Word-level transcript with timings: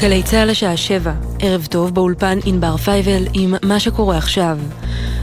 גלי 0.00 0.22
צה"ל 0.22 0.50
השעה 0.50 0.76
שבע, 0.76 1.12
ערב 1.40 1.66
טוב 1.70 1.94
באולפן 1.94 2.38
ענבר 2.44 2.76
פייבל 2.76 3.22
עם 3.32 3.54
מה 3.62 3.80
שקורה 3.80 4.16
עכשיו. 4.16 4.58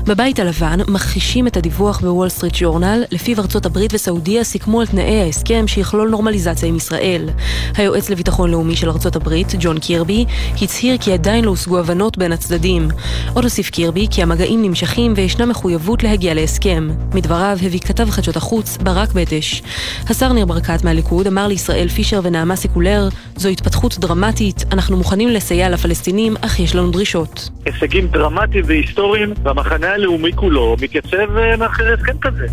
בבית 0.07 0.39
הלבן 0.39 0.79
מכחישים 0.87 1.47
את 1.47 1.57
הדיווח 1.57 1.99
בוול 1.99 2.29
סטריט 2.29 2.53
ג'ורנל, 2.59 3.03
לפיו 3.11 3.39
ארצות 3.39 3.65
הברית 3.65 3.93
וסעודיה 3.93 4.43
סיכמו 4.43 4.81
על 4.81 4.87
תנאי 4.87 5.21
ההסכם 5.21 5.67
שיכלול 5.67 6.09
נורמליזציה 6.09 6.69
עם 6.69 6.75
ישראל. 6.75 7.29
היועץ 7.75 8.09
לביטחון 8.09 8.51
לאומי 8.51 8.75
של 8.75 8.89
ארצות 8.89 9.15
הברית, 9.15 9.53
ג'ון 9.59 9.79
קירבי, 9.79 10.25
הצהיר 10.61 10.97
כי 10.97 11.13
עדיין 11.13 11.45
לא 11.45 11.49
הושגו 11.49 11.79
הבנות 11.79 12.17
בין 12.17 12.31
הצדדים. 12.31 12.87
עוד 13.33 13.43
הוסיף 13.43 13.69
קירבי 13.69 14.07
כי 14.11 14.23
המגעים 14.23 14.61
נמשכים 14.61 15.13
וישנה 15.15 15.45
מחויבות 15.45 16.03
להגיע 16.03 16.33
להסכם. 16.33 16.89
מדבריו 17.13 17.57
הביא 17.65 17.79
כתב 17.79 18.09
חדשות 18.09 18.35
החוץ 18.35 18.77
ברק 18.77 19.13
בטש. 19.13 19.61
השר 20.09 20.33
ניר 20.33 20.45
ברקת 20.45 20.83
מהליכוד 20.83 21.27
אמר 21.27 21.47
לישראל 21.47 21.87
פישר 21.87 22.19
ונעמה 22.23 22.55
סיקולר, 22.55 23.09
זו 23.35 23.49
התפתחות 23.49 23.99
דרמטית, 23.99 24.65
אנחנו 24.71 24.97
מוכנים 24.97 25.29
לסייע 25.29 25.69
לפלסטינים, 25.69 26.35
אך 26.41 26.59
יש 26.59 26.75
לנו 26.75 26.91
דרישות. 26.91 27.49
הישגים 27.65 28.07
דרמטיים 28.07 28.63
והיסטוריים, 28.67 29.33
והמחנה 29.43 29.96
הלאומי 29.97 30.31
כולו 30.35 30.75
מתייצב 30.81 31.37
אה, 31.37 31.57
מאחורי 31.57 31.93
הסכם 31.93 32.17
כזה. 32.21 32.45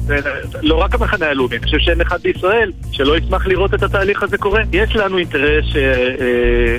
לא 0.62 0.74
רק 0.74 0.94
המחנה 0.94 1.26
הלאומי, 1.26 1.56
אני 1.56 1.64
חושב 1.64 1.78
שאין 1.78 2.00
אחד 2.00 2.22
בישראל 2.22 2.72
שלא 2.92 3.16
ישמח 3.16 3.46
לראות 3.46 3.74
את 3.74 3.82
התהליך 3.82 4.22
הזה 4.22 4.38
קורה. 4.38 4.62
יש 4.72 4.96
לנו 4.96 5.18
אינטרס 5.18 5.64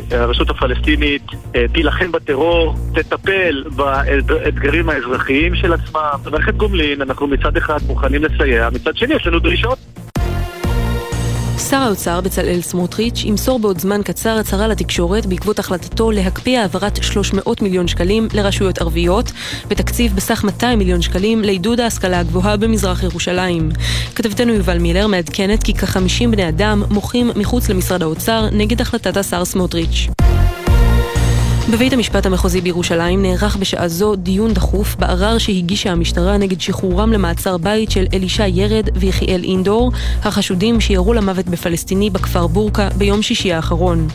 שהרשות 0.09 0.49
הפלסטינית 0.49 1.21
אה, 1.55 1.65
תילחם 1.73 2.11
בטרור, 2.11 2.75
תטפל 2.93 3.63
באתגרים 3.75 4.89
האזרחיים 4.89 5.55
של 5.55 5.73
עצמה. 5.73 6.11
במערכת 6.23 6.55
גומלין 6.55 7.01
אנחנו 7.01 7.27
מצד 7.27 7.57
אחד 7.57 7.77
מוכנים 7.87 8.23
לסייע, 8.23 8.69
מצד 8.73 8.97
שני 8.97 9.13
יש 9.13 9.27
לנו 9.27 9.39
דרישות. 9.39 9.77
שר 11.69 11.77
האוצר 11.77 12.21
בצלאל 12.21 12.61
סמוטריץ' 12.61 13.23
ימסור 13.23 13.59
בעוד 13.59 13.79
זמן 13.79 14.01
קצר 14.03 14.37
הצהרה 14.37 14.67
לתקשורת 14.67 15.25
בעקבות 15.25 15.59
החלטתו 15.59 16.11
להקפיא 16.11 16.59
העברת 16.59 17.03
300 17.03 17.61
מיליון 17.61 17.87
שקלים 17.87 18.27
לרשויות 18.33 18.77
ערביות 18.77 19.31
ותקציב 19.67 20.15
בסך 20.15 20.43
200 20.43 20.79
מיליון 20.79 21.01
שקלים 21.01 21.41
לעידוד 21.41 21.79
ההשכלה 21.79 22.19
הגבוהה 22.19 22.57
במזרח 22.57 23.03
ירושלים. 23.03 23.69
כתבתנו 24.15 24.53
יובל 24.53 24.77
מילר 24.77 25.07
מעדכנת 25.07 25.63
כי 25.63 25.73
כ-50 25.73 26.27
בני 26.31 26.49
אדם 26.49 26.83
מוחים 26.89 27.31
מחוץ 27.35 27.69
למשרד 27.69 28.03
האוצר 28.03 28.49
נגד 28.51 28.81
החלטת 28.81 29.17
השר 29.17 29.45
סמוטריץ'. 29.45 30.07
בבית 31.71 31.93
המשפט 31.93 32.25
המחוזי 32.25 32.61
בירושלים 32.61 33.21
נערך 33.21 33.55
בשעה 33.55 33.87
זו 33.87 34.15
דיון 34.15 34.53
דחוף 34.53 34.95
בערר 34.95 35.37
שהגישה 35.37 35.91
המשטרה 35.91 36.37
נגד 36.37 36.61
שחרורם 36.61 37.13
למעצר 37.13 37.57
בית 37.57 37.91
של 37.91 38.05
אלישע 38.13 38.47
ירד 38.47 38.89
ויחיאל 38.95 39.43
אינדור, 39.43 39.91
החשודים 40.23 40.81
שירו 40.81 41.13
למוות 41.13 41.45
בפלסטיני 41.45 42.09
בכפר 42.09 42.47
בורקה 42.47 42.89
ביום 42.97 43.21
שישי 43.21 43.53
האחרון. 43.53 44.07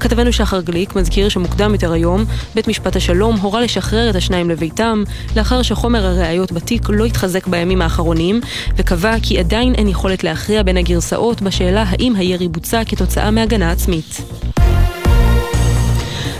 כתבנו 0.00 0.32
שחר 0.32 0.60
גליק 0.60 0.96
מזכיר 0.96 1.28
שמוקדם 1.28 1.72
יותר 1.72 1.92
היום, 1.92 2.24
בית 2.54 2.68
משפט 2.68 2.96
השלום 2.96 3.36
הורה 3.36 3.60
לשחרר 3.60 4.10
את 4.10 4.16
השניים 4.16 4.50
לביתם, 4.50 5.02
לאחר 5.36 5.62
שחומר 5.62 6.06
הראיות 6.06 6.52
בתיק 6.52 6.82
לא 6.88 7.04
התחזק 7.04 7.46
בימים 7.46 7.82
האחרונים, 7.82 8.40
וקבע 8.76 9.14
כי 9.22 9.38
עדיין 9.38 9.74
אין 9.74 9.88
יכולת 9.88 10.24
להכריע 10.24 10.62
בין 10.62 10.76
הגרסאות 10.76 11.42
בשאלה 11.42 11.84
האם 11.88 12.16
הירי 12.16 12.48
בוצע 12.48 12.84
כתוצאה 12.84 13.30
מהגנה 13.30 13.70
עצמית. 13.70 14.20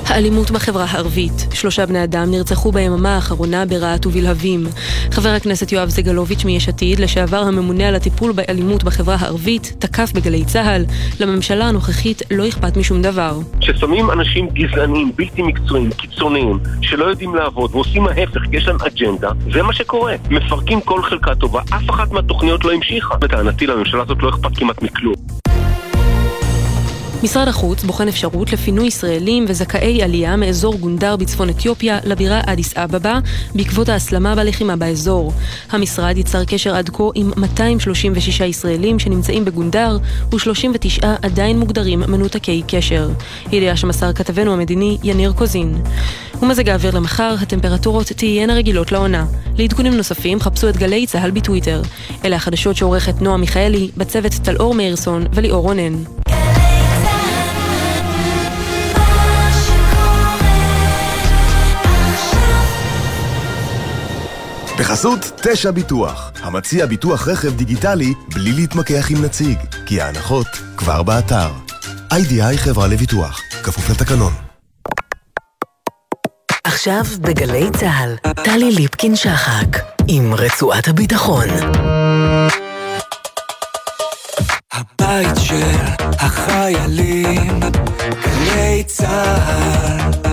האלימות 0.08 0.50
בחברה 0.50 0.84
הערבית. 0.84 1.46
שלושה 1.54 1.86
בני 1.86 2.04
אדם 2.04 2.30
נרצחו 2.30 2.72
ביממה 2.72 3.14
האחרונה 3.14 3.66
ברהט 3.66 4.06
ובלהבים. 4.06 4.66
חבר 5.12 5.28
הכנסת 5.28 5.72
יואב 5.72 5.88
סגלוביץ' 5.88 6.44
מיש 6.44 6.68
עתיד, 6.68 6.98
לשעבר 6.98 7.36
הממונה 7.36 7.88
על 7.88 7.94
הטיפול 7.94 8.32
באלימות 8.32 8.84
בחברה 8.84 9.16
הערבית, 9.20 9.76
תקף 9.78 10.12
בגלי 10.14 10.44
צה"ל. 10.44 10.84
לממשלה 11.20 11.68
הנוכחית 11.68 12.22
לא 12.30 12.48
אכפת 12.48 12.76
משום 12.76 13.02
דבר. 13.02 13.38
כששמים 13.60 14.10
אנשים 14.10 14.48
גזענים, 14.48 15.12
בלתי 15.16 15.42
מקצועיים, 15.42 15.90
קיצוניים, 15.90 16.58
שלא 16.82 17.04
יודעים 17.04 17.34
לעבוד 17.34 17.74
ועושים 17.74 18.06
ההפך, 18.06 18.40
יש 18.52 18.68
להם 18.68 18.76
אג'נדה, 18.86 19.30
זה 19.52 19.62
מה 19.62 19.72
שקורה. 19.72 20.14
מפרקים 20.30 20.80
כל 20.80 21.02
חלקה 21.02 21.34
טובה, 21.34 21.60
אף 21.60 21.90
אחת 21.90 22.12
מהתוכניות 22.12 22.64
לא 22.64 22.72
המשיכה. 22.72 23.14
לטענתי 23.22 23.66
לממשלה 23.66 24.02
הזאת 24.02 24.18
לא 24.22 24.28
אכפת 24.28 24.56
כמעט 24.56 24.82
מכלום. 24.82 25.37
משרד 27.22 27.48
החוץ 27.48 27.84
בוחן 27.84 28.08
אפשרות 28.08 28.52
לפינוי 28.52 28.86
ישראלים 28.86 29.44
וזכאי 29.48 30.02
עלייה 30.02 30.36
מאזור 30.36 30.74
גונדר 30.74 31.16
בצפון 31.16 31.48
אתיופיה 31.48 31.98
לבירה 32.04 32.40
אדיס 32.46 32.76
אבבה 32.76 33.18
בעקבות 33.54 33.88
ההסלמה 33.88 34.34
בלחימה 34.34 34.76
באזור. 34.76 35.32
המשרד 35.70 36.18
יצר 36.18 36.44
קשר 36.44 36.74
עד 36.74 36.88
כה 36.88 37.04
עם 37.14 37.32
236 37.36 38.40
ישראלים 38.40 38.98
שנמצאים 38.98 39.44
בגונדר 39.44 39.98
ו-39 40.32 41.06
עדיין 41.22 41.58
מוגדרים 41.58 42.00
מנותקי 42.00 42.62
קשר. 42.68 43.10
ידיעה 43.52 43.76
שמסר 43.76 44.12
כתבנו 44.12 44.52
המדיני 44.52 44.98
יניר 45.02 45.32
קוזין. 45.32 45.82
ומזג 46.42 46.68
האוויר 46.68 46.96
למחר, 46.96 47.34
הטמפרטורות 47.40 48.06
תהיינה 48.06 48.54
רגילות 48.54 48.92
לעונה. 48.92 49.26
לעדכונים 49.56 49.96
נוספים 49.96 50.40
חפשו 50.40 50.68
את 50.68 50.76
גלי 50.76 51.06
צה"ל 51.06 51.30
בטוויטר. 51.30 51.82
אלה 52.24 52.36
החדשות 52.36 52.76
שעורכת 52.76 53.22
נועה 53.22 53.36
מיכאלי, 53.36 53.90
בצוות 53.96 54.32
טלאור 54.32 54.74
מאירסון 54.74 55.26
וליאור 55.32 55.62
רונן. 55.62 55.94
בחסות 64.88 65.40
תשע 65.42 65.70
ביטוח, 65.70 66.30
המציע 66.42 66.86
ביטוח 66.86 67.28
רכב 67.28 67.56
דיגיטלי 67.56 68.14
בלי 68.34 68.52
להתמקח 68.52 69.10
עם 69.10 69.24
נציג, 69.24 69.58
כי 69.86 70.00
ההנחות 70.00 70.46
כבר 70.76 71.02
באתר. 71.02 71.50
איי-די-איי 72.12 72.58
חברה 72.58 72.86
לביטוח, 72.86 73.40
כפוף 73.62 73.90
לתקנון. 73.90 74.32
עכשיו 76.64 77.02
בגלי 77.20 77.70
צה"ל, 77.80 78.32
טלי 78.44 78.72
ליפקין-שחק, 78.72 79.78
עם 80.06 80.34
רצועת 80.34 80.88
הביטחון. 80.88 81.48
הבית 84.72 85.36
של 85.40 85.76
החיילים, 86.00 87.60
גלי 88.24 88.84
צה"ל 88.86 90.27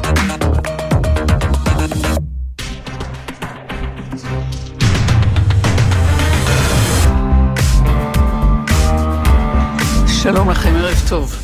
שלום 10.25 10.49
לכם, 10.49 10.75
ערב 10.75 11.01
טוב. 11.09 11.35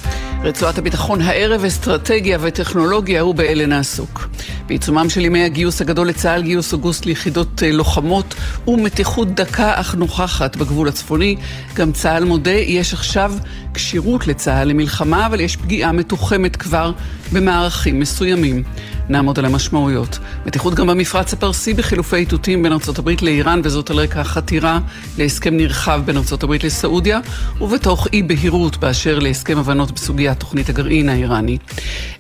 רצועת 0.43 0.77
הביטחון 0.77 1.21
הערב, 1.21 1.65
אסטרטגיה 1.65 2.37
וטכנולוגיה 2.41 3.21
הוא 3.21 3.35
באלה 3.35 3.65
נעסוק. 3.65 4.27
בעיצומם 4.67 5.09
של 5.09 5.25
ימי 5.25 5.43
הגיוס 5.43 5.81
הגדול 5.81 6.07
לצה"ל, 6.07 6.41
גיוס 6.41 6.73
אוגוסט 6.73 7.05
ליחידות 7.05 7.63
אה, 7.63 7.71
לוחמות 7.71 8.35
ומתיחות 8.67 9.35
דקה 9.35 9.71
אך 9.75 9.95
נוכחת 9.95 10.55
בגבול 10.55 10.87
הצפוני. 10.87 11.35
גם 11.75 11.91
צה"ל 11.91 12.23
מודה, 12.23 12.51
יש 12.51 12.93
עכשיו 12.93 13.33
כשירות 13.73 14.27
לצה"ל 14.27 14.67
למלחמה, 14.67 15.25
אבל 15.25 15.39
יש 15.39 15.55
פגיעה 15.55 15.91
מתוחמת 15.91 16.55
כבר 16.55 16.91
במערכים 17.33 17.99
מסוימים. 17.99 18.63
נעמוד 19.11 19.39
על 19.39 19.45
המשמעויות. 19.45 20.19
מתיחות 20.45 20.73
גם 20.73 20.87
במפרץ 20.87 21.33
הפרסי 21.33 21.73
בחילופי 21.73 22.15
איתותים 22.15 22.63
בין 22.63 22.73
הברית 22.99 23.21
לאיראן, 23.21 23.61
וזאת 23.63 23.89
על 23.89 23.99
רקע 23.99 24.21
החתירה 24.21 24.79
להסכם 25.17 25.57
נרחב 25.57 26.01
בין 26.05 26.17
הברית 26.43 26.63
לסעודיה, 26.63 27.19
ובתוך 27.61 28.07
אי 28.13 28.23
בהירות 28.23 28.77
באשר 28.77 29.19
להסכם 29.19 29.57
הבנות 29.57 29.91
בסוגיית 29.91 30.39
תוכנית 30.39 30.69
הגרעין 30.69 31.09
האיראני. 31.09 31.57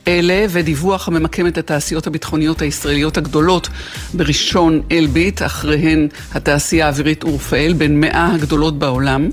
אלה 0.07 0.45
ודיווח 0.49 1.07
הממקם 1.07 1.47
את 1.47 1.57
התעשיות 1.57 2.07
הביטחוניות 2.07 2.61
הישראליות 2.61 3.17
הגדולות 3.17 3.69
בראשון 4.13 4.81
אלביט, 4.91 5.41
אחריהן 5.41 6.07
התעשייה 6.33 6.85
האווירית 6.85 7.23
אורפאל, 7.23 7.73
בין 7.73 7.99
מאה 7.99 8.33
הגדולות 8.33 8.79
בעולם, 8.79 9.29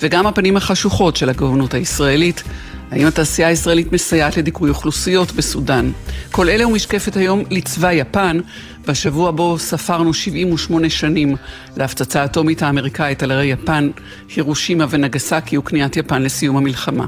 וגם 0.00 0.26
הפנים 0.26 0.56
החשוכות 0.56 1.16
של 1.16 1.28
הגאונות 1.28 1.74
הישראלית. 1.74 2.42
האם 2.90 3.06
התעשייה 3.06 3.48
הישראלית 3.48 3.92
מסייעת 3.92 4.36
לדיכוי 4.36 4.70
אוכלוסיות 4.70 5.32
בסודאן? 5.32 5.92
כל 6.30 6.48
אלה 6.48 6.64
הוא 6.64 6.72
משקפת 6.72 7.16
היום 7.16 7.42
לצבא 7.50 7.92
יפן, 7.92 8.40
בשבוע 8.86 9.30
בו 9.30 9.58
ספרנו 9.58 10.14
78 10.14 10.90
שנים 10.90 11.36
להפצצה 11.76 12.22
האטומית 12.22 12.62
האמריקאית 12.62 13.22
על 13.22 13.32
ערי 13.32 13.46
יפן, 13.46 13.90
הירושימה 14.36 14.86
ונגסקי 14.90 15.58
וכניעת 15.58 15.96
יפן 15.96 16.22
לסיום 16.22 16.56
המלחמה. 16.56 17.06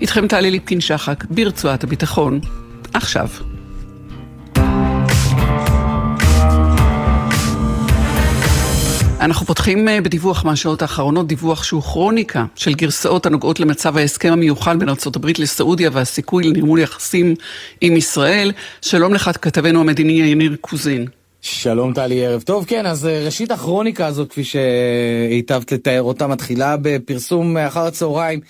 איתכם 0.00 0.28
טלי 0.28 0.50
ליפקין 0.50 0.80
שחק, 0.80 1.24
ברצועת 1.30 1.84
הביטחון. 1.84 2.40
עכשיו. 2.92 3.28
אנחנו 9.20 9.46
פותחים 9.46 9.88
אה, 9.88 10.00
בדיווח 10.00 10.44
מהשעות 10.44 10.82
האחרונות, 10.82 11.26
דיווח 11.26 11.62
שהוא 11.64 11.82
כרוניקה 11.82 12.44
של 12.54 12.74
גרסאות 12.74 13.26
הנוגעות 13.26 13.60
למצב 13.60 13.96
ההסכם 13.96 14.32
המיוחל 14.32 14.76
בין 14.76 14.88
ארה"ב 14.88 15.26
לסעודיה 15.38 15.90
והסיכוי 15.92 16.44
לנרמול 16.44 16.80
יחסים 16.80 17.34
עם 17.80 17.96
ישראל. 17.96 18.52
שלום 18.82 19.14
לך, 19.14 19.30
כתבנו 19.42 19.80
המדיני 19.80 20.12
יניר 20.12 20.56
קוזין. 20.60 21.06
שלום 21.40 21.92
טלי, 21.92 22.26
ערב 22.26 22.42
טוב. 22.42 22.64
כן, 22.64 22.86
אז 22.86 23.06
אה, 23.06 23.24
ראשית 23.24 23.50
הכרוניקה 23.50 24.06
הזאת, 24.06 24.30
כפי 24.30 24.44
שהיטבת 24.44 25.72
לתאר 25.72 26.02
אותה, 26.02 26.26
מתחילה 26.26 26.76
בפרסום 26.82 27.56
אחר 27.56 27.86
הצהריים 27.86 28.40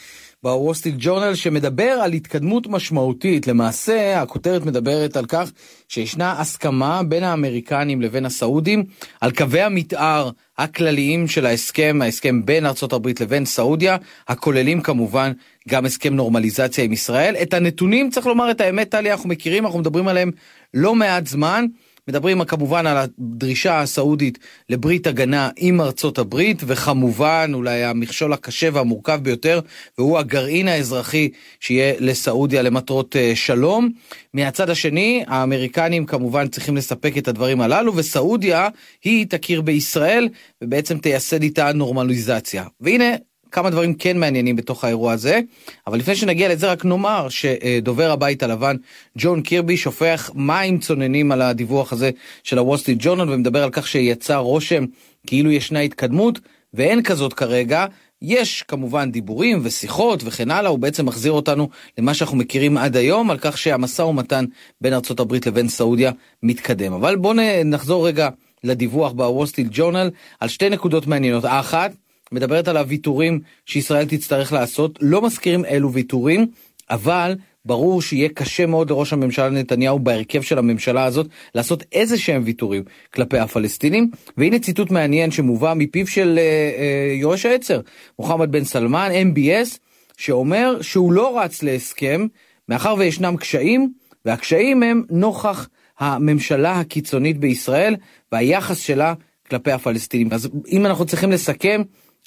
בוול 0.43 0.75
סטריט 0.75 0.95
ג'ורנל 0.99 1.35
שמדבר 1.35 1.91
על 1.91 2.13
התקדמות 2.13 2.67
משמעותית. 2.67 3.47
למעשה, 3.47 4.23
הכותרת 4.23 4.67
מדברת 4.67 5.17
על 5.17 5.27
כך 5.27 5.51
שישנה 5.89 6.41
הסכמה 6.41 7.03
בין 7.03 7.25
האמריקנים 7.25 8.03
לבין 8.03 8.25
הסעודים 8.25 8.85
על 9.21 9.31
קווי 9.31 9.63
המתאר 9.63 10.31
הכלליים 10.59 11.29
של 11.29 11.47
ההסכם, 11.47 11.99
ההסכם 12.03 12.47
בין 12.47 12.67
ארצות 12.67 12.93
הברית 12.93 13.21
לבין 13.21 13.45
סעודיה, 13.45 13.97
הכוללים 14.29 14.81
כמובן 14.81 15.33
גם 15.69 15.85
הסכם 15.85 16.15
נורמליזציה 16.15 16.85
עם 16.85 16.93
ישראל. 16.93 17.37
את 17.43 17.55
הנתונים, 17.55 18.11
צריך 18.11 18.27
לומר 18.27 18.51
את 18.51 18.61
האמת, 18.61 18.91
טלי, 18.91 19.13
אנחנו 19.13 19.29
מכירים, 19.29 19.67
אנחנו 19.67 19.79
מדברים 19.79 20.09
עליהם 20.09 20.31
לא 20.75 20.95
מעט 20.95 21.27
זמן. 21.27 21.67
מדברים 22.09 22.45
כמובן 22.45 22.87
על 22.87 22.97
הדרישה 22.97 23.81
הסעודית 23.81 24.39
לברית 24.69 25.07
הגנה 25.07 25.51
עם 25.57 25.81
ארצות 25.81 26.19
הברית, 26.19 26.63
וכמובן 26.67 27.51
אולי 27.55 27.85
המכשול 27.85 28.33
הקשה 28.33 28.69
והמורכב 28.73 29.19
ביותר, 29.23 29.61
והוא 29.99 30.19
הגרעין 30.19 30.69
האזרחי 30.69 31.29
שיהיה 31.61 31.95
לסעודיה 31.99 32.63
למטרות 32.63 33.17
uh, 33.17 33.37
שלום. 33.37 33.89
מהצד 34.35 34.71
השני, 34.71 35.25
האמריקנים 35.27 36.07
כמובן 36.07 36.49
צריכים 36.49 36.77
לספק 36.77 37.19
את 37.19 37.29
הדברים 37.29 37.61
הללו, 37.61 37.97
וסעודיה 37.97 38.69
היא 39.05 39.27
תכיר 39.27 39.61
בישראל, 39.61 40.29
ובעצם 40.63 40.99
תייסד 40.99 41.43
איתה 41.43 41.73
נורמליזציה. 41.73 42.65
והנה, 42.81 43.15
כמה 43.53 43.71
דברים 43.71 43.95
כן 43.95 44.19
מעניינים 44.19 44.57
בתוך 44.57 44.85
האירוע 44.85 45.13
הזה, 45.13 45.41
אבל 45.87 45.99
לפני 45.99 46.17
שנגיע 46.17 46.49
לזה 46.49 46.73
רק 46.73 46.85
נאמר 46.85 47.29
שדובר 47.29 48.11
הבית 48.11 48.43
הלבן 48.43 48.77
ג'ון 49.19 49.43
קירבי 49.43 49.77
שופך 49.77 50.31
מים 50.35 50.79
צוננים 50.79 51.33
על 51.33 51.43
הדיווח 51.43 51.93
הזה 51.93 52.11
של 52.43 52.59
הוול 52.59 52.77
סטריט 52.77 52.99
ג'ורנל 53.01 53.33
ומדבר 53.33 53.63
על 53.63 53.71
כך 53.71 53.89
שיצר 53.89 54.37
רושם 54.37 54.85
כאילו 55.27 55.51
ישנה 55.51 55.81
התקדמות 55.81 56.39
ואין 56.75 57.03
כזאת 57.03 57.33
כרגע. 57.33 57.87
יש 58.23 58.63
כמובן 58.63 59.11
דיבורים 59.11 59.61
ושיחות 59.63 60.23
וכן 60.25 60.51
הלאה, 60.51 60.71
הוא 60.71 60.79
בעצם 60.79 61.07
מחזיר 61.07 61.33
אותנו 61.33 61.69
למה 61.99 62.15
שאנחנו 62.15 62.37
מכירים 62.37 62.77
עד 62.77 62.97
היום, 62.97 63.31
על 63.31 63.39
כך 63.41 63.59
שהמשא 63.59 64.03
ומתן 64.03 64.45
בין 64.81 64.95
ארצות 64.95 65.21
הברית 65.21 65.47
לבין 65.47 65.69
סעודיה 65.69 66.13
מתקדם. 66.43 66.93
אבל 66.93 67.17
בואו 67.17 67.35
נחזור 67.65 68.07
רגע 68.07 68.29
לדיווח 68.65 69.13
בוול 69.13 69.47
סטריט 69.47 69.69
ג'ורנל 69.71 70.11
על 70.41 70.49
שתי 70.49 70.69
נקודות 70.69 71.07
מעניינות. 71.07 71.45
האחת, 71.45 71.93
מדברת 72.33 72.69
על 72.69 72.77
הוויתורים 72.77 73.41
שישראל 73.67 74.05
תצטרך 74.05 74.53
לעשות, 74.53 74.99
לא 75.01 75.23
מזכירים 75.23 75.65
אילו 75.65 75.93
ויתורים, 75.93 76.47
אבל 76.91 77.35
ברור 77.65 78.03
שיהיה 78.03 78.29
קשה 78.29 78.67
מאוד 78.67 78.91
לראש 78.91 79.13
הממשלה 79.13 79.51
נתניהו 79.51 79.99
בהרכב 79.99 80.43
של 80.43 80.59
הממשלה 80.59 81.05
הזאת 81.05 81.27
לעשות 81.55 81.85
איזה 81.93 82.19
שהם 82.19 82.43
ויתורים 82.45 82.83
כלפי 83.15 83.39
הפלסטינים. 83.39 84.11
והנה 84.37 84.59
ציטוט 84.59 84.91
מעניין 84.91 85.31
שמובא 85.31 85.75
מפיו 85.77 86.07
של 86.07 86.39
אה, 86.39 86.43
אה, 86.43 87.15
יורש 87.15 87.47
העצר, 87.47 87.81
מוחמד 88.19 88.53
בן 88.53 88.65
סלמן, 88.65 89.11
MBS, 89.33 89.79
שאומר 90.17 90.83
שהוא 90.83 91.13
לא 91.13 91.41
רץ 91.41 91.63
להסכם, 91.63 92.27
מאחר 92.69 92.95
וישנם 92.99 93.37
קשיים, 93.37 93.93
והקשיים 94.25 94.83
הם 94.83 95.03
נוכח 95.11 95.69
הממשלה 95.99 96.81
הקיצונית 96.81 97.39
בישראל 97.39 97.97
והיחס 98.33 98.79
שלה 98.79 99.15
כלפי 99.51 99.73
הפלסטינים. 99.73 100.29
אז 100.33 100.49
אם 100.69 100.87
אנחנו 100.87 101.05
צריכים 101.05 101.33
לסכם, 101.33 101.83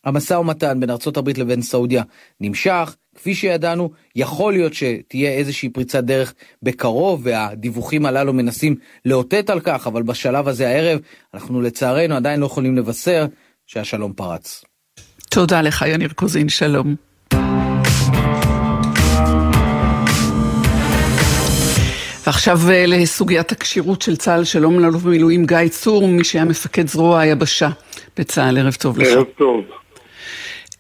המשא 0.06 0.34
ומתן 0.34 0.80
בין 0.80 0.90
ארצות 0.90 1.18
הברית 1.18 1.38
לבין 1.38 1.62
סעודיה 1.62 2.04
נמשך, 2.42 2.96
כפי 3.16 3.36
שידענו, 3.36 3.92
יכול 4.16 4.54
להיות 4.54 4.74
שתהיה 4.74 5.32
איזושהי 5.32 5.70
פריצת 5.70 6.04
דרך 6.04 6.34
בקרוב, 6.64 7.22
והדיווחים 7.24 8.06
הללו 8.06 8.34
מנסים 8.34 8.76
לאותת 9.06 9.50
על 9.50 9.60
כך, 9.60 9.88
אבל 9.88 10.04
בשלב 10.04 10.48
הזה 10.48 10.68
הערב, 10.68 11.00
אנחנו 11.34 11.62
לצערנו 11.62 12.16
עדיין 12.16 12.40
לא 12.40 12.46
יכולים 12.46 12.78
לבשר 12.78 13.26
שהשלום 13.68 14.14
פרץ. 14.14 14.64
תודה 15.30 15.62
לך, 15.62 15.86
יניר 15.88 16.10
קוזין, 16.16 16.50
שלום. 16.50 16.96
ועכשיו 22.28 22.58
אה, 22.70 22.86
לסוגיית 22.88 23.52
הכשירות 23.52 24.02
של 24.02 24.16
צה"ל, 24.16 24.44
שלום 24.44 24.80
לאלוף 24.80 25.04
במילואים 25.04 25.46
גיא 25.46 25.68
צור, 25.70 26.08
מי 26.08 26.24
שהיה 26.24 26.46
מפקד 26.46 26.88
זרוע 26.88 27.20
היבשה 27.20 27.70
בצה"ל, 28.18 28.58
ערב 28.58 28.74
טוב 28.74 29.00
לך. 29.00 29.08
ערב 29.08 29.26
טוב. 29.38 29.81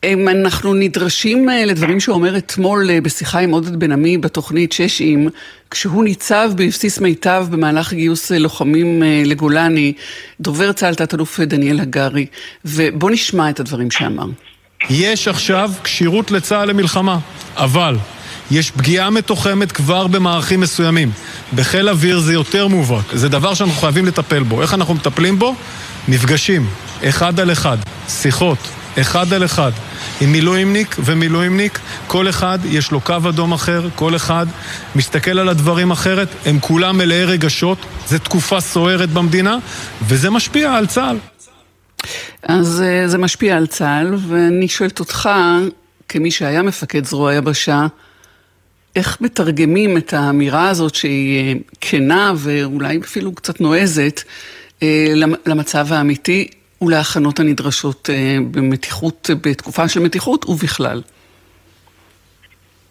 אנחנו 0.06 0.74
נדרשים 0.74 1.50
אה, 1.50 1.66
לדברים 1.66 2.00
שהוא 2.00 2.16
אומר 2.16 2.38
אתמול 2.38 2.90
אה, 2.90 3.02
בשיחה 3.02 3.40
עם 3.40 3.52
עודד 3.52 3.76
בן 3.80 3.92
עמי 3.92 4.18
בתוכנית 4.18 4.72
שש 4.72 5.02
עם, 5.02 5.28
כשהוא 5.72 6.04
ניצב 6.04 6.52
בבסיס 6.56 7.00
מיטב 7.00 7.46
במהלך 7.50 7.94
גיוס 7.94 8.32
אה, 8.32 8.40
לוחמים 8.40 9.04
לגולני, 9.26 9.94
דובר 10.40 10.72
צה"ל 10.72 10.96
תת-אלוף 10.96 11.40
דניאל 11.40 11.80
הגרי, 11.80 12.26
ובוא 12.66 13.12
נשמע 13.12 13.50
את 13.50 13.60
הדברים 13.60 13.92
שאמר. 13.92 14.26
יש 14.90 15.28
עכשיו 15.28 15.72
כשירות 15.84 16.32
לצה"ל 16.32 16.70
למלחמה, 16.70 17.20
אבל 17.56 17.96
יש 18.52 18.72
פגיעה 18.72 19.10
מתוחמת 19.10 19.72
כבר 19.72 20.08
במערכים 20.08 20.60
מסוימים. 20.60 21.12
בחיל 21.56 21.90
אוויר 21.90 22.20
זה 22.20 22.34
יותר 22.34 22.68
מובהק, 22.68 23.06
זה 23.14 23.30
דבר 23.30 23.54
שאנחנו 23.54 23.76
חייבים 23.76 24.06
לטפל 24.06 24.44
בו. 24.44 24.62
איך 24.62 24.74
אנחנו 24.74 24.94
מטפלים 24.94 25.40
בו? 25.40 25.56
מפגשים, 26.08 26.66
אחד 27.04 27.40
על 27.40 27.52
אחד, 27.52 27.78
שיחות, 28.08 28.58
אחד 29.00 29.34
על 29.34 29.46
אחד. 29.46 29.72
עם 30.22 30.32
מילואימניק 30.32 30.96
ומילואימניק, 31.06 31.80
כל 32.08 32.30
אחד 32.30 32.60
יש 32.66 32.92
לו 32.92 33.02
קו 33.02 33.16
אדום 33.30 33.54
אחר, 33.54 33.88
כל 33.96 34.16
אחד 34.16 34.46
מסתכל 34.96 35.40
על 35.40 35.50
הדברים 35.50 35.92
אחרת, 35.92 36.28
הם 36.46 36.60
כולם 36.60 36.98
מלאי 36.98 37.26
רגשות, 37.26 37.78
זו 38.08 38.20
תקופה 38.20 38.60
סוערת 38.60 39.10
במדינה, 39.10 39.58
וזה 40.08 40.30
משפיע 40.30 40.74
על 40.74 40.88
צה"ל. 40.88 41.18
אז 42.44 42.82
אה, 42.82 43.08
זה 43.08 43.18
משפיע 43.18 43.58
על 43.58 43.68
צה"ל, 43.68 44.16
ואני 44.28 44.68
שואלת 44.68 45.00
אותך, 45.00 45.30
כמי 46.10 46.32
שהיה 46.32 46.62
מפקד 46.62 47.06
זרוע 47.06 47.32
היבשה, 47.32 47.88
איך 48.96 49.18
מתרגמים 49.22 49.98
את 49.98 50.14
האמירה 50.14 50.70
הזאת 50.70 50.96
שהיא 50.96 51.56
אה, 51.56 51.60
כנה 51.82 52.34
ואולי 52.38 53.00
אפילו 53.04 53.36
קצת 53.36 53.62
נועזת 53.62 54.22
אה, 54.84 55.14
למצב 55.46 55.94
האמיתי 55.94 56.48
ולהכנות 56.82 57.40
הנדרשות 57.40 58.10
אה, 58.10 58.38
במתיחות, 58.52 59.30
בתקופה 59.44 59.88
של 59.88 60.00
מתיחות 60.00 60.46
ובכלל? 60.50 61.02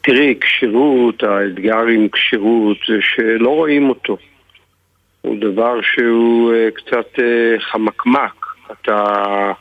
תראי, 0.01 0.35
כשירות, 0.41 1.23
האתגר 1.23 1.87
עם 1.87 2.09
כשירות 2.09 2.77
זה 2.89 2.99
שלא 3.15 3.49
רואים 3.49 3.89
אותו. 3.89 4.17
הוא 5.21 5.37
דבר 5.41 5.81
שהוא 5.83 6.53
אה, 6.53 6.69
קצת 6.71 7.19
אה, 7.19 7.61
חמקמק. 7.61 8.47
אתה 8.73 9.53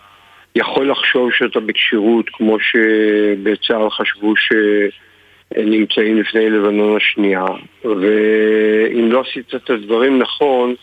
יכול 0.55 0.91
לחשוב 0.91 1.31
שאתה 1.33 1.59
בכשירות 1.59 2.25
כמו 2.33 2.57
שבצה"ל 2.59 3.89
חשבו 3.89 4.33
שנמצאים 4.35 6.17
לפני 6.17 6.49
לבנון 6.49 6.97
השנייה, 6.97 7.45
ואם 7.83 9.11
לא 9.11 9.23
עשית 9.29 9.55
את 9.55 9.69
הדברים 9.69 10.19
נכון, 10.19 10.75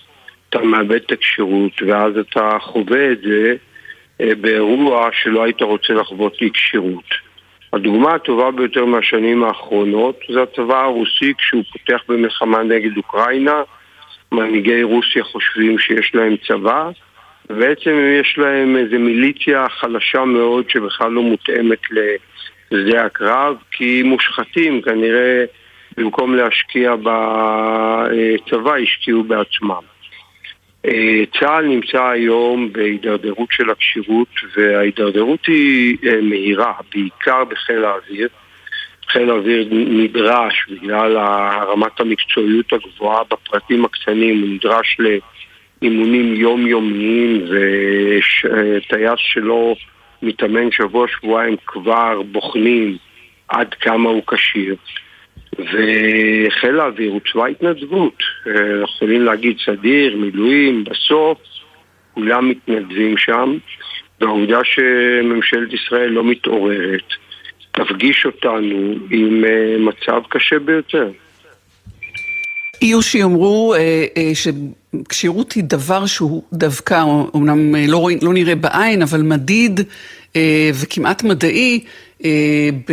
אתה 0.49 0.63
מאבד 0.63 0.93
את 1.07 1.13
הכשירות, 1.13 1.83
ואז 1.87 2.19
אתה 2.19 2.59
חווה 2.61 3.13
את 3.13 3.21
זה 3.21 3.55
אה, 4.21 4.35
באירוע 4.41 5.09
שלא 5.23 5.45
היית 5.45 5.63
רוצה 5.63 5.93
לחוות 5.93 6.37
אי 6.41 6.51
כשירות. 6.53 7.27
הדוגמה 7.73 8.15
הטובה 8.15 8.51
ביותר 8.51 8.85
מהשנים 8.85 9.45
האחרונות 9.45 10.21
זה 10.33 10.43
הצבא 10.43 10.85
הרוסי 10.85 11.33
כשהוא 11.39 11.65
פותח 11.73 12.03
במלחמה 12.09 12.63
נגד 12.63 12.97
אוקראינה. 12.97 13.63
מנהיגי 14.33 14.83
רוסיה 14.83 15.25
חושבים 15.25 15.79
שיש 15.79 16.15
להם 16.15 16.37
צבא, 16.49 16.91
ובעצם 17.51 17.99
יש 18.21 18.39
להם 18.39 18.77
איזו 18.77 18.99
מיליציה 18.99 19.69
חלשה 19.69 20.25
מאוד 20.25 20.71
שבכלל 20.71 21.11
לא 21.11 21.23
מותאמת 21.23 21.79
לשדה 21.91 23.05
הקרב, 23.05 23.57
כי 23.71 24.03
מושחתים 24.03 24.83
כנראה 24.83 25.45
במקום 25.97 26.35
להשקיע 26.35 26.95
בצבא 26.97 28.75
השקיעו 28.75 29.25
בעצמם. 29.25 29.96
אה, 30.87 31.25
צה"ל 31.41 31.67
נמצא 31.67 32.05
היום 32.05 32.73
בהידרדרות 32.73 33.49
של 33.51 33.71
הכשירות 33.71 34.29
וההידרדרות 34.57 35.47
היא 35.47 35.97
אה, 36.07 36.21
מהירה, 36.23 36.73
בעיקר 36.95 37.45
בחיל 37.45 37.85
האוויר. 37.85 38.29
חיל 39.09 39.31
האוויר 39.31 39.69
נדרש 39.71 40.67
בגלל 40.71 41.17
רמת 41.69 42.01
המקצועיות 42.01 42.73
הגבוהה 42.73 43.23
בפרטים 43.31 43.85
הקטנים, 43.85 44.41
הוא 44.41 44.49
נדרש 44.49 44.97
לאימונים 44.99 46.35
יומיומיים 46.35 47.45
וטייס 47.49 49.19
שלא 49.19 49.75
מתאמן 50.23 50.71
שבוע-שבועיים 50.71 51.57
כבר 51.67 52.23
בוחנים 52.23 52.97
עד 53.49 53.75
כמה 53.75 54.09
הוא 54.09 54.23
כשיר. 54.27 54.77
וחיל 55.59 56.81
האוויר 56.81 57.11
הוא 57.11 57.21
צבא 57.33 57.47
התנדבות. 57.47 58.23
אנחנו 58.47 58.97
יכולים 58.97 59.23
להגיד 59.23 59.57
סדיר, 59.65 60.17
מילואים, 60.17 60.85
בסוף 60.85 61.39
כולם 62.15 62.51
מתנדבים 62.51 63.17
שם, 63.19 63.59
והעובדה 64.21 64.61
שממשלת 64.65 65.73
ישראל 65.73 66.11
לא 66.11 66.25
מתעוררת 66.25 67.05
תפגיש 67.71 68.27
אותנו 68.27 68.95
עם 69.11 69.45
אה, 69.45 69.77
מצב 69.79 70.21
קשה 70.29 70.59
ביותר. 70.59 71.11
יהיו 72.83 73.03
שיאמרו 73.03 73.75
אה, 73.75 74.05
אה, 74.17 74.33
שכשירות 74.35 75.53
היא 75.53 75.65
דבר 75.65 76.07
שהוא 76.07 76.43
דווקא, 76.53 77.03
אמנם 77.37 77.75
אה, 77.75 77.85
לא, 77.89 78.09
לא 78.23 78.33
נראה 78.33 78.55
בעין, 78.55 79.03
אבל 79.03 79.23
מדיד 79.23 79.81
אה, 80.37 80.71
וכמעט 80.83 81.23
מדעי 81.23 81.85
אה, 82.25 82.69
ב... 82.89 82.93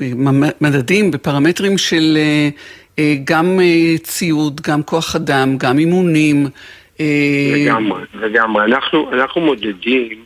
במדדים, 0.00 1.10
בפרמטרים 1.10 1.78
של 1.78 2.18
גם 3.24 3.58
ציוד, 4.02 4.60
גם 4.60 4.82
כוח 4.82 5.16
אדם, 5.16 5.58
גם 5.58 5.78
אימונים. 5.78 6.46
לגמרי, 7.64 8.02
לגמרי. 8.14 8.64
אנחנו, 8.64 9.12
אנחנו 9.12 9.40
מודדים 9.40 10.24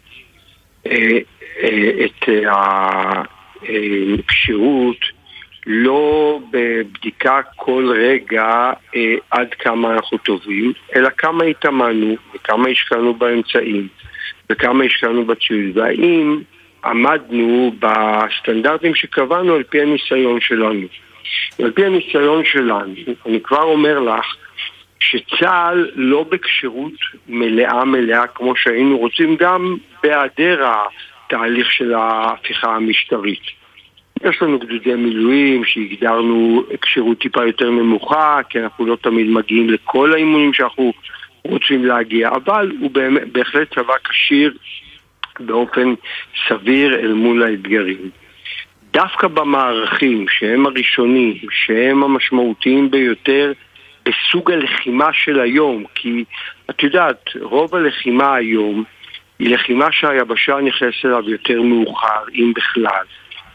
את 2.05 2.29
הכשירות 4.19 4.99
לא 5.67 6.41
בבדיקה 6.51 7.41
כל 7.57 7.93
רגע 7.97 8.73
אה, 8.97 9.15
עד 9.31 9.55
כמה 9.59 9.95
אנחנו 9.95 10.19
טובים, 10.19 10.73
אלא 10.97 11.09
כמה 11.19 11.45
התאמנו 11.45 12.17
וכמה 12.35 12.69
השקענו 12.69 13.15
באמצעים 13.15 13.89
וכמה 14.51 14.85
השקענו 14.85 15.25
בציוד, 15.25 15.79
והאם 15.79 16.41
עמדנו 16.85 17.75
בסטנדרטים 17.79 18.95
שקבענו 18.95 19.55
על 19.55 19.63
פי 19.63 19.81
הניסיון 19.81 20.41
שלנו. 20.41 20.87
ועל 21.59 21.71
פי 21.71 21.85
הניסיון 21.85 22.45
שלנו, 22.45 22.95
אני 23.27 23.41
כבר 23.41 23.63
אומר 23.63 24.01
לך 24.01 24.37
שצה"ל 25.01 25.91
לא 25.95 26.25
בכשירות 26.31 26.93
מלאה 27.29 27.85
מלאה 27.85 28.27
כמו 28.27 28.57
שהיינו 28.57 28.99
רוצים, 28.99 29.37
גם 29.37 29.77
בהיעדר 30.03 30.67
התהליך 31.27 31.73
של 31.73 31.95
ההפיכה 31.95 32.75
המשטרית. 32.75 33.43
יש 34.25 34.43
לנו 34.43 34.59
גדודי 34.59 34.95
מילואים 34.95 35.65
שהגדרנו 35.65 36.65
כשירות 36.83 37.19
טיפה 37.19 37.47
יותר 37.47 37.71
נמוכה, 37.71 38.41
כי 38.49 38.61
אנחנו 38.61 38.87
לא 38.87 38.97
תמיד 38.97 39.27
מגיעים 39.27 39.71
לכל 39.71 40.13
האימונים 40.13 40.53
שאנחנו 40.53 40.93
רוצים 41.45 41.85
להגיע, 41.85 42.29
אבל 42.29 42.73
הוא 42.81 42.91
בהחלט 43.33 43.75
צבא 43.75 43.95
כשיר 44.05 44.55
באופן 45.41 45.95
סביר 46.49 46.95
אל 46.95 47.13
מול 47.13 47.43
האתגרים. 47.43 48.11
דווקא 48.93 49.29
במערכים 49.29 50.27
שהם 50.29 50.67
הראשונים, 50.67 51.37
שהם 51.51 52.03
המשמעותיים 52.03 52.91
ביותר 52.91 53.53
בסוג 54.05 54.51
הלחימה 54.51 55.13
של 55.13 55.41
היום, 55.41 55.85
כי 55.95 56.25
את 56.71 56.83
יודעת, 56.83 57.31
רוב 57.41 57.75
הלחימה 57.75 58.35
היום 58.35 58.85
היא 59.39 59.55
לחימה 59.55 59.93
שהיבשה 59.93 60.57
נכנסת 60.57 61.05
אליו 61.05 61.31
יותר 61.31 61.63
מאוחר, 61.63 62.25
אם 62.35 62.53
בכלל. 62.57 63.05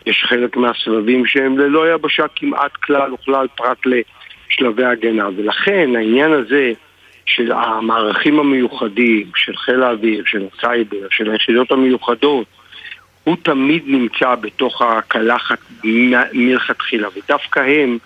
יש 0.06 0.24
חלק 0.28 0.58
מהסבבים 0.58 1.26
שהם 1.26 1.58
ללא 1.58 1.94
יבשה 1.94 2.26
כמעט 2.36 2.76
כלל 2.76 3.14
וכלל 3.14 3.48
פרט 3.56 3.78
לשלבי 3.86 4.86
הגנה 4.86 5.28
ולכן 5.38 5.96
העניין 5.96 6.32
הזה 6.32 6.74
של 7.36 7.52
המערכים 7.52 8.40
המיוחדים, 8.40 9.28
של 9.36 9.56
חיל 9.56 9.84
האוויר, 9.84 10.24
של 10.26 10.46
הסייבר, 10.54 11.08
של 11.12 11.32
היחידות 11.32 11.72
המיוחדות 11.72 12.48
הוא 13.24 13.38
תמיד 13.44 13.84
נמצא 13.86 14.36
בתוך 14.36 14.82
הקלחת 14.82 15.60
מלכתחילה 16.34 17.08
ודווקא 17.16 17.60
הם 17.60 17.98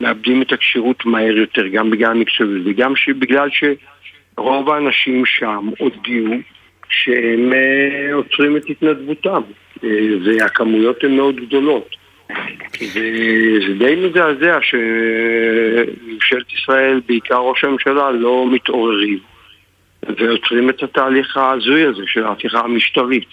מאבדים 0.00 0.42
את 0.42 0.52
הכשירות 0.52 1.06
מהר 1.06 1.36
יותר 1.36 1.66
גם 1.66 1.90
בגלל 1.90 2.10
המקצועיות 2.10 2.62
וגם 2.64 2.92
בגלל 3.18 3.48
שרוב 3.52 4.70
האנשים 4.70 5.26
שם 5.26 5.70
הודיעו 5.78 6.34
שהם 6.88 7.52
אה, 7.52 8.14
עוצרים 8.14 8.56
את 8.56 8.64
התנדבותם 8.70 9.40
אה, 9.84 9.88
והכמויות 10.24 11.04
הן 11.04 11.16
מאוד 11.16 11.36
גדולות. 11.36 11.96
וזה 12.80 13.74
די 13.78 13.94
מזעזע 13.96 14.58
שממשלת 14.62 16.52
ישראל, 16.52 17.00
בעיקר 17.08 17.36
ראש 17.38 17.64
הממשלה, 17.64 18.10
לא 18.10 18.46
מתעוררים 18.52 19.18
ועוצרים 20.18 20.70
את 20.70 20.82
התהליך 20.82 21.36
ההזוי 21.36 21.84
הזה 21.84 22.02
של 22.06 22.24
ההפיכה 22.24 22.58
המשטרית. 22.58 23.28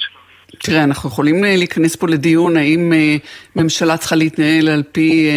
תראה, 0.57 0.83
אנחנו 0.83 1.09
יכולים 1.09 1.45
אה, 1.45 1.55
להיכנס 1.55 1.95
פה 1.95 2.07
לדיון 2.07 2.57
האם 2.57 2.93
ממשלה 3.55 3.97
צריכה 3.97 4.15
להתנהל 4.15 4.69
על 4.69 4.83
פי 4.91 5.29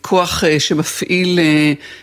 כוח 0.00 0.44
שמפעיל, 0.58 1.38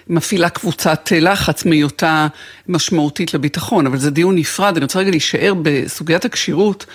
מפעילה 0.08 0.50
קבוצת 0.50 1.12
לחץ 1.22 1.66
מהיותה 1.66 2.28
משמעותית 2.68 3.34
לביטחון, 3.34 3.86
אבל 3.86 3.98
זה 3.98 4.12
דיון 4.12 4.36
נפרד. 4.36 4.76
אני 4.76 4.84
רוצה 4.84 5.00
רגע 5.00 5.10
להישאר 5.10 5.54
בסוגיית 5.62 6.26
הכשירות. 6.26 6.86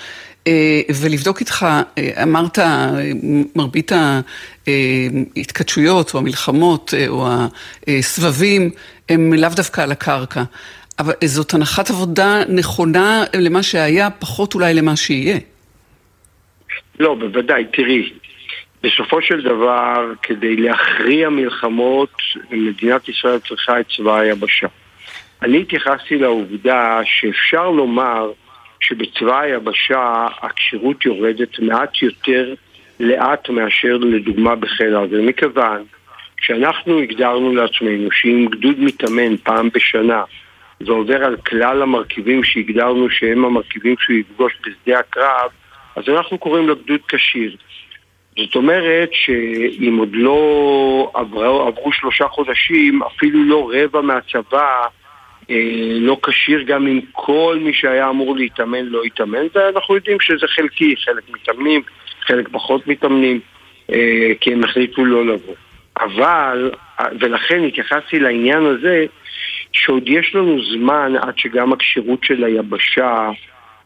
אה, 0.46 0.80
ולבדוק 1.02 1.40
איתך, 1.40 1.66
אה, 1.98 2.22
אמרת, 2.22 2.58
מרבית 3.56 3.92
ההתכתשויות 5.36 6.14
או 6.14 6.18
המלחמות 6.18 6.94
אה, 6.96 7.08
או 7.08 7.26
הסבבים 7.88 8.70
הם 9.08 9.32
לאו 9.32 9.50
דווקא 9.56 9.80
על 9.80 9.92
הקרקע. 9.92 10.42
אבל 10.98 11.12
זאת 11.24 11.54
הנחת 11.54 11.90
עבודה 11.90 12.42
נכונה 12.48 13.24
למה 13.36 13.62
שהיה, 13.62 14.10
פחות 14.10 14.54
אולי 14.54 14.74
למה 14.74 14.96
שיהיה. 14.96 15.38
לא, 17.00 17.14
בוודאי, 17.14 17.64
תראי, 17.72 18.12
בסופו 18.82 19.22
של 19.22 19.42
דבר, 19.42 20.12
כדי 20.22 20.56
להכריע 20.56 21.28
מלחמות, 21.28 22.10
מדינת 22.50 23.08
ישראל 23.08 23.38
צריכה 23.48 23.80
את 23.80 23.86
צבא 23.96 24.18
היבשה. 24.18 24.66
אני 25.42 25.60
התייחסתי 25.60 26.18
לעובדה 26.18 27.00
שאפשר 27.04 27.70
לומר 27.70 28.32
שבצבא 28.80 29.40
היבשה 29.40 30.26
הכשירות 30.42 31.06
יורדת 31.06 31.58
מעט 31.58 32.02
יותר 32.02 32.54
לאט 33.00 33.48
מאשר 33.48 33.96
לדוגמה 33.96 34.54
בחיל 34.54 34.94
האוויר, 34.94 35.22
מכיוון 35.22 35.84
שאנחנו 36.40 36.98
הגדרנו 36.98 37.54
לעצמנו 37.54 38.10
שאם 38.12 38.46
גדוד 38.50 38.80
מתאמן 38.80 39.36
פעם 39.36 39.68
בשנה 39.74 40.22
ועובר 40.80 41.24
על 41.24 41.36
כלל 41.36 41.82
המרכיבים 41.82 42.44
שהגדרנו 42.44 43.10
שהם 43.10 43.44
המרכיבים 43.44 43.94
שהוא 43.98 44.16
יפגוש 44.16 44.52
בשדה 44.60 44.98
הקרב, 44.98 45.50
אז 45.96 46.04
אנחנו 46.08 46.38
קוראים 46.38 46.68
לו 46.68 46.76
גדוד 46.76 47.00
כשיר. 47.08 47.56
זאת 48.38 48.54
אומרת 48.54 49.10
שאם 49.12 49.96
עוד 49.98 50.08
לא 50.12 51.10
עברו, 51.14 51.62
עברו 51.62 51.92
שלושה 51.92 52.28
חודשים, 52.28 53.02
אפילו 53.02 53.44
לא 53.44 53.70
רבע 53.74 54.00
מהצבא 54.00 54.86
לא 56.00 56.16
כשיר 56.22 56.62
גם 56.62 56.86
אם 56.86 57.00
כל 57.12 57.58
מי 57.60 57.72
שהיה 57.72 58.10
אמור 58.10 58.36
להתאמן 58.36 58.84
לא 58.84 59.02
התאמן, 59.02 59.46
ואנחנו 59.54 59.94
יודעים 59.94 60.20
שזה 60.20 60.46
חלקי, 60.46 60.94
חלק 60.96 61.22
מתאמנים, 61.30 61.82
חלק 62.20 62.48
פחות 62.52 62.86
מתאמנים, 62.86 63.40
אה, 63.92 64.32
כי 64.40 64.52
הם 64.52 64.64
החליטו 64.64 65.04
לא 65.04 65.26
לבוא. 65.26 65.54
אבל, 66.00 66.70
ולכן 67.20 67.64
התייחסתי 67.64 68.18
לעניין 68.18 68.66
הזה, 68.66 69.06
שעוד 69.72 70.08
יש 70.08 70.34
לנו 70.34 70.64
זמן 70.64 71.12
עד 71.20 71.38
שגם 71.38 71.72
הכשירות 71.72 72.24
של 72.24 72.44
היבשה 72.44 73.30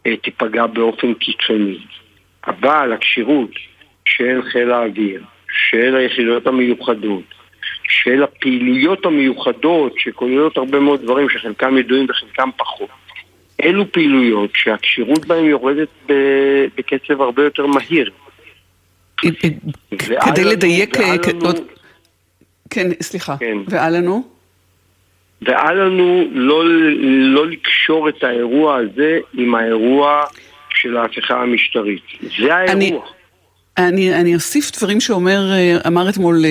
אה, 0.05 0.17
תיפגע 0.17 0.65
באופן 0.65 1.13
קיצוני. 1.13 1.77
אבל 2.47 2.93
הכשירות 2.93 3.51
של 4.05 4.41
חיל 4.51 4.71
האוויר, 4.71 5.23
של 5.69 5.95
היחידות 5.95 6.47
המיוחדות, 6.47 7.23
של 8.01 8.23
הפעילויות 8.23 9.05
המיוחדות 9.05 9.93
שכוללות 9.97 10.57
הרבה 10.57 10.79
מאוד 10.79 11.01
דברים 11.01 11.29
שחלקם 11.29 11.77
ידועים 11.77 12.05
וחלקם 12.09 12.49
פחות. 12.57 12.89
אלו 13.63 13.91
פעילויות 13.91 14.49
שהכשירות 14.53 15.25
בהן 15.25 15.45
יורדת 15.45 15.87
בקצב 16.77 17.21
הרבה 17.21 17.43
יותר 17.43 17.65
מהיר. 17.65 18.11
כדי 19.17 20.43
לדייק... 20.43 20.97
כן, 22.69 22.87
סליחה. 23.01 23.37
כן. 23.39 23.57
ואל 23.67 23.97
לנו? 23.97 24.23
ואל 25.41 25.83
לנו 25.83 26.25
לא, 26.31 26.63
לא 27.33 27.47
לקשור 27.47 28.09
את 28.09 28.23
האירוע 28.23 28.77
הזה 28.77 29.19
עם 29.33 29.55
האירוע 29.55 30.23
של 30.69 30.97
ההפיכה 30.97 31.41
המשטרית. 31.41 32.03
זה 32.37 32.55
האירוע. 32.55 33.05
אני... 33.77 34.15
אני, 34.15 34.35
אוסיף 34.35 34.77
דברים 34.77 35.01
שאומר, 35.01 35.51
אה, 35.51 35.77
אמר 35.87 36.09
אתמול 36.09 36.45
אה, 36.45 36.49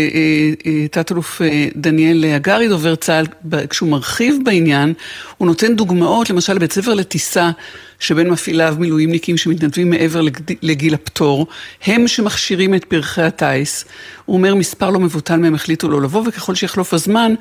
אה, 0.67 0.89
תת-אלוף 0.89 1.41
דניאל 1.77 2.25
הגרי, 2.25 2.69
דובר 2.69 2.95
צה"ל, 2.95 3.27
כשהוא 3.71 3.89
מרחיב 3.89 4.39
בעניין, 4.45 4.95
הוא 5.39 5.47
נותן 5.47 5.77
דוגמאות, 5.77 6.31
למשל 6.31 6.59
בית 6.59 6.73
ספר 6.73 6.95
לטיסה, 6.95 7.51
שבין 7.99 8.31
מפעיליו 8.31 8.77
מילואימניקים 8.79 9.37
שמתנדבים 9.37 9.91
מעבר 9.91 10.21
לגיל 10.63 10.95
הפטור, 10.95 11.47
הם 11.87 12.09
שמכשירים 12.09 12.75
את 12.75 12.85
פרחי 12.85 13.23
הטיס. 13.23 13.85
הוא 14.25 14.37
אומר, 14.37 14.55
מספר 14.55 14.91
לא 14.91 15.01
מבוטל 15.01 15.37
מהם 15.37 15.55
החליטו 15.55 15.89
לא 15.89 16.03
לבוא, 16.03 16.23
וככל 16.27 16.55
שיחלוף 16.55 16.95
הזמן, 16.95 17.35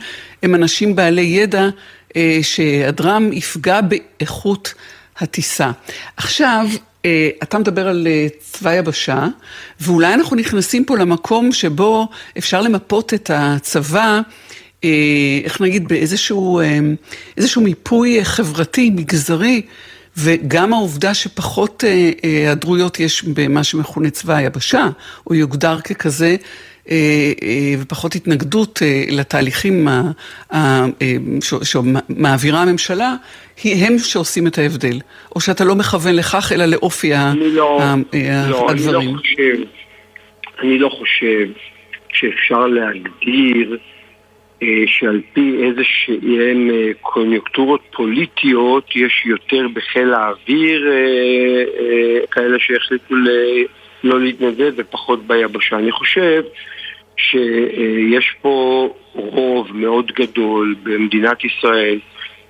הם 0.43 0.55
אנשים 0.55 0.95
בעלי 0.95 1.21
ידע 1.21 1.69
שהיעדרם 2.41 3.33
יפגע 3.33 3.79
באיכות 3.81 4.73
הטיסה. 5.17 5.71
עכשיו, 6.17 6.67
אתה 7.43 7.59
מדבר 7.59 7.87
על 7.87 8.07
אה, 8.07 8.27
צבא 8.39 8.73
יבשה, 8.73 9.27
ואולי 9.79 10.13
אנחנו 10.13 10.35
נכנסים 10.35 10.85
פה 10.85 10.97
למקום 10.97 11.51
שבו 11.51 12.07
אפשר 12.37 12.61
למפות 12.61 13.13
את 13.13 13.31
הצבא, 13.33 14.21
אה, 14.83 14.89
איך 15.43 15.61
נגיד, 15.61 15.87
באיזשהו 15.87 16.61
איזשהו 17.37 17.61
מיפוי 17.61 18.25
חברתי, 18.25 18.89
מגזרי, 18.89 19.61
וגם 20.17 20.73
העובדה 20.73 21.13
שפחות 21.13 21.83
היעדרויות 22.23 22.99
יש 22.99 23.23
במה 23.23 23.63
שמכונה 23.63 24.09
צבא 24.09 24.35
היבשה, 24.35 24.87
או 25.27 25.35
יוגדר 25.35 25.81
ככזה, 25.81 26.25
אה, 26.25 26.31
אה, 26.31 26.70
ופחות 27.79 28.15
התנגדות 28.15 28.79
אה, 28.81 29.03
לתהליכים 29.11 29.87
שמעבירה 31.63 32.61
הממשלה, 32.61 33.15
הם 33.63 33.97
שעושים 33.97 34.47
את 34.47 34.57
ההבדל. 34.57 34.99
או 35.35 35.41
שאתה 35.41 35.63
לא 35.63 35.75
מכוון 35.75 36.15
לכך, 36.15 36.51
אלא 36.55 36.65
לאופי 36.65 37.11
לא, 37.35 37.77
לא, 38.49 38.69
הדברים. 38.69 39.09
אני 39.09 39.13
לא 39.13 39.19
חושב. 39.19 39.57
אני 40.59 40.79
לא 40.79 40.89
חושב 40.89 41.47
שאפשר 42.13 42.67
להגדיר 42.67 43.77
אה, 44.63 44.83
שעל 44.87 45.21
פי 45.33 45.63
איזה 45.63 45.81
שהן 45.83 46.69
אה, 46.69 46.91
קוניונקטורות 47.01 47.81
פוליטיות 47.91 48.95
יש 48.95 49.23
יותר 49.25 49.67
בחיל 49.73 50.13
האוויר 50.13 50.91
אה, 50.91 52.25
כאלה 52.31 52.59
שהחליטו 52.59 53.15
לא 54.03 54.21
להתנדב 54.21 54.73
ופחות 54.77 55.27
ביבשה. 55.27 55.75
אני 55.75 55.91
חושב 55.91 56.43
שיש 57.29 58.35
פה 58.41 58.87
רוב 59.13 59.67
מאוד 59.73 60.11
גדול 60.11 60.75
במדינת 60.83 61.43
ישראל 61.43 61.99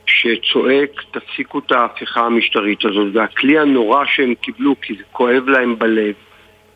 שצועק 0.05 0.89
תפסיקו 1.11 1.59
את 1.59 1.71
ההפיכה 1.71 2.21
המשטרית 2.21 2.85
הזאת. 2.85 3.07
והכלי 3.13 3.59
הנורא 3.59 4.05
שהם 4.05 4.33
קיבלו 4.33 4.75
כי 4.81 4.93
זה 4.93 5.03
כואב 5.11 5.49
להם 5.49 5.79
בלב. 5.79 6.13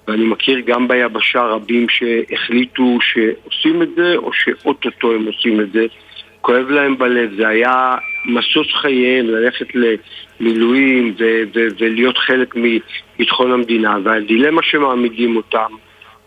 ואני 0.07 0.25
מכיר 0.25 0.59
גם 0.59 0.87
ביבשה 0.87 1.41
רבים 1.41 1.89
שהחליטו 1.89 2.97
שעושים 3.01 3.81
את 3.81 3.89
זה 3.95 4.15
או 4.15 4.33
שאו-טו-טו 4.33 5.11
הם 5.13 5.25
עושים 5.25 5.61
את 5.61 5.71
זה. 5.71 5.85
כואב 6.41 6.69
להם 6.69 6.97
בלב, 6.97 7.35
זה 7.37 7.47
היה 7.47 7.95
משוש 8.25 8.73
חייהם 8.73 9.25
ללכת 9.25 9.67
למילואים 9.75 11.15
ו- 11.19 11.43
ו- 11.55 11.67
ולהיות 11.79 12.17
חלק 12.17 12.55
מביטחון 12.55 13.51
המדינה 13.51 13.97
והדילמה 14.03 14.61
שמעמידים 14.63 15.35
אותם 15.35 15.71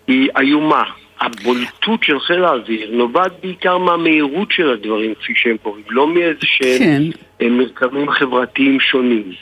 היא 0.07 0.29
איומה 0.39 0.85
הבולטות 1.21 2.05
של 2.05 2.21
חיל 2.21 2.45
האוויר 2.45 2.91
נובעת 2.93 3.33
בעיקר 3.43 3.79
מהמהירות 3.79 4.53
של 4.53 4.71
הדברים 4.71 5.15
כפי 5.15 5.33
שהם 5.37 5.57
קוראים, 5.63 5.85
לא 5.91 6.09
מאיזה 6.09 6.41
שהם 6.43 7.11
כן. 7.39 7.53
מרקמים 7.53 8.11
חברתיים 8.11 8.81
שונים. 8.81 9.33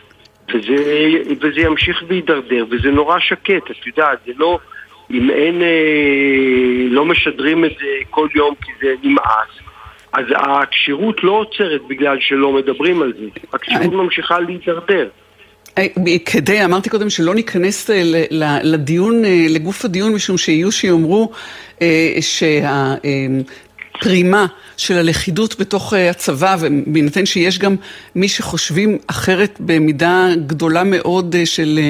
וזה, 0.55 1.09
וזה 1.41 1.61
ימשיך 1.61 2.03
להידרדר, 2.09 2.65
וזה 2.71 2.91
נורא 2.91 3.19
שקט, 3.19 3.71
את 3.71 3.87
יודעת, 3.87 4.19
זה 4.27 4.33
לא, 4.37 4.59
אם 5.11 5.31
אין, 5.31 5.63
אה, 5.63 6.89
לא 6.91 7.05
משדרים 7.05 7.65
את 7.65 7.73
זה 7.81 7.87
כל 8.11 8.29
יום 8.35 8.55
כי 8.65 8.73
זה 8.81 8.95
נמאס, 9.03 9.49
אז 10.13 10.25
הכשירות 10.37 11.25
לא 11.25 11.33
עוצרת 11.33 11.81
בגלל 11.89 12.17
שלא 12.21 12.53
מדברים 12.53 13.03
על 13.03 13.13
זה, 13.13 13.27
הכשירות 13.53 13.93
ממשיכה 13.93 14.41
להידרדר. 14.41 15.09
אה, 15.79 15.87
כדי, 16.25 16.65
אמרתי 16.65 16.91
קודם 16.91 17.11
שלא 17.11 17.35
ניכנס 17.35 17.91
אה, 17.91 18.03
לדיון, 18.63 19.25
אה, 19.25 19.47
לגוף 19.49 19.85
הדיון, 19.85 20.13
משום 20.13 20.39
שיהיו 20.39 20.73
שיאמרו 20.73 21.31
שה... 22.21 22.95
פרימה 24.01 24.47
של 24.77 24.99
הלכידות 24.99 25.61
בתוך 25.61 25.95
אה, 25.95 26.11
הצבא, 26.11 26.57
ובהינתן 26.61 27.27
שיש 27.27 27.59
גם 27.59 27.77
מי 28.15 28.29
שחושבים 28.29 28.99
אחרת 29.07 29.57
במידה 29.61 30.29
גדולה 30.47 30.85
מאוד 30.85 31.35
אה, 31.35 31.47
של 31.47 31.81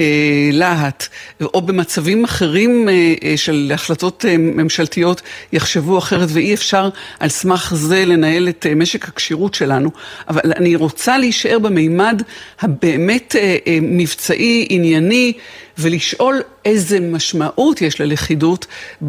אה, 0.00 0.04
להט, 0.52 1.08
או 1.42 1.62
במצבים 1.62 2.24
אחרים 2.24 2.88
של 3.36 3.70
החלטות 3.74 4.24
ממשלתיות 4.38 5.22
יחשבו 5.52 5.98
אחרת, 5.98 6.28
ואי 6.32 6.54
אפשר 6.54 6.88
על 7.20 7.28
סמך 7.28 7.72
זה 7.76 8.04
לנהל 8.04 8.48
את 8.48 8.66
משק 8.76 9.08
הכשירות 9.08 9.54
שלנו. 9.54 9.90
אבל 10.28 10.52
אני 10.56 10.76
רוצה 10.76 11.18
להישאר 11.18 11.58
במימד 11.58 12.22
הבאמת 12.60 13.36
מבצעי, 13.82 14.66
ענייני, 14.70 15.32
ולשאול 15.78 16.34
איזה 16.64 17.00
משמעות 17.00 17.82
יש 17.82 18.00
ללכידות 18.00 18.66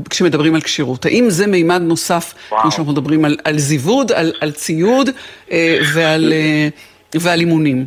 כשמדברים 0.10 0.56
על 0.56 0.62
כשירות. 0.62 1.06
האם 1.06 1.26
זה 1.30 1.48
מימד 1.48 1.82
נוסף, 1.82 2.34
כמו 2.50 2.72
שאנחנו 2.72 2.92
מדברים 2.92 3.26
על, 3.26 3.38
על 3.44 3.58
זיווד, 3.58 4.12
על, 4.12 4.32
על 4.42 4.52
ציוד 4.52 5.10
אה, 5.52 5.78
ועל, 5.96 6.34
אה, 6.34 6.68
ועל 7.22 7.40
אימונים? 7.40 7.86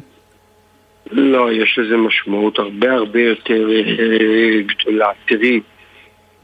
לא, 1.11 1.53
יש 1.53 1.79
לזה 1.79 1.97
משמעות 1.97 2.59
הרבה 2.59 2.93
הרבה 2.93 3.21
יותר 3.21 3.69
אה, 3.71 4.63
גדולה. 4.63 5.09
תראי, 5.29 5.61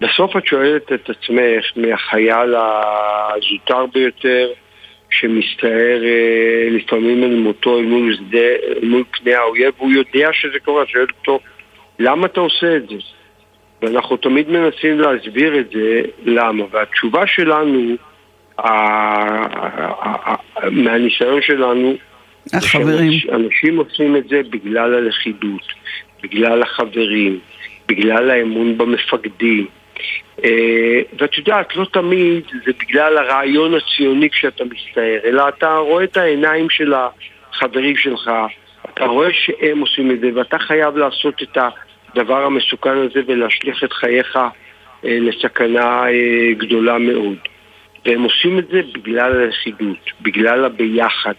בסוף 0.00 0.37
את 0.37 0.46
שואלת 0.46 0.92
את 0.92 1.11
עצמך 1.11 1.64
מהחייל 1.76 2.54
הזוטר 2.54 3.87
ביותר, 3.94 4.48
שמסתער 5.11 6.02
לפעמים 6.70 7.24
אל 7.24 7.35
מותו 7.35 7.78
אל 7.78 7.85
מול, 7.85 8.14
שדה, 8.14 8.38
אל 8.38 8.88
מול 8.88 9.04
פני 9.11 9.35
האויב, 9.35 9.74
והוא 9.78 9.92
יודע 9.92 10.30
שזה 10.33 10.59
קורה, 10.64 10.87
שואל 10.87 11.06
אותו 11.20 11.38
למה 11.98 12.26
אתה 12.26 12.40
עושה 12.40 12.76
את 12.76 12.88
זה? 12.88 12.96
ואנחנו 13.83 14.16
תמיד 14.16 14.50
מנסים 14.50 15.00
להסביר 15.00 15.59
את 15.59 15.70
זה, 15.72 16.02
למה? 16.24 16.64
והתשובה 16.70 17.26
שלנו, 17.26 17.96
מהניסיון 20.70 21.42
שלנו, 21.42 21.94
החברים. 22.52 23.20
אנשים 23.33 23.76
עושים 23.76 24.16
את 24.16 24.28
זה 24.28 24.40
בגלל 24.50 24.94
הלכידות, 24.94 25.66
בגלל 26.22 26.62
החברים, 26.62 27.38
בגלל 27.88 28.31
האמון 28.31 28.78
במפקדים. 28.78 29.66
אה, 30.44 31.00
ואת 31.18 31.38
יודעת, 31.38 31.76
לא 31.76 31.85
תמיד 31.92 32.44
זה 32.64 32.72
בגלל 32.81 33.18
הרעיון 33.18 33.74
הציוני 33.74 34.31
כשאתה 34.31 34.64
מסתער, 34.64 35.18
אלא 35.24 35.48
אתה 35.48 35.76
רואה 35.76 36.05
את 36.05 36.16
העיניים 36.16 36.70
של 36.70 36.94
החברים 36.94 37.96
שלך, 37.96 38.31
אתה 38.84 39.04
רואה 39.04 39.28
שהם 39.32 39.80
עושים 39.80 40.10
את 40.10 40.20
זה, 40.20 40.30
ואתה 40.34 40.58
חייב 40.58 40.96
לעשות 40.96 41.42
את 41.42 41.58
הדבר 42.14 42.44
המסוכן 42.44 42.96
הזה 42.96 43.20
ולהשליך 43.26 43.84
את 43.84 43.92
חייך 43.92 44.36
אה, 45.04 45.18
לסכנה 45.20 46.04
אה, 46.08 46.52
גדולה 46.58 46.98
מאוד. 46.98 47.36
והם 48.06 48.22
עושים 48.22 48.58
את 48.58 48.68
זה 48.68 48.80
בגלל 48.94 49.40
הלכידות, 49.40 50.10
בגלל 50.20 50.64
הביחד. 50.64 51.34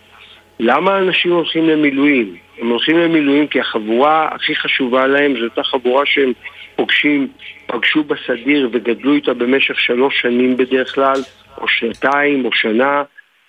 למה 0.60 0.98
אנשים 0.98 1.32
הולכים 1.32 1.70
למילואים? 1.70 2.36
הם 2.60 2.68
הולכים 2.68 2.98
למילואים 2.98 3.48
כי 3.48 3.60
החבורה 3.60 4.30
הכי 4.32 4.56
חשובה 4.56 5.08
להם 5.08 5.34
זו 5.40 5.44
אותה 5.44 5.64
חבורה 5.64 6.06
שהם 6.06 6.34
פוגשים, 6.76 7.28
פגשו 7.68 8.04
בסדיר 8.04 8.70
וגדלו 8.72 9.14
איתה 9.14 9.34
במשך 9.34 9.80
שלוש 9.80 10.22
שנים 10.22 10.58
בדרך 10.58 10.96
כלל, 10.96 11.22
או 11.58 11.68
שנתיים, 11.68 12.46
או 12.46 12.52
שנה, 12.54 13.04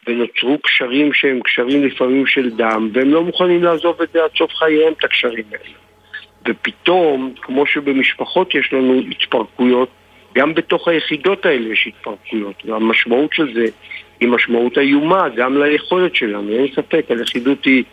ונוצרו 0.07 0.59
קשרים 0.63 1.13
שהם 1.13 1.41
קשרים 1.41 1.85
לפעמים 1.85 2.27
של 2.27 2.51
דם, 2.51 2.89
והם 2.93 3.11
לא 3.11 3.23
מוכנים 3.23 3.63
לעזוב 3.63 4.03
את 4.03 4.09
זה 4.13 4.25
עד 4.25 4.31
סוף 4.39 4.55
חייהם, 4.55 4.93
את 4.93 5.05
הקשרים 5.05 5.45
האלה. 5.53 5.75
ופתאום, 6.49 7.35
כמו 7.41 7.67
שבמשפחות 7.67 8.55
יש 8.55 8.73
לנו 8.73 9.01
התפרקויות, 9.11 9.89
גם 10.35 10.55
בתוך 10.55 10.89
היחידות 10.89 11.47
האלה 11.47 11.73
יש 11.73 11.87
התפרקויות, 11.87 12.63
והמשמעות 12.65 13.33
של 13.33 13.55
זה 13.55 13.65
היא 14.21 14.29
משמעות 14.29 14.79
איומה 14.79 15.29
גם 15.29 15.63
ליכולת 15.63 16.15
שלנו, 16.15 16.53
אין 16.53 16.67
ספק, 16.75 17.07
הלכידות 17.11 17.65
היא, 17.65 17.85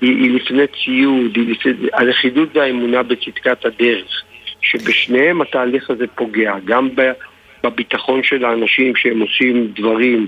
היא, 0.00 0.16
היא 0.16 0.30
לפני 0.30 0.62
ציוד, 0.66 1.36
היא 1.36 1.50
לפני, 1.50 1.88
הלכידות 1.92 2.48
זה 2.54 2.62
האמונה 2.62 3.02
בצדקת 3.02 3.64
הדרך, 3.64 4.22
שבשניהם 4.60 5.40
התהליך 5.40 5.90
הזה 5.90 6.06
פוגע, 6.14 6.54
גם 6.64 6.88
בביטחון 7.64 8.22
של 8.22 8.44
האנשים 8.44 8.96
שהם 8.96 9.20
עושים 9.20 9.72
דברים 9.76 10.26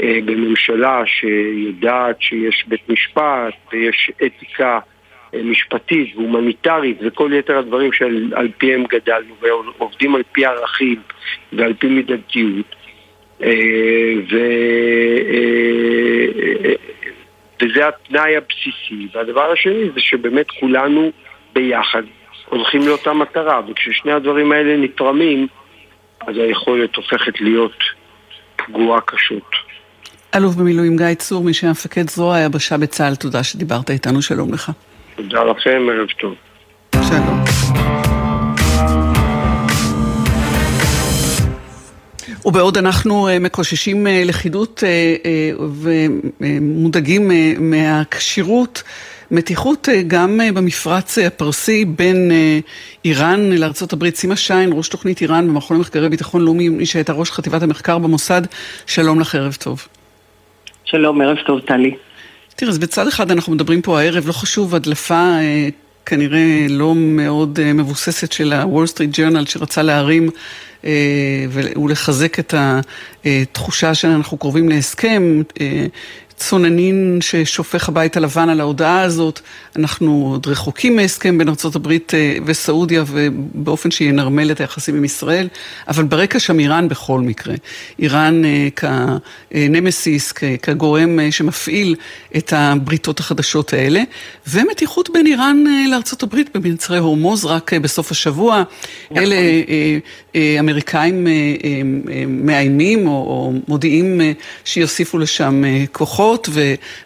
בממשלה 0.00 1.02
שיודעת 1.06 2.22
שיש 2.22 2.64
בית 2.66 2.88
משפט 2.88 3.54
ויש 3.72 4.10
אתיקה 4.26 4.78
אה, 5.34 5.42
משפטית 5.42 6.16
והומניטרית 6.16 6.96
וכל 7.00 7.30
יתר 7.32 7.58
הדברים 7.58 7.92
שעל 7.92 8.48
פיהם 8.58 8.84
גדלנו 8.84 9.34
ועובדים 9.40 10.14
על 10.14 10.22
פי 10.32 10.46
ערכים 10.46 11.00
ועל 11.52 11.74
פי 11.74 11.86
מידתיות 11.86 12.76
אה, 13.42 14.14
ו... 14.30 14.38
וזה 17.62 17.88
התנאי 17.88 18.36
הבסיסי 18.36 19.08
והדבר 19.12 19.50
השני 19.52 19.90
זה 19.94 20.00
שבאמת 20.00 20.50
כולנו 20.50 21.10
ביחד 21.52 22.02
הולכים 22.48 22.80
לאותה 22.86 23.12
מטרה 23.12 23.60
וכששני 23.68 24.12
הדברים 24.12 24.52
האלה 24.52 24.76
נתרמים 24.76 25.46
אז 26.20 26.36
היכולת 26.36 26.96
הופכת 26.96 27.40
להיות 27.40 27.78
פגועה 28.56 29.00
קשות. 29.00 29.67
אלוף 30.34 30.54
במילואים 30.54 30.96
גיא 30.96 31.14
צור, 31.14 31.44
מי 31.44 31.54
שהיה 31.54 31.70
מפקד 31.70 32.10
זרוע 32.10 32.36
היבשה 32.36 32.76
בצה"ל, 32.76 33.14
תודה 33.14 33.42
שדיברת 33.42 33.90
איתנו, 33.90 34.22
שלום 34.22 34.54
לך. 34.54 34.72
תודה 35.16 35.44
לכם, 35.44 35.86
ערב 35.92 36.08
טוב. 36.20 36.34
שלום. 37.08 37.44
ובעוד 42.44 42.78
אנחנו 42.78 43.28
אה, 43.28 43.38
מקוששים 43.38 44.06
אה, 44.06 44.22
לכידות 44.24 44.84
אה, 44.86 45.16
ומודאגים 46.40 47.30
מהכשירות, 47.58 48.82
מתיחות 49.30 49.88
גם 50.06 50.40
במפרץ 50.54 51.18
הפרסי 51.18 51.84
בין 51.84 52.30
איראן 53.04 53.52
לארה"ב. 53.52 54.10
סימה 54.10 54.36
שיין, 54.36 54.70
ראש 54.72 54.88
תוכנית 54.88 55.20
איראן 55.20 55.48
במכון 55.48 55.76
למחקרי 55.76 56.08
ביטחון 56.08 56.42
לאומי, 56.44 56.68
מי 56.68 56.86
שהייתה 56.86 57.12
ראש 57.12 57.30
חטיבת 57.30 57.62
המחקר 57.62 57.98
במוסד, 57.98 58.42
שלום 58.86 59.20
לך, 59.20 59.34
ערב 59.34 59.56
טוב. 59.60 59.88
שלום, 60.90 61.20
ערב 61.20 61.36
טוב, 61.46 61.60
טלי. 61.60 61.94
תראה, 62.56 62.70
אז 62.70 62.78
בצד 62.78 63.08
אחד 63.08 63.30
אנחנו 63.30 63.52
מדברים 63.52 63.82
פה 63.82 64.00
הערב, 64.00 64.26
לא 64.26 64.32
חשוב, 64.32 64.74
הדלפה 64.74 65.14
אה, 65.14 65.68
כנראה 66.06 66.66
לא 66.68 66.94
מאוד 66.94 67.60
אה, 67.62 67.72
מבוססת 67.72 68.32
של 68.32 68.52
הוול 68.52 68.86
סטריט 68.86 69.18
ג'רנל 69.18 69.46
שרצה 69.46 69.82
להרים 69.82 70.30
אה, 70.84 70.90
ולחזק 71.52 72.38
את 72.38 72.54
התחושה 73.24 73.94
שאנחנו 73.94 74.38
קרובים 74.38 74.68
להסכם. 74.68 75.42
צוננין 76.38 77.18
ששופך 77.20 77.88
הבית 77.88 78.16
הלבן 78.16 78.48
על 78.48 78.60
ההודעה 78.60 79.02
הזאת. 79.02 79.40
אנחנו 79.76 80.28
עוד 80.32 80.46
רחוקים 80.46 80.96
מהסכם 80.96 81.38
בין 81.38 81.48
ארה"ב 81.48 81.92
אה, 82.14 82.36
וסעודיה 82.44 83.04
ובאופן 83.06 83.90
שינרמל 83.90 84.50
את 84.50 84.60
היחסים 84.60 84.96
עם 84.96 85.04
ישראל, 85.04 85.48
אבל 85.88 86.04
ברקע 86.04 86.38
שם 86.38 86.58
איראן 86.58 86.88
בכל 86.88 87.20
מקרה. 87.20 87.54
איראן 87.98 88.42
אה, 88.44 88.68
כנמסיס, 89.50 90.32
כגורם 90.62 91.20
אה, 91.20 91.32
שמפעיל 91.32 91.94
את 92.36 92.52
הבריתות 92.56 93.20
החדשות 93.20 93.72
האלה, 93.72 94.02
ומתיחות 94.46 95.10
בין 95.12 95.26
איראן 95.26 95.64
לארה"ב 95.90 96.36
במצרי 96.54 96.98
הורמוז 96.98 97.44
רק 97.44 97.74
בסוף 97.74 98.10
השבוע. 98.10 98.62
נכון. 99.10 99.22
אלה 99.22 99.36
אמריקאים 100.60 101.26
מאיימים 102.28 103.06
או 103.06 103.52
מודיעים 103.68 104.20
שיוסיפו 104.64 105.18
לשם 105.18 105.62
כוחות, 105.92 106.27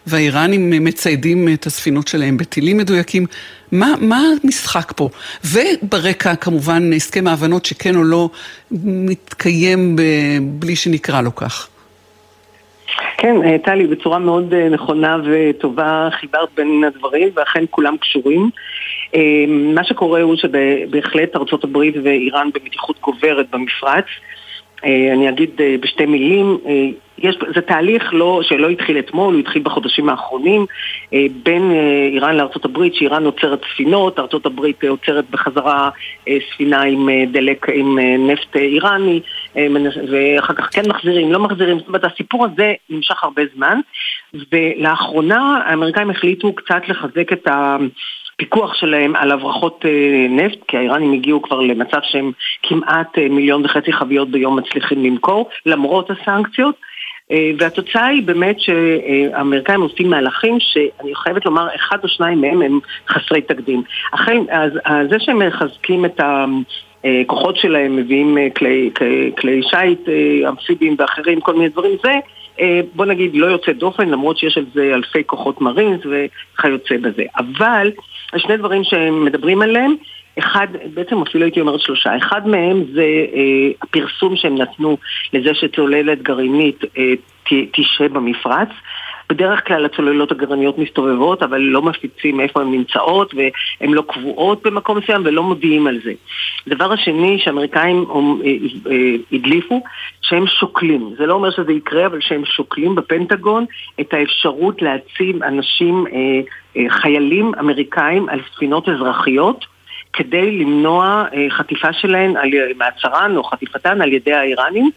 והאיראנים 0.07 0.69
מציידים 0.85 1.47
את 1.53 1.65
הספינות 1.65 2.07
שלהם 2.07 2.37
בטילים 2.37 2.77
מדויקים. 2.77 3.25
מה, 3.71 3.93
מה 3.99 4.21
המשחק 4.43 4.91
פה? 4.95 5.09
וברקע 5.45 6.35
כמובן 6.35 6.93
הסכם 6.93 7.27
ההבנות 7.27 7.65
שכן 7.65 7.95
או 7.95 8.03
לא 8.03 8.29
מתקיים 8.71 9.95
ב, 9.95 10.01
בלי 10.41 10.75
שנקרא 10.75 11.21
לו 11.21 11.35
כך. 11.35 11.69
כן, 13.17 13.35
אה, 13.43 13.57
טלי, 13.57 13.87
בצורה 13.87 14.19
מאוד 14.19 14.53
אה, 14.53 14.69
נכונה 14.69 15.17
וטובה 15.25 16.09
חיברת 16.11 16.49
בין 16.55 16.83
הדברים, 16.87 17.29
ואכן 17.35 17.63
כולם 17.69 17.97
קשורים. 17.97 18.49
אה, 19.15 19.45
מה 19.47 19.83
שקורה 19.83 20.21
הוא 20.21 20.35
שבהחלט 20.35 21.35
ארה"ב 21.35 21.77
ואיראן 22.03 22.49
במתיחות 22.53 22.99
גוברת 23.01 23.45
במפרץ. 23.51 24.05
אני 24.83 25.29
אגיד 25.29 25.49
בשתי 25.81 26.05
מילים, 26.05 26.57
יש, 27.17 27.37
זה 27.55 27.61
תהליך 27.61 28.09
לא, 28.13 28.39
שלא 28.43 28.69
התחיל 28.69 28.99
אתמול, 28.99 29.33
הוא 29.33 29.39
התחיל 29.39 29.61
בחודשים 29.61 30.09
האחרונים 30.09 30.65
בין 31.43 31.71
איראן 32.13 32.35
לארה"ב, 32.35 32.79
שאיראן 32.93 33.25
עוצרת 33.25 33.61
ספינות, 33.73 34.19
ארה"ב 34.19 34.87
עוצרת 34.87 35.29
בחזרה 35.29 35.89
ספינה 36.53 36.81
עם 36.81 37.09
דלק, 37.31 37.69
עם 37.69 37.99
נפט 37.99 38.55
איראני, 38.55 39.19
ואחר 40.11 40.53
כך 40.53 40.69
כן 40.71 40.89
מחזירים, 40.89 41.31
לא 41.31 41.39
מחזירים, 41.39 41.79
זאת 41.79 41.87
אומרת 41.87 42.03
הסיפור 42.03 42.45
הזה 42.45 42.73
נמשך 42.89 43.23
הרבה 43.23 43.41
זמן, 43.55 43.79
ולאחרונה 44.51 45.63
האמריקאים 45.65 46.09
החליטו 46.09 46.53
קצת 46.53 46.81
לחזק 46.87 47.33
את 47.33 47.47
ה... 47.47 47.77
הפיקוח 48.35 48.73
שלהם 48.73 49.15
על 49.15 49.31
הברחות 49.31 49.85
אה, 49.85 50.27
נפט, 50.29 50.57
כי 50.67 50.77
האיראנים 50.77 51.13
הגיעו 51.13 51.41
כבר 51.41 51.59
למצב 51.59 51.99
שהם 52.03 52.31
כמעט 52.63 53.17
אה, 53.17 53.29
מיליון 53.29 53.65
וחצי 53.65 53.93
חביות 53.93 54.29
ביום 54.29 54.59
מצליחים 54.59 55.03
למכור, 55.03 55.49
למרות 55.65 56.09
הסנקציות. 56.11 56.75
אה, 57.31 57.51
והתוצאה 57.59 58.05
היא 58.05 58.23
באמת 58.23 58.59
שהאמריקאים 58.59 59.81
עושים 59.81 60.09
מהלכים 60.09 60.57
שאני 60.59 61.15
חייבת 61.15 61.45
לומר, 61.45 61.67
אחד 61.75 61.97
או 62.03 62.07
שניים 62.07 62.41
מהם 62.41 62.61
הם 62.61 62.79
חסרי 63.09 63.41
תקדים. 63.41 63.83
אכן, 64.11 64.41
אז, 64.51 64.71
אז 64.85 65.07
זה 65.09 65.19
שהם 65.19 65.47
מחזקים 65.47 66.05
את 66.05 66.19
הכוחות 66.19 67.57
שלהם, 67.57 67.95
מביאים 67.95 68.37
כלי, 68.55 68.91
כלי, 68.95 69.31
כלי 69.37 69.61
שיט, 69.63 70.09
אמפיביים 70.49 70.95
ואחרים, 70.99 71.41
כל 71.41 71.53
מיני 71.53 71.69
דברים, 71.69 71.97
זה 72.03 72.19
בוא 72.95 73.05
נגיד 73.05 73.35
לא 73.35 73.45
יוצא 73.45 73.71
דופן, 73.71 74.09
למרות 74.09 74.37
שיש 74.37 74.57
על 74.57 74.65
זה 74.73 74.91
אלפי 74.93 75.23
כוחות 75.25 75.61
מרינס 75.61 76.01
וכיוצא 76.05 76.97
בזה. 76.97 77.23
אבל 77.37 77.91
שני 78.39 78.57
דברים 78.57 78.83
שהם 78.83 79.25
מדברים 79.25 79.61
עליהם, 79.61 79.95
אחד, 80.39 80.67
בעצם 80.93 81.21
אפילו 81.21 81.43
הייתי 81.43 81.61
אומרת 81.61 81.79
שלושה, 81.79 82.17
אחד 82.17 82.47
מהם 82.47 82.83
זה 82.93 83.25
אה, 83.33 83.71
הפרסום 83.81 84.35
שהם 84.35 84.57
נתנו 84.57 84.97
לזה 85.33 85.53
שצוללת 85.53 86.21
גרעינית 86.21 86.79
אה, 86.97 87.13
תשהה 87.71 88.09
במפרץ. 88.09 88.69
בדרך 89.29 89.67
כלל 89.67 89.85
הצוללות 89.85 90.31
הגרעיניות 90.31 90.77
מסתובבות, 90.77 91.43
אבל 91.43 91.59
לא 91.61 91.81
מפיצים 91.81 92.39
איפה 92.39 92.61
הן 92.61 92.71
נמצאות, 92.71 93.33
והן 93.33 93.93
לא 93.93 94.03
קבועות 94.07 94.63
במקום 94.63 94.97
מסוים 94.97 95.21
ולא 95.25 95.43
מודיעים 95.43 95.87
על 95.87 95.99
זה. 96.03 96.13
הדבר 96.67 96.91
השני 96.91 97.39
שהאמריקאים 97.39 98.05
אה, 98.09 98.49
אה, 98.91 99.15
הדליפו, 99.31 99.83
שהם 100.21 100.47
שוקלים. 100.47 101.13
זה 101.17 101.25
לא 101.25 101.33
אומר 101.33 101.51
שזה 101.51 101.71
יקרה, 101.73 102.05
אבל 102.05 102.21
שהם 102.21 102.45
שוקלים 102.45 102.95
בפנטגון 102.95 103.65
את 103.99 104.13
האפשרות 104.13 104.81
להציב 104.81 105.43
אנשים, 105.43 106.05
אה, 106.07 106.89
חיילים 106.89 107.51
אמריקאים 107.59 108.29
על 108.29 108.39
ספינות 108.53 108.89
אזרחיות. 108.89 109.65
כדי 110.15 110.51
למנוע 110.51 111.25
חטיפה 111.49 111.93
שלהן, 111.93 112.33
מעצרן 112.77 113.35
או 113.35 113.43
חטיפתן 113.43 114.01
על 114.01 114.13
ידי 114.13 114.33
האיראנים. 114.33 114.91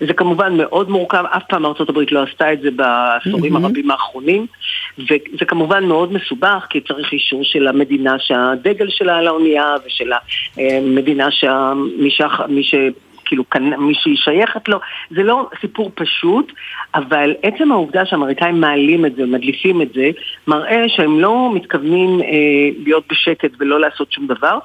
זה 0.00 0.12
כמובן 0.12 0.56
מאוד 0.56 0.90
מורכב, 0.90 1.24
אף 1.36 1.42
פעם 1.48 1.66
ארה"ב 1.66 1.98
לא 2.10 2.22
עשתה 2.22 2.52
את 2.52 2.60
זה 2.60 2.70
בעשורים 2.70 3.56
mm-hmm. 3.56 3.64
הרבים 3.64 3.90
האחרונים, 3.90 4.46
וזה 4.98 5.44
כמובן 5.48 5.84
מאוד 5.84 6.12
מסובך, 6.12 6.66
כי 6.70 6.80
צריך 6.80 7.12
אישור 7.12 7.40
של 7.44 7.68
המדינה 7.68 8.18
שהדגל 8.18 8.88
שלה 8.90 9.16
על 9.16 9.26
האונייה, 9.26 9.74
ושל 9.86 10.12
המדינה 10.56 11.30
שמי 11.30 12.62
ש... 12.62 12.74
כאילו 13.26 13.44
מי 13.78 13.94
שהיא 13.94 14.16
שייכת 14.16 14.68
לו, 14.68 14.78
זה 15.10 15.22
לא 15.22 15.48
סיפור 15.60 15.90
פשוט, 15.94 16.52
אבל 16.94 17.34
עצם 17.42 17.72
העובדה 17.72 18.06
שהאמריקאים 18.06 18.60
מעלים 18.60 19.06
את 19.06 19.16
זה, 19.16 19.26
מדליפים 19.26 19.82
את 19.82 19.92
זה, 19.94 20.10
מראה 20.46 20.84
שהם 20.88 21.20
לא 21.20 21.50
מתכוונים 21.54 22.20
אה, 22.20 22.26
להיות 22.84 23.04
בשקט 23.10 23.50
ולא 23.58 23.80
לעשות 23.80 24.12
שום 24.12 24.26
דבר. 24.26 24.58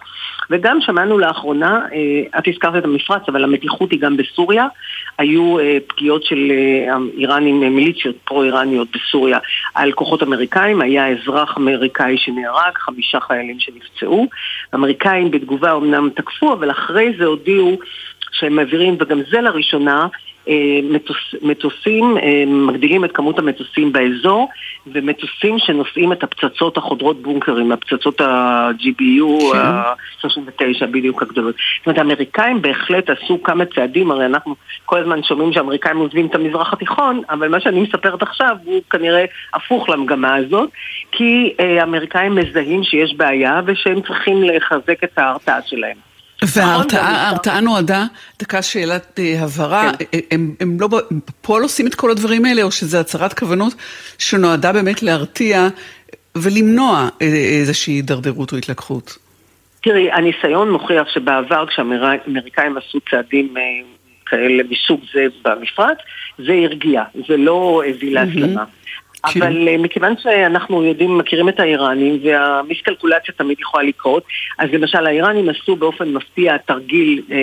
וגם 0.51 0.77
שמענו 0.81 1.19
לאחרונה, 1.19 1.81
אה, 1.93 2.39
את 2.39 2.47
הזכרת 2.47 2.75
את 2.75 2.83
המפרץ, 2.83 3.21
אבל 3.27 3.43
המתיחות 3.43 3.91
היא 3.91 3.99
גם 3.99 4.17
בסוריה. 4.17 4.67
היו 5.17 5.59
אה, 5.59 5.77
פגיעות 5.87 6.23
של 6.23 6.51
אה, 6.51 6.97
איראנים, 7.17 7.75
מיליציות 7.75 8.15
פרו-איראניות 8.25 8.87
בסוריה 8.93 9.39
על 9.75 9.91
כוחות 9.91 10.23
אמריקאים. 10.23 10.81
היה 10.81 11.07
אזרח 11.07 11.57
אמריקאי 11.57 12.17
שנהרג, 12.17 12.77
חמישה 12.77 13.19
חיילים 13.19 13.59
שנפצעו. 13.59 14.27
האמריקאים 14.73 15.31
בתגובה 15.31 15.75
אמנם 15.75 16.09
תקפו, 16.15 16.53
אבל 16.53 16.71
אחרי 16.71 17.13
זה 17.17 17.25
הודיעו 17.25 17.77
שהם 18.31 18.55
מעבירים, 18.55 18.97
וגם 18.99 19.21
זה 19.31 19.41
לראשונה, 19.41 20.07
אה, 20.47 20.79
מטוס, 20.83 21.17
מטוסים, 21.41 22.17
אה, 22.17 22.43
מגדילים 22.47 23.05
את 23.05 23.11
כמות 23.11 23.39
המטוסים 23.39 23.91
באזור, 23.91 24.49
ומטוסים 24.87 25.59
שנושאים 25.59 26.13
את 26.13 26.23
הפצצות 26.23 26.77
החודרות 26.77 27.21
בונקרים, 27.21 27.71
הפצצות 27.71 28.21
ה-GBU, 28.21 29.55
ה-39 29.55 30.85
בדיוק 30.91 31.21
הגדולות. 31.21 31.55
זאת 31.55 31.85
אומרת, 31.85 31.97
האמריקאים 31.97 32.61
בהחלט 32.61 33.09
עשו 33.09 33.43
כמה 33.43 33.65
צעדים, 33.65 34.11
הרי 34.11 34.25
אנחנו 34.25 34.55
כל 34.85 34.99
הזמן 34.99 35.23
שומעים 35.23 35.53
שהאמריקאים 35.53 35.97
עוזבים 35.97 36.25
את 36.25 36.35
המזרח 36.35 36.73
התיכון, 36.73 37.21
אבל 37.29 37.47
מה 37.47 37.59
שאני 37.59 37.81
מספרת 37.81 38.21
עכשיו 38.21 38.57
הוא 38.63 38.81
כנראה 38.89 39.25
הפוך 39.53 39.89
למגמה 39.89 40.35
הזאת, 40.35 40.69
כי 41.11 41.53
אה, 41.59 41.79
האמריקאים 41.79 42.35
מזהים 42.35 42.83
שיש 42.83 43.13
בעיה 43.17 43.61
ושהם 43.65 44.01
צריכים 44.01 44.43
לחזק 44.43 45.03
את 45.03 45.17
ההרתעה 45.17 45.61
שלהם. 45.65 46.10
וההרתעה 46.43 47.59
נועדה, 47.61 48.05
דקה 48.39 48.61
שאלת 48.61 49.19
אה, 49.19 49.43
הבהרה, 49.43 49.91
כן. 49.99 50.19
הם, 50.31 50.55
הם 50.59 50.77
לא 50.79 50.87
בפועל 50.87 51.63
עושים 51.63 51.87
את 51.87 51.95
כל 51.95 52.11
הדברים 52.11 52.45
האלה, 52.45 52.63
או 52.63 52.71
שזה 52.71 52.99
הצהרת 52.99 53.39
כוונות 53.39 53.73
שנועדה 54.17 54.73
באמת 54.73 55.03
להרתיע 55.03 55.67
ולמנוע 56.35 57.09
אה, 57.21 57.27
איזושהי 57.59 57.93
הידרדרות 57.93 58.51
או 58.51 58.57
התלקחות? 58.57 59.17
תראי, 59.83 60.11
הניסיון 60.11 60.71
מוכיח 60.71 61.07
שבעבר 61.13 61.65
כשהאמריקאים 61.67 62.77
עשו 62.77 62.99
צעדים 63.11 63.57
אה, 63.57 63.61
כאלה 64.25 64.63
מסוג 64.69 65.01
זה 65.13 65.25
במפרץ, 65.43 65.97
זה 66.37 66.53
הרגיע, 66.53 67.03
זה 67.27 67.37
לא 67.37 67.83
הביא 67.89 68.13
להסלמה. 68.13 68.63
Mm-hmm. 68.63 69.00
אבל 69.25 69.67
כן. 69.69 69.81
מכיוון 69.81 70.13
שאנחנו 70.17 70.83
יודעים, 70.83 71.17
מכירים 71.17 71.49
את 71.49 71.59
האיראנים 71.59 72.19
והמיסקלקולציה 72.23 73.33
תמיד 73.37 73.59
יכולה 73.59 73.83
לקרות, 73.83 74.23
אז 74.59 74.69
למשל 74.73 75.05
האיראנים 75.07 75.49
עשו 75.49 75.75
באופן 75.75 76.13
מפתיע 76.13 76.57
תרגיל 76.57 77.21
אה, 77.31 77.37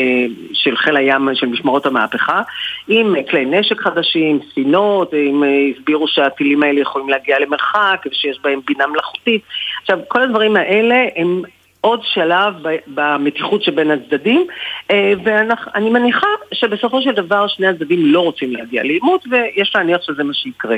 של 0.53 0.77
חיל 0.77 0.97
הים 0.97 1.29
של 1.35 1.47
משמרות 1.47 1.87
המהפכה 1.87 2.43
עם 2.89 3.15
כלי 3.31 3.45
נשק 3.45 3.81
חדשים, 3.81 4.41
ספינות, 4.51 5.13
עם, 5.13 5.45
אה, 5.45 5.49
הסבירו 5.77 6.09
שהטילים 6.09 6.63
האלה 6.63 6.81
יכולים 6.81 7.09
להגיע 7.09 7.39
למרחק 7.39 8.07
ושיש 8.07 8.39
בהם 8.43 8.61
בינה 8.67 8.87
מלאכותית. 8.87 9.43
עכשיו, 9.81 9.99
כל 10.09 10.23
הדברים 10.23 10.57
האלה 10.57 11.07
הם 11.17 11.43
עוד 11.81 12.01
שלב 12.03 12.55
במתיחות 12.87 13.63
שבין 13.63 13.91
הצדדים, 13.91 14.47
אה, 14.91 15.13
ואני 15.25 15.91
מניחה 15.91 16.27
שבסופו 16.53 17.03
של 17.03 17.13
דבר 17.13 17.47
שני 17.47 17.67
הצדדים 17.67 18.13
לא 18.13 18.21
רוצים 18.21 18.53
להגיע 18.53 18.83
לעימות, 18.83 19.25
ויש 19.31 19.73
להניח 19.75 20.03
שזה 20.03 20.25
מה 20.25 20.35
שיקרה. 20.35 20.77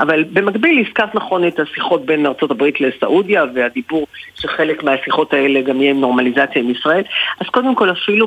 אבל 0.00 0.24
במקביל 0.24 0.84
הזכרת 0.86 1.14
נכון 1.14 1.48
את 1.48 1.60
השיחות 1.60 2.06
בין 2.06 2.26
ארה"ב 2.26 2.64
לסעודיה, 2.80 3.44
והדיבור 3.54 4.06
שחלק 4.34 4.82
מהשיחות 4.82 5.34
האלה 5.34 5.60
גם 5.60 5.80
יהיה 5.80 5.90
עם 5.90 6.00
נורמליזציה 6.00 6.62
עם 6.62 6.70
ישראל. 6.70 7.02
אז 7.40 7.46
קודם 7.46 7.74
כל, 7.74 7.90
אפילו 7.90 8.26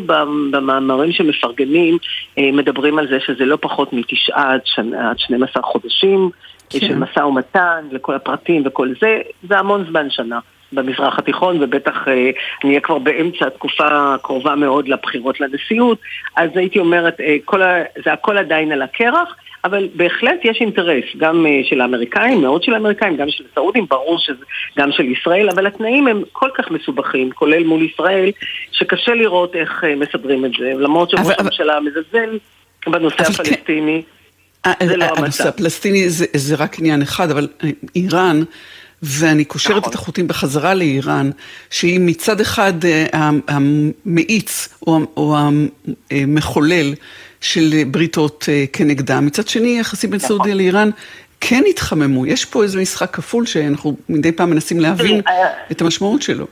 במאמרים 0.52 1.12
שמפרגנים, 1.12 1.98
אה, 2.38 2.52
מדברים 2.54 3.00
על 3.00 3.08
זה 3.08 3.20
שזה 3.20 3.46
לא 3.46 3.58
פחות 3.62 3.94
מתשעה 3.94 4.54
עד 4.54 5.18
12 5.18 5.64
חודשים. 5.64 6.30
כן. 6.70 6.80
של 6.80 6.96
משא 6.96 7.20
ומתן, 7.20 7.86
לכל 7.92 8.16
הפרטים 8.16 8.64
וכל 8.66 8.90
זה, 9.02 9.22
זה 9.44 9.60
המון 9.60 9.86
זמן 9.90 10.10
שנה. 10.10 10.40
במזרח 10.72 11.20
התיכון, 11.20 11.64
ובטח 11.64 12.08
אה, 12.08 12.30
נהיה 12.64 12.80
כבר 12.80 12.98
באמצע 12.98 13.48
התקופה 13.48 14.14
הקרובה 14.16 14.56
מאוד 14.56 14.88
לבחירות 14.88 15.40
לנשיאות, 15.40 15.98
אז 16.36 16.50
הייתי 16.56 16.80
אומרת, 16.80 17.22
אה, 17.22 17.36
כל 17.46 17.62
ה, 17.62 17.84
זה 18.06 18.14
הכל 18.14 18.38
עדיין 18.38 18.72
על 18.72 18.82
הקרח, 18.82 19.36
אבל 19.64 19.88
בהחלט 19.96 20.40
יש 20.44 20.58
אינטרס, 20.62 21.04
גם 21.18 21.46
אה, 21.46 21.60
של 21.64 21.82
האמריקאים, 21.82 22.42
מאוד 22.42 22.64
של 22.64 22.74
האמריקאים, 22.74 23.18
גם 23.18 23.28
של 23.30 23.44
הסעודים, 23.52 23.86
ברור 23.90 24.20
שגם 24.20 24.92
של 24.92 25.06
ישראל, 25.06 25.50
אבל 25.50 25.68
התנאים 25.68 26.08
הם 26.08 26.22
כל 26.32 26.50
כך 26.58 26.72
מסובכים, 26.72 27.32
כולל 27.32 27.64
מול 27.64 27.84
ישראל, 27.84 28.32
שקשה 28.72 29.14
לראות 29.14 29.56
איך 29.56 29.84
אה, 29.84 29.96
מסדרים 29.96 30.46
את 30.46 30.52
זה, 30.60 30.72
למרות 30.76 31.10
שראש 31.10 31.28
הממשלה 31.40 31.80
מזלזל 31.80 32.38
בנושא 32.88 33.24
כן- 33.24 33.24
הפלסטיני. 33.24 34.02
זה 34.84 34.98
לא 34.98 35.06
המצב. 35.06 35.24
הנושא 35.24 35.48
הפלסטיני 35.48 36.10
זה, 36.10 36.26
זה 36.34 36.56
רק 36.56 36.80
עניין 36.80 37.02
אחד, 37.02 37.32
אבל 37.32 37.48
איראן... 37.96 38.44
ואני 39.04 39.46
קושרת 39.46 39.78
נכון. 39.78 39.90
את 39.90 39.96
החוטים 39.96 40.28
בחזרה 40.28 40.74
לאיראן, 40.74 41.30
שהיא 41.70 42.00
מצד 42.00 42.42
אחד 42.42 42.74
המאיץ 43.48 44.70
או, 44.88 45.00
או 45.18 45.38
המחולל 46.12 46.94
של 47.42 47.84
בריתות 47.92 48.46
אה, 48.50 48.66
כנגדה. 48.74 49.22
מצד 49.22 49.48
שני, 49.48 49.80
יחסים 49.80 50.10
בין 50.10 50.18
נכון. 50.18 50.28
סעודיה 50.28 50.56
לאיראן 50.56 50.90
כן 51.42 51.64
התחממו. 51.70 52.26
יש 52.26 52.46
פה 52.46 52.64
איזה 52.64 52.82
משחק 52.82 53.16
כפול 53.16 53.46
שאנחנו 53.46 53.98
מדי 54.10 54.32
פעם 54.32 54.50
מנסים 54.50 54.80
להבין 54.80 55.22
אה, 55.28 55.34
את 55.72 55.82
המשמעות 55.82 56.22
שלו. 56.22 56.48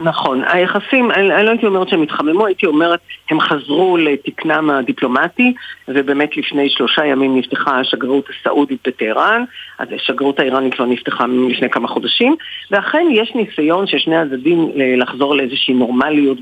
נכון, 0.00 0.42
היחסים, 0.46 1.10
אני, 1.10 1.34
אני 1.34 1.44
לא 1.44 1.50
הייתי 1.50 1.66
אומרת 1.66 1.88
שהם 1.88 2.02
התחממו, 2.02 2.46
הייתי 2.46 2.66
אומרת 2.66 3.00
הם 3.30 3.40
חזרו 3.40 3.96
לתקנם 3.96 4.70
הדיפלומטי 4.70 5.54
ובאמת 5.88 6.36
לפני 6.36 6.70
שלושה 6.70 7.06
ימים 7.06 7.38
נפתחה 7.38 7.80
השגרירות 7.80 8.24
הסעודית 8.30 8.88
בטהרן, 8.88 9.44
אז 9.78 9.88
השגרירות 9.94 10.40
האיראנית 10.40 10.74
כבר 10.74 10.84
נפתחה 10.84 11.24
לפני 11.48 11.70
כמה 11.70 11.88
חודשים 11.88 12.36
ואכן 12.70 13.06
יש 13.10 13.32
ניסיון 13.34 13.86
של 13.86 13.98
שני 13.98 14.16
הצדדים 14.16 14.70
לחזור 14.74 15.34
לאיזושהי 15.34 15.74
נורמליות 15.74 16.38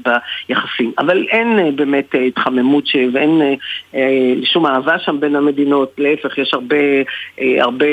ביחסים, 0.48 0.92
אבל 0.98 1.26
אין 1.30 1.58
אה, 1.58 1.70
באמת 1.70 2.14
אה, 2.14 2.20
התחממות 2.20 2.84
ואין 3.12 3.42
אה, 3.94 4.34
שום 4.44 4.66
אהבה 4.66 4.98
שם 4.98 5.20
בין 5.20 5.36
המדינות, 5.36 5.92
להפך 5.98 6.38
יש 6.38 6.54
הרבה, 6.54 6.76
הרבה 7.60 7.86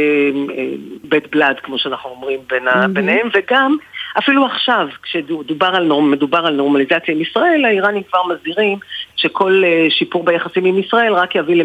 בית 1.03 1.31
בלאד 1.31 1.59
כמו 1.59 1.77
שאנחנו 1.77 2.09
אומרים 2.09 2.39
בין, 2.49 2.67
mm-hmm. 2.67 2.87
ביניהם 2.87 3.27
וגם 3.33 3.77
אפילו 4.19 4.45
עכשיו, 4.45 4.87
כשמדובר 5.03 5.65
על, 5.65 5.83
נורמ, 5.83 6.13
על 6.33 6.55
נורמליזציה 6.55 7.15
עם 7.15 7.21
ישראל, 7.21 7.65
האיראנים 7.65 8.03
כבר 8.03 8.19
מסבירים 8.33 8.77
שכל 9.15 9.63
uh, 9.63 9.93
שיפור 9.93 10.23
ביחסים 10.23 10.65
עם 10.65 10.79
ישראל 10.79 11.13
רק 11.13 11.35
יביא 11.35 11.63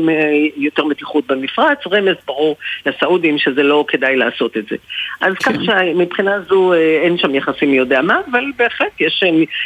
ליותר 0.57 0.85
מתיחות 0.85 1.27
במפרץ, 1.27 1.79
רמז 1.93 2.17
ברור 2.27 2.57
לסעודים 2.87 3.39
שזה 3.39 3.63
לא 3.63 3.85
כדאי 3.89 4.17
לעשות 4.17 4.57
את 4.57 4.67
זה. 4.71 4.77
אז 5.21 5.35
כן. 5.35 5.53
כך 5.53 5.65
שמבחינה 5.65 6.41
זו 6.41 6.73
uh, 6.73 6.77
אין 6.77 7.19
שם 7.19 7.35
יחסים 7.35 7.71
מי 7.71 7.77
יודע 7.77 8.03
מה, 8.03 8.21
אבל 8.31 8.45
בהחלט 8.57 9.01
יש 9.01 9.23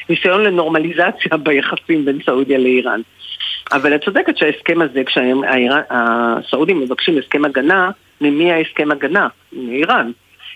ניסיון 0.09 0.45
לנורמליזציה 0.45 1.37
ביחסים 1.45 2.05
בין 2.05 2.19
סעודיה 2.27 2.59
לאיראן. 2.59 3.01
אבל 3.73 3.95
את 3.95 4.05
צודקת 4.05 4.37
שההסכם 4.37 4.83
הזה, 4.83 5.03
כשהסעודים 5.05 6.81
מבקשים 6.81 7.19
הסכם 7.19 7.45
הגנה, 7.45 7.91
ממי 8.21 8.53
ההסכם 8.53 8.91
הגנה? 8.91 9.29
מאיראן. 9.53 10.11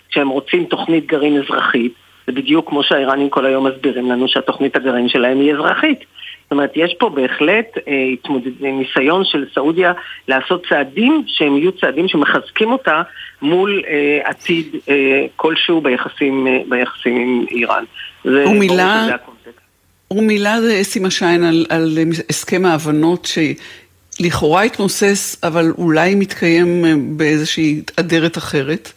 כשהם 0.09 0.29
רוצים 0.29 0.65
תוכנית 0.65 1.05
גרעין 1.05 1.37
אזרחית, 1.37 1.93
זה 2.27 2.31
בדיוק 2.31 2.69
כמו 2.69 2.83
שהאיראנים 2.83 3.29
כל 3.29 3.45
היום 3.45 3.67
מסבירים 3.67 4.11
לנו 4.11 4.27
שהתוכנית 4.27 4.75
הגרעין 4.75 5.09
שלהם 5.09 5.39
היא 5.39 5.53
אזרחית. 5.53 5.99
זאת 6.45 6.51
אומרת, 6.51 6.71
יש 6.75 6.95
פה 6.99 7.09
בהחלט 7.09 7.77
אה, 7.87 7.93
התמודד, 8.13 8.51
ניסיון 8.61 9.25
של 9.25 9.45
סעודיה 9.53 9.93
לעשות 10.27 10.65
צעדים 10.69 11.23
שהם 11.27 11.57
יהיו 11.57 11.71
צעדים 11.71 12.07
שמחזקים 12.07 12.71
אותה 12.71 13.01
מול 13.41 13.83
אה, 13.87 14.29
עתיד 14.29 14.75
אה, 14.89 15.25
כלשהו 15.35 15.81
ביחסים, 15.81 16.47
אה, 16.47 16.61
ביחסים 16.69 17.15
עם 17.17 17.45
איראן. 17.51 17.83
ומילה, 18.25 19.07
ומילה 20.13 20.57
סימה 20.83 21.11
שיין 21.11 21.43
על, 21.43 21.65
על 21.69 21.97
הסכם 22.29 22.65
ההבנות 22.65 23.27
שלכאורה 24.19 24.61
התמוסס, 24.61 25.43
אבל 25.43 25.71
אולי 25.77 26.15
מתקיים 26.15 26.85
אה, 26.85 26.93
באיזושהי 27.17 27.81
אדרת 27.99 28.37
אחרת. 28.37 28.91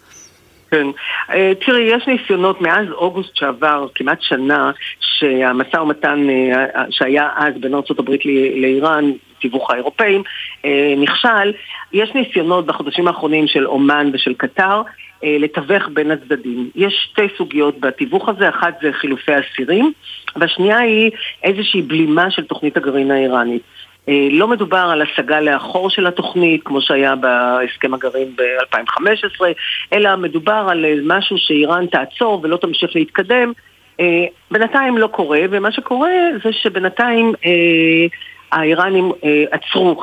כן. 0.71 0.87
אה, 1.31 1.53
תראי, 1.67 1.83
יש 1.83 2.07
ניסיונות 2.07 2.61
מאז 2.61 2.91
אוגוסט 2.93 3.37
שעבר, 3.37 3.87
כמעט 3.95 4.19
שנה, 4.21 4.71
שהמשא 5.01 5.77
ומתן 5.77 6.27
אה, 6.31 6.85
שהיה 6.91 7.29
אז 7.37 7.55
בין 7.61 7.75
ארה"ב 7.75 8.11
לאיראן, 8.55 9.11
תיווך 9.41 9.71
האירופאים, 9.71 10.23
אה, 10.65 10.95
נכשל. 10.97 11.53
יש 11.93 12.15
ניסיונות 12.15 12.67
בחודשים 12.67 13.09
האחרונים 13.09 13.47
של 13.47 13.67
אומן 13.67 14.11
ושל 14.13 14.35
קטר 14.35 14.83
לתווך 15.23 15.89
בין 15.93 16.11
הצדדים. 16.11 16.71
יש 16.75 17.09
שתי 17.11 17.27
סוגיות 17.39 17.81
בתיווך 17.81 18.29
הזה, 18.29 18.49
אחת 18.49 18.79
זה 18.83 18.93
חילופי 18.93 19.33
אסירים, 19.39 19.93
והשנייה 20.37 20.79
היא 20.79 21.11
איזושהי 21.43 21.83
בלימה 21.83 22.31
של 22.31 22.45
תוכנית 22.45 22.77
הגרעין 22.77 23.11
האיראנית. 23.11 23.63
אה, 24.09 24.29
לא 24.31 24.49
מדובר 24.49 24.89
על 24.93 25.03
השגה 25.03 25.41
לאחור 25.41 25.91
של 25.91 26.07
התוכנית, 26.07 26.63
כמו 26.65 26.83
שהיה 26.83 27.17
בהסכם 27.17 27.95
הגרעין 27.95 28.29
ב-2015, 28.37 29.45
אלא 29.93 30.17
מדובר 30.17 30.67
על 30.71 30.85
משהו 31.05 31.37
שאיראן 31.39 31.87
תעצור 31.87 32.41
ולא 32.43 32.57
תמשיך 32.57 32.97
להתקדם. 32.97 33.53
אה, 34.01 34.25
בינתיים 34.51 34.99
לא 34.99 35.07
קורה, 35.07 35.41
ומה 35.51 35.73
שקורה 35.73 36.11
זה 36.45 36.53
שבינתיים 36.53 37.33
אה, 37.47 38.07
האיראנים 38.53 39.13
עצרו, 39.51 40.03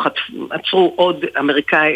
עצרו 0.49 0.93
עוד 0.95 1.25
אמריקאי, 1.39 1.93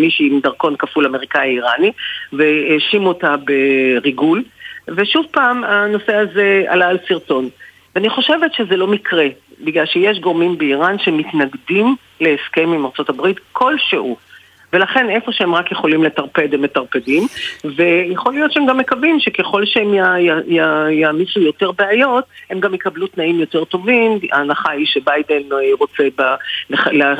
מישהי 0.00 0.26
עם 0.26 0.40
דרכון 0.40 0.76
כפול 0.76 1.06
אמריקאי 1.06 1.50
איראני, 1.50 1.92
והאשימו 2.32 3.08
אותה 3.08 3.34
בריגול, 3.36 4.42
ושוב 4.88 5.26
פעם 5.30 5.64
הנושא 5.64 6.14
הזה 6.14 6.64
עלה 6.68 6.88
על 6.88 6.98
סרטון. 7.08 7.48
ואני 7.94 8.08
חושבת 8.08 8.54
שזה 8.54 8.76
לא 8.76 8.86
מקרה, 8.86 9.26
בגלל 9.60 9.86
שיש 9.86 10.18
גורמים 10.20 10.58
באיראן 10.58 10.98
שמתנגדים 10.98 11.96
להסכם 12.20 12.72
עם 12.72 12.84
ארה"ב 12.84 13.32
כלשהו. 13.52 14.16
ולכן 14.72 15.10
איפה 15.10 15.32
שהם 15.32 15.54
רק 15.54 15.72
יכולים 15.72 16.04
לטרפד 16.04 16.54
הם 16.54 16.62
מטרפדים, 16.62 17.22
ויכול 17.76 18.32
להיות 18.32 18.52
שהם 18.52 18.66
גם 18.66 18.78
מקווים 18.78 19.20
שככל 19.20 19.66
שהם 19.66 19.94
יעמיסו 20.90 21.40
יותר 21.40 21.72
בעיות, 21.72 22.24
הם 22.50 22.60
גם 22.60 22.74
יקבלו 22.74 23.06
תנאים 23.06 23.40
יותר 23.40 23.64
טובים. 23.64 24.18
ההנחה 24.32 24.70
היא 24.70 24.86
שביידן 24.86 25.42
רוצה 25.78 26.02
ב, 26.18 26.22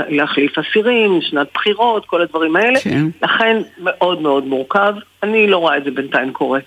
להחליף 0.09 0.59
אסירים, 0.59 1.19
שנת 1.23 1.47
בחירות, 1.55 2.07
כל 2.07 2.23
הדברים 2.23 2.57
האלה. 2.57 2.81
כן. 2.81 3.07
לכן 3.23 3.57
מאוד 3.79 4.23
מאוד 4.23 4.47
מורכב. 4.47 4.95
אני 5.23 5.47
לא 5.47 5.57
רואה 5.57 5.77
את 5.77 5.85
זה 5.85 5.91
בינתיים 5.91 6.33
קורה. 6.33 6.61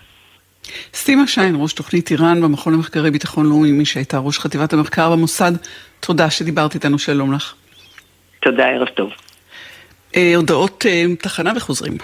סטימה 0.93 1.27
שיין, 1.27 1.55
ראש 1.59 1.73
תוכנית 1.73 2.11
איראן 2.11 2.41
במכון 2.41 2.73
למחקרי 2.73 3.11
ביטחון 3.11 3.49
לאומי, 3.49 3.71
מי 3.71 3.85
שהייתה 3.85 4.17
ראש 4.17 4.39
חטיבת 4.39 4.73
המחקר 4.73 5.11
במוסד, 5.11 5.51
תודה 5.99 6.29
שדיברת 6.29 6.75
איתנו, 6.75 6.99
שלום 6.99 7.33
לך. 7.33 7.53
תודה, 8.39 8.65
ערב 8.65 8.87
טוב. 8.87 9.09
אה, 10.15 10.33
הודעות 10.35 10.85
אה, 10.85 11.05
תחנה 11.19 11.53
וחוזרים. 11.55 11.97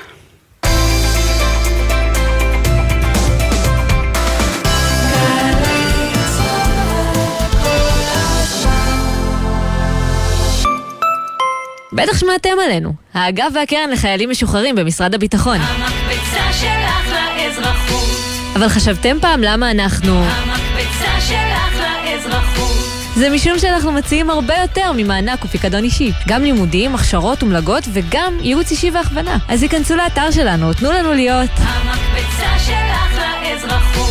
בטח 11.94 12.18
שמעתם 12.18 12.50
עלינו, 12.66 12.94
האגף 13.14 13.48
והקרן 13.54 13.90
לחיילים 13.90 14.30
משוחררים 14.30 14.76
במשרד 14.76 15.14
הביטחון. 15.14 15.58
המקפצה 15.58 16.54
שלך 16.54 17.14
לאזרחות 17.38 18.07
אבל 18.58 18.70
חשבתם 18.70 19.18
פעם 19.22 19.42
למה 19.42 19.72
אנחנו... 19.72 20.24
המקפצה 20.24 21.22
שלך 21.28 21.82
לאזרחות. 22.06 22.76
זה 23.16 23.30
משום 23.30 23.60
שאנחנו 23.60 23.92
מציעים 23.92 24.30
הרבה 24.30 24.54
יותר 24.62 24.92
ממענק 24.96 25.46
ופיקדון 25.46 25.84
אישי. 25.84 26.12
גם 26.28 26.44
לימודים, 26.44 26.96
הכשרות 26.96 27.44
ומלגות 27.44 27.84
וגם 27.94 28.34
ייעוץ 28.42 28.72
אישי 28.72 28.92
והכוונה. 28.92 29.38
אז 29.48 29.62
היכנסו 29.64 29.96
לאתר 29.96 30.32
שלנו, 30.32 30.74
תנו 30.74 30.92
לנו 30.92 31.14
להיות... 31.14 31.50
המקפצה 31.58 32.60
שלך 32.66 33.22
לאזרחות. 33.44 34.10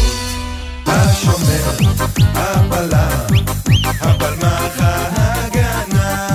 השומר, 0.86 1.86
הבלם, 2.34 3.26
הבלמח 4.00 4.80
ההגנה, 4.80 6.26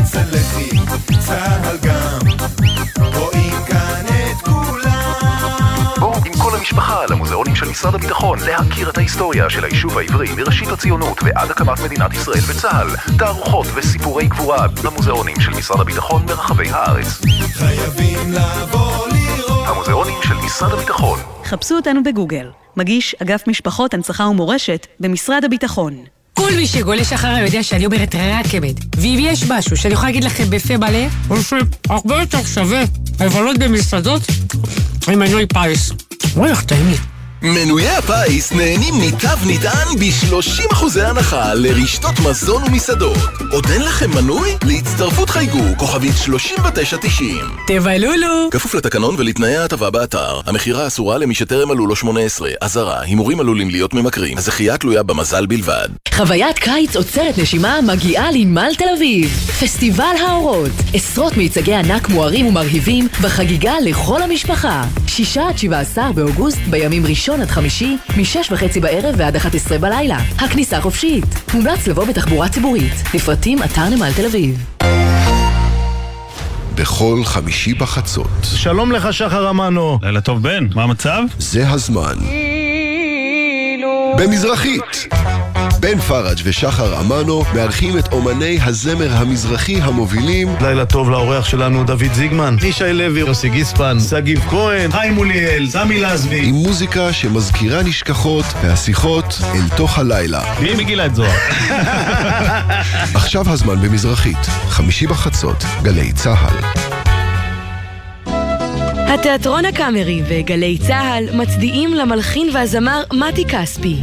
אצל 0.00 0.22
לחי, 0.32 0.70
צהל 1.18 1.67
המשפחה 6.68 7.06
למוזיאונים 7.10 7.56
של 7.56 7.68
משרד 7.68 7.94
הביטחון 7.94 8.38
להכיר 8.38 8.90
את 8.90 8.98
ההיסטוריה 8.98 9.50
של 9.50 9.64
היישוב 9.64 9.98
העברי 9.98 10.28
מראשית 10.36 10.68
הציונות 10.68 11.22
ועד 11.22 11.50
הקמת 11.50 11.80
מדינת 11.80 12.14
ישראל 12.14 12.40
וצה"ל, 12.48 13.16
תערוכות 13.18 13.66
וסיפורי 13.74 14.26
גבורה 14.26 14.68
במוזיאונים 14.84 15.40
של 15.40 15.50
משרד 15.50 15.80
הביטחון 15.80 16.26
ברחבי 16.26 16.70
הארץ. 16.70 17.20
חייבים 17.52 18.32
לבוא 18.32 19.08
לראות 19.08 19.68
המוזיאונים 19.68 20.18
של 20.22 20.34
משרד 20.34 20.72
הביטחון. 20.72 21.18
חפשו 21.44 21.74
אותנו 21.74 22.02
בגוגל. 22.02 22.50
מגיש 22.76 23.16
אגף 23.22 23.44
משפחות, 23.46 23.94
הנצחה 23.94 24.24
ומורשת 24.24 24.86
במשרד 25.00 25.44
הביטחון. 25.44 25.96
כל 26.34 26.50
מי 26.56 26.66
שגולש 26.66 27.12
אחריי 27.12 27.44
יודע 27.44 27.62
שאני 27.62 27.86
אומרת 27.86 28.14
רק 28.14 28.54
אמת. 28.54 28.76
ואם 28.96 29.18
יש 29.20 29.50
משהו 29.50 29.76
שאני 29.76 29.94
יכולה 29.94 30.08
להגיד 30.08 30.24
לכם 30.24 30.44
בפה 30.50 30.76
מלא, 30.76 31.06
הוא 31.28 31.38
שהרבה 31.42 32.20
יותר 32.20 32.44
שווה 32.44 32.82
לבלות 33.20 33.58
במסעדות 33.58 34.22
עם 35.08 35.18
מנוי 35.18 35.46
פיס. 35.46 36.07
וואי, 36.36 36.50
איך 36.50 36.62
טעים 36.64 36.86
לי. 36.88 36.96
מנויי 37.42 37.88
הפיס 37.88 38.52
נהנים 38.52 38.94
מתו 39.00 39.28
נטען 39.46 39.88
ב-30% 39.98 41.00
הנחה 41.02 41.54
לרשתות 41.54 42.14
מזון 42.28 42.62
ומסעדות. 42.64 43.18
עוד 43.52 43.66
אין 43.72 43.82
לכם 43.82 44.10
מנוי? 44.10 44.50
להצטרפות 44.66 45.30
חייגו, 45.30 45.64
כוכבית 45.76 46.14
3990. 46.16 47.36
תבלולו! 47.66 48.48
כפוף 48.50 48.74
לתקנון 48.74 49.14
ולתנאי 49.18 49.56
ההטבה 49.56 49.90
באתר. 49.90 50.40
המכירה 50.46 50.86
אסורה 50.86 51.18
למי 51.18 51.34
שטרם 51.34 51.68
מלאו 51.68 51.86
לו 51.86 51.96
18. 51.96 52.50
אזהרה, 52.60 53.00
הימורים 53.00 53.40
עלולים 53.40 53.70
להיות 53.70 53.94
ממכרים. 53.94 54.38
הזכייה 54.38 54.78
תלויה 54.78 55.02
במזל 55.02 55.46
בלבד. 55.46 55.88
חוויית 56.14 56.58
קיץ 56.58 56.96
עוצרת 56.96 57.38
נשימה 57.38 57.80
מגיעה 57.82 58.30
לנמל 58.30 58.70
תל 58.78 58.88
אביב. 58.96 59.30
פסטיבל 59.60 60.14
האורות. 60.26 60.70
עשרות 60.94 61.36
מיצגי 61.36 61.74
ענק 61.74 62.08
מוארים 62.08 62.46
ומרהיבים 62.46 63.08
בחגיגה 63.22 63.74
לכל 63.84 64.22
המשפחה. 64.22 64.84
6 65.06 65.38
עד 65.38 65.58
17 65.58 66.12
באוגוסט 66.12 66.58
בימים 66.70 67.06
ראשון 67.06 67.27
עד 67.34 67.50
חמישי, 67.50 67.96
מ-6 68.16 68.36
וחצי 68.50 68.80
בערב 68.80 69.14
ועד 69.18 69.36
11 69.36 69.78
בלילה. 69.78 70.18
הכניסה 70.38 70.80
חופשית. 70.80 71.24
מומלץ 71.54 71.86
לבוא 71.86 72.04
בתחבורה 72.04 72.48
ציבורית. 72.48 72.92
לפרטים 73.14 73.62
אתר 73.62 73.88
נמל 73.88 74.12
תל 74.12 74.26
אביב. 74.26 74.64
בכל 76.74 77.20
חמישי 77.24 77.74
בחצות. 77.74 78.28
שלום 78.42 78.92
לך, 78.92 79.12
שחר 79.12 79.50
אמנו. 79.50 79.98
לילה 80.02 80.20
טוב, 80.20 80.42
בן. 80.42 80.66
מה 80.74 80.82
המצב? 80.82 81.22
זה 81.38 81.68
הזמן. 81.70 82.14
במזרחית. 84.18 85.08
בן 85.80 85.98
פראג' 85.98 86.38
ושחר 86.44 87.00
אמנו 87.00 87.44
מארחים 87.54 87.98
את 87.98 88.12
אומני 88.12 88.58
הזמר 88.62 89.12
המזרחי 89.12 89.80
המובילים 89.82 90.48
לילה 90.60 90.86
טוב 90.86 91.10
לאורח 91.10 91.44
שלנו 91.44 91.84
דוד 91.84 92.12
זיגמן, 92.12 92.56
ישי 92.62 92.92
לוי, 92.92 93.20
יוסי 93.20 93.48
גיספן, 93.48 93.96
שגיב 94.00 94.40
כהן, 94.50 94.90
חיים 94.90 95.14
מוליאל, 95.14 95.66
סמי 95.70 96.00
לזבי 96.00 96.40
עם 96.44 96.54
מוזיקה 96.54 97.12
שמזכירה 97.12 97.82
נשכחות 97.82 98.44
והשיחות 98.62 99.38
אל 99.54 99.76
תוך 99.76 99.98
הלילה. 99.98 100.42
מי 100.60 100.74
מגילת 100.74 101.14
זוהר? 101.14 101.38
עכשיו 103.20 103.50
הזמן 103.50 103.80
במזרחית, 103.80 104.46
חמישי 104.68 105.06
בחצות, 105.06 105.64
גלי 105.82 106.12
צה"ל. 106.12 106.84
התיאטרון 109.08 109.64
הקאמרי 109.64 110.22
וגלי 110.28 110.78
צה"ל 110.78 111.36
מצדיעים 111.36 111.94
למלחין 111.94 112.50
והזמר 112.54 113.02
מתי 113.12 113.44
כספי. 113.44 113.96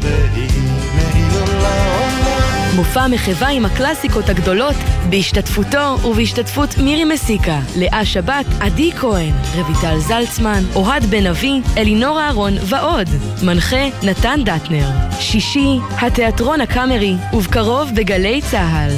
מופע 2.75 3.08
מחווה 3.08 3.49
עם 3.49 3.65
הקלאסיקות 3.65 4.30
הגדולות 4.30 4.75
בהשתתפותו 5.10 5.97
ובהשתתפות 6.06 6.78
מירי 6.78 7.04
מסיקה, 7.04 7.60
לאה 7.78 8.06
שבת, 8.06 8.45
עדי 8.60 8.91
כהן, 8.91 9.34
רויטל 9.56 9.99
זלצמן, 9.99 10.63
אוהד 10.75 11.06
בן 11.06 11.25
אבי, 11.28 11.62
אלינור 11.78 12.21
אהרון 12.21 12.54
ועוד. 12.62 13.10
מנחה 13.43 13.89
נתן 14.04 14.39
דטנר. 14.45 14.88
שישי, 15.19 15.80
התיאטרון 16.01 16.62
הקאמרי, 16.62 17.15
ובקרוב 17.34 17.89
בגלי 17.95 18.41
צה"ל. 18.51 18.91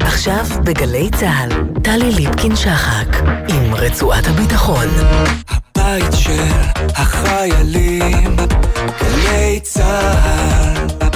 עכשיו 0.00 0.46
בגלי 0.64 1.10
צה"ל, 1.10 1.50
טלי 1.82 2.12
ליפקין-שחק, 2.12 3.16
עם 3.48 3.74
רצועת 3.74 4.26
הביטחון. 4.26 4.86
הבית 5.48 6.12
של 6.12 6.42
החיילים, 6.96 8.36
גלי 9.00 9.60
צה"ל. 9.62 11.11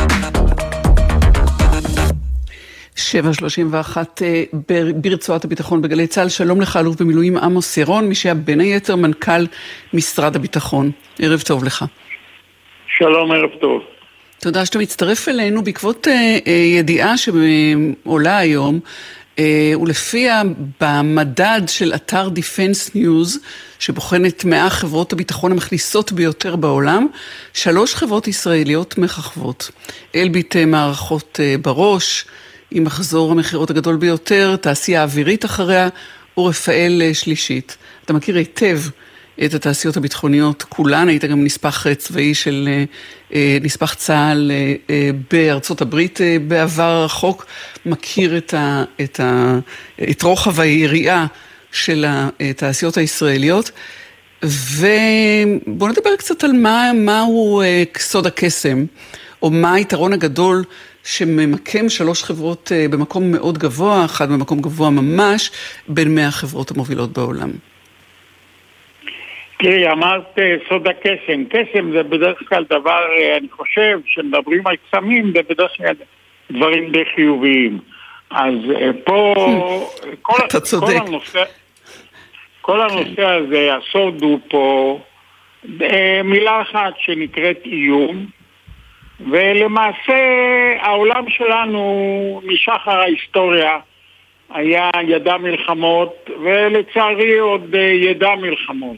7.31 3.12 3.97
אה, 4.23 4.45
ברצועת 4.95 5.45
הביטחון 5.45 5.83
בגלי 5.83 6.07
צה"ל, 6.07 6.29
שלום 6.29 6.61
לך 6.61 6.77
אלוף 6.77 7.03
במילואים 7.03 7.37
עמוס 7.37 7.77
ירון, 7.77 8.09
מי 8.09 8.14
שהיה 8.14 8.35
בין 8.35 8.61
היתר 8.61 8.97
מנכ"ל 8.97 9.47
משרד 9.92 10.37
הביטחון. 10.37 10.90
ערב 11.19 11.40
טוב 11.40 11.64
לך. 11.64 11.85
שלום, 12.99 13.33
ערב 13.33 13.51
טוב. 13.61 13.83
תודה 14.40 14.66
שאתה 14.66 14.79
מצטרף 14.79 15.29
אלינו 15.29 15.64
בעקבות 15.64 16.09
אה, 16.09 16.38
אה, 16.47 16.53
ידיעה 16.53 17.14
שעולה 17.16 18.38
היום, 18.38 18.81
ולפיה 19.83 20.42
במדד 20.81 21.61
של 21.66 21.92
אתר 21.95 22.29
Defense 22.29 22.90
News, 22.95 23.38
שבוחן 23.79 24.27
את 24.27 24.45
100 24.45 24.71
חברות 24.71 25.12
הביטחון 25.12 25.53
המכניסות 25.53 26.12
ביותר 26.12 26.57
בעולם, 26.57 27.07
שלוש 27.55 27.95
חברות 27.95 28.29
ישראליות 28.29 28.99
מככבות. 28.99 29.71
אלביט 30.14 30.57
מערכות 30.57 31.40
בראש, 31.62 32.25
עם 32.70 32.85
מחזור 32.85 33.33
המכירות 33.33 33.70
הגדול 33.70 33.96
ביותר, 33.96 34.57
תעשייה 34.57 35.02
אווירית 35.02 35.44
אחריה, 35.44 35.88
ורפאל 36.38 37.02
אה, 37.05 37.14
שלישית. 37.14 37.76
אתה 38.05 38.12
מכיר 38.12 38.37
היטב 38.37 38.81
את 39.44 39.55
התעשיות 39.55 39.96
הביטחוניות 39.96 40.62
כולן, 40.62 41.09
היית 41.09 41.24
גם 41.24 41.44
נספח 41.44 41.87
צבאי 41.94 42.35
של 42.35 42.68
נספח 43.61 43.94
צה"ל 43.94 44.52
בארצות 45.31 45.81
הברית 45.81 46.20
בעבר 46.48 46.83
הרחוק, 46.83 47.46
מכיר 47.87 48.37
את, 48.37 48.55
ה, 48.55 48.85
את, 49.00 49.20
ה, 49.20 49.59
את 50.11 50.22
רוחב 50.22 50.61
היריעה 50.61 51.26
של 51.72 52.05
התעשיות 52.40 52.96
הישראליות. 52.96 53.70
ובואו 54.42 55.90
נדבר 55.90 56.16
קצת 56.18 56.44
על 56.44 56.52
מה, 56.52 56.90
מהו 56.94 57.62
סוד 57.98 58.26
הקסם, 58.26 58.85
או 59.42 59.50
מה 59.50 59.74
היתרון 59.74 60.12
הגדול 60.12 60.64
שממקם 61.07 61.88
שלוש 61.88 62.23
חברות 62.23 62.73
במקום 62.90 63.33
מאוד 63.33 63.59
גבוה, 63.59 64.05
אחת 64.05 64.29
במקום 64.29 64.61
גבוה 64.61 64.90
ממש, 64.90 65.51
בין 65.88 66.14
מאה 66.14 66.29
החברות 66.29 66.71
המובילות 66.71 67.12
בעולם. 67.12 67.51
תראי, 69.59 69.90
אמרת 69.90 70.38
סוד 70.69 70.88
הקסם. 70.88 71.45
קסם 71.51 71.92
זה 71.92 72.03
בדרך 72.03 72.38
כלל 72.49 72.64
דבר, 72.71 73.01
אני 73.37 73.49
חושב, 73.51 73.99
כשמדברים 74.05 74.66
על 74.66 74.77
קסמים, 74.77 75.33
זה 75.33 75.40
בדרך 75.49 75.71
כלל 75.77 75.95
דברים 76.51 76.92
די 76.92 77.05
חיוביים. 77.14 77.79
אז 78.31 78.55
פה, 79.05 79.35
כל, 80.23 80.45
אתה 80.47 80.61
צודק. 80.61 80.87
כל 80.87 81.07
הנושא, 81.07 81.45
כל 82.61 82.81
הנושא 82.81 83.27
הזה, 83.27 83.71
הסוד 83.75 84.23
הוא 84.23 84.38
פה 84.49 84.99
מילה 86.25 86.62
אחת 86.62 86.92
שנקראת 86.99 87.59
איום, 87.64 88.27
ולמעשה 89.20 90.14
העולם 90.81 91.24
שלנו 91.29 92.40
משחר 92.44 92.98
ההיסטוריה 93.00 93.79
היה 94.50 94.90
ידע 95.02 95.37
מלחמות, 95.37 96.31
ולצערי 96.44 97.38
עוד 97.38 97.74
ידע 97.74 98.35
מלחמות. 98.35 98.96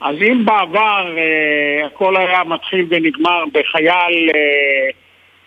אז 0.00 0.16
אם 0.22 0.44
בעבר 0.44 1.14
אה, 1.18 1.86
הכל 1.86 2.16
היה 2.16 2.44
מתחיל 2.44 2.86
ונגמר 2.88 3.44
בחייל 3.52 4.30
אה, 4.34 4.90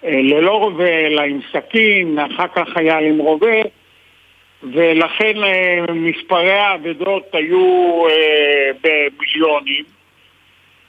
אה, 0.04 0.21
ללא 0.21 0.52
רובה, 0.52 0.89
אלא 0.89 1.21
עם 1.21 1.39
סכין, 1.54 2.19
אחר 2.19 2.48
כך 2.56 2.69
חייל 2.74 3.06
עם 3.06 3.17
רובה, 3.17 3.62
ולכן 4.63 5.43
אה, 5.43 5.86
מספרי 5.93 6.58
האבדות 6.58 7.24
היו 7.34 8.04
אה, 8.10 8.71
במיליונים. 8.82 9.84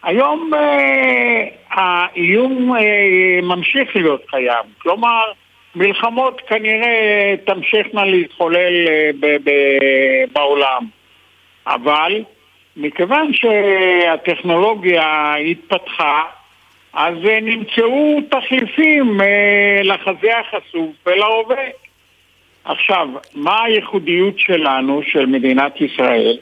היום 0.07 0.51
אה, 0.55 1.45
האיום 1.71 2.77
אה, 2.77 3.41
ממשיך 3.43 3.97
להיות 3.97 4.23
קיים, 4.27 4.65
כלומר 4.79 5.23
מלחמות 5.77 6.43
כנראה 6.49 7.35
תמשכנה 7.47 8.05
להתחולל 8.05 8.89
אה, 8.89 9.11
ב- 9.21 9.37
ב- 9.45 10.25
בעולם, 10.33 10.87
אבל 11.67 12.25
מכיוון 12.77 13.33
שהטכנולוגיה 13.33 15.35
התפתחה, 15.35 16.23
אז 16.93 17.15
נמצאו 17.43 18.21
תחליפים 18.31 19.21
לחזה 19.85 20.39
החשוף 20.39 20.91
ולהווה. 21.07 21.65
עכשיו, 22.65 23.09
מה 23.35 23.65
הייחודיות 23.65 24.39
שלנו, 24.39 25.03
של 25.03 25.27
מדינת 25.27 25.81
ישראל? 25.81 26.37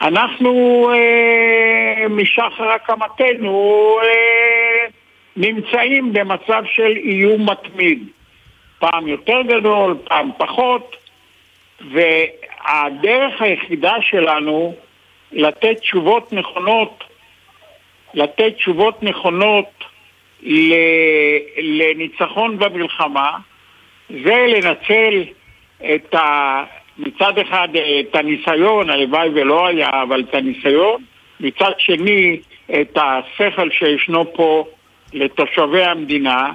אנחנו 0.00 0.84
אה, 0.94 2.08
משחר 2.08 2.70
הקמתנו 2.70 3.98
אה, 4.02 4.86
נמצאים 5.36 6.12
במצב 6.12 6.62
של 6.74 6.96
איום 6.96 7.50
מתמיד. 7.50 8.08
פעם 8.78 9.08
יותר 9.08 9.42
גדול, 9.42 9.96
פעם 10.04 10.30
פחות, 10.38 10.96
והדרך 11.92 13.42
היחידה 13.42 13.94
שלנו 14.00 14.74
לתת 15.32 15.78
תשובות 15.80 16.32
נכונות, 16.32 17.04
לתת 18.14 18.54
תשובות 18.56 19.02
נכונות 19.02 19.84
לניצחון 21.58 22.58
במלחמה, 22.58 23.38
זה 24.10 24.46
לנצל 24.48 25.24
את 25.94 26.14
ה... 26.14 26.64
מצד 26.98 27.38
אחד 27.38 27.68
את 28.00 28.14
הניסיון, 28.14 28.90
הלוואי 28.90 29.28
ולא 29.28 29.66
היה, 29.66 29.90
אבל 30.02 30.20
את 30.20 30.34
הניסיון, 30.34 31.02
מצד 31.40 31.72
שני 31.78 32.40
את 32.80 32.98
השכל 32.98 33.70
שישנו 33.70 34.32
פה 34.34 34.66
לתושבי 35.12 35.84
המדינה, 35.84 36.52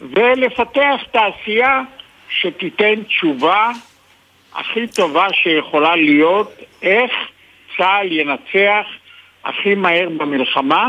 ולפתח 0.00 1.00
תעשייה 1.12 1.82
שתיתן 2.28 3.02
תשובה 3.02 3.70
הכי 4.54 4.86
טובה 4.86 5.26
שיכולה 5.32 5.96
להיות 5.96 6.52
איך 6.82 7.10
צה"ל 7.76 8.12
ינצח 8.12 8.86
הכי 9.44 9.74
מהר 9.74 10.08
במלחמה 10.08 10.88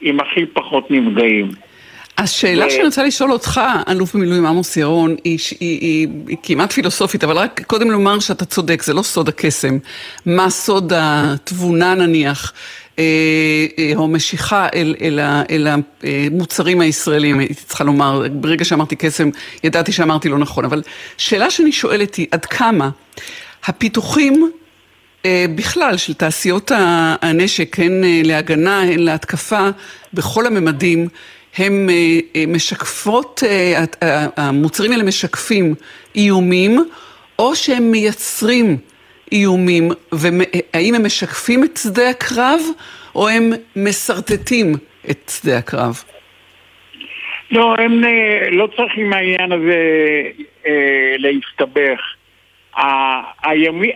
עם 0.00 0.20
הכי 0.20 0.46
פחות 0.46 0.90
נפגעים. 0.90 1.48
השאלה 2.18 2.70
שאני 2.70 2.84
רוצה 2.84 3.02
לשאול 3.02 3.32
אותך, 3.32 3.60
אלוף 3.88 4.14
במילואים 4.14 4.46
עמוס 4.46 4.76
ירון, 4.76 5.16
היא, 5.24 5.38
היא, 5.60 5.80
היא, 5.80 6.08
היא 6.28 6.36
כמעט 6.42 6.72
פילוסופית, 6.72 7.24
אבל 7.24 7.38
רק 7.38 7.60
קודם 7.66 7.90
לומר 7.90 8.18
שאתה 8.20 8.44
צודק, 8.44 8.82
זה 8.82 8.94
לא 8.94 9.02
סוד 9.02 9.28
הקסם. 9.28 9.78
מה 10.26 10.50
סוד 10.50 10.92
התבונה 10.96 11.94
נניח, 11.94 12.52
אה, 12.98 13.04
אה, 13.78 13.92
או 13.96 14.08
משיכה 14.08 14.68
אל, 14.74 14.94
אל, 15.00 15.18
ה- 15.18 15.42
אל 15.50 15.68
המוצרים 16.02 16.80
הישראלים, 16.80 17.38
הייתי 17.38 17.54
צריכה 17.54 17.84
לומר, 17.84 18.22
ברגע 18.32 18.64
שאמרתי 18.64 18.96
קסם, 18.96 19.30
ידעתי 19.64 19.92
שאמרתי 19.92 20.28
לא 20.28 20.38
נכון, 20.38 20.64
אבל 20.64 20.82
שאלה 21.16 21.50
שאני 21.50 21.72
שואלת 21.72 22.14
היא, 22.14 22.26
עד 22.30 22.44
כמה 22.44 22.90
הפיתוחים 23.64 24.50
אה, 25.26 25.46
בכלל 25.54 25.96
של 25.96 26.14
תעשיות 26.14 26.70
הנשק, 27.22 27.76
הן 27.80 28.04
אה, 28.04 28.20
להגנה, 28.24 28.80
הן 28.80 28.98
להתקפה, 28.98 29.68
בכל 30.14 30.46
הממדים, 30.46 31.08
הם 31.58 31.88
אה, 31.90 31.94
אה, 32.36 32.44
משקפות, 32.48 33.42
אה, 33.46 33.84
המוצרים 34.36 34.92
האלה 34.92 35.02
משקפים 35.02 35.74
איומים, 36.16 36.78
או 37.38 37.56
שהם 37.56 37.90
מייצרים 37.90 38.76
איומים, 39.32 39.88
והאם 40.12 40.94
הם 40.94 41.06
משקפים 41.06 41.64
את 41.64 41.76
שדה 41.76 42.10
הקרב, 42.10 42.60
או 43.14 43.28
הם 43.28 43.50
משרטטים 43.76 44.72
את 45.10 45.28
שדה 45.28 45.58
הקרב? 45.58 46.04
לא, 47.50 47.74
הם 47.78 48.02
לא 48.50 48.68
צריכים 48.76 49.12
העניין 49.12 49.52
הזה 49.52 49.82
להסתבך. 51.18 52.00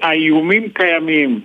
האיומים 0.02 0.68
קיימים, 0.74 1.40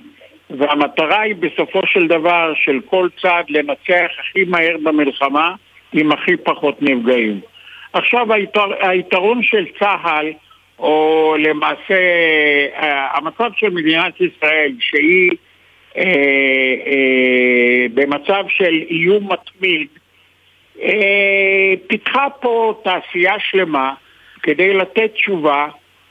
והמטרה 0.50 1.22
היא 1.22 1.36
בסופו 1.36 1.82
של 1.86 2.08
דבר 2.08 2.54
של 2.56 2.80
כל 2.86 3.08
צד 3.22 3.44
לנצח 3.50 4.12
הכי 4.20 4.44
מהר 4.44 4.76
במלחמה 4.84 5.56
עם 5.94 6.12
הכי 6.12 6.38
פחות 6.38 6.82
נפגעים. 6.82 7.40
עכשיו 7.94 8.34
היתר, 8.34 8.88
היתרון 8.88 9.44
של 9.44 9.66
צה"ל, 9.80 10.34
או 10.80 11.36
למעשה 11.40 12.00
אה, 12.76 13.18
המצב 13.18 13.50
של 13.56 13.70
מדינת 13.70 14.22
ישראל, 14.22 14.72
שהיא 14.80 15.32
אה, 15.98 16.04
אה, 16.88 17.86
במצב 17.94 18.44
של 18.48 18.84
איום 18.90 19.32
מתמיד, 19.32 19.88
אה, 20.82 21.74
פיתחה 21.88 22.28
פה 22.42 22.82
תעשייה 22.84 23.34
שלמה 23.40 23.94
כדי 24.44 24.74
לתת 24.74 25.12
תשובה 25.14 25.68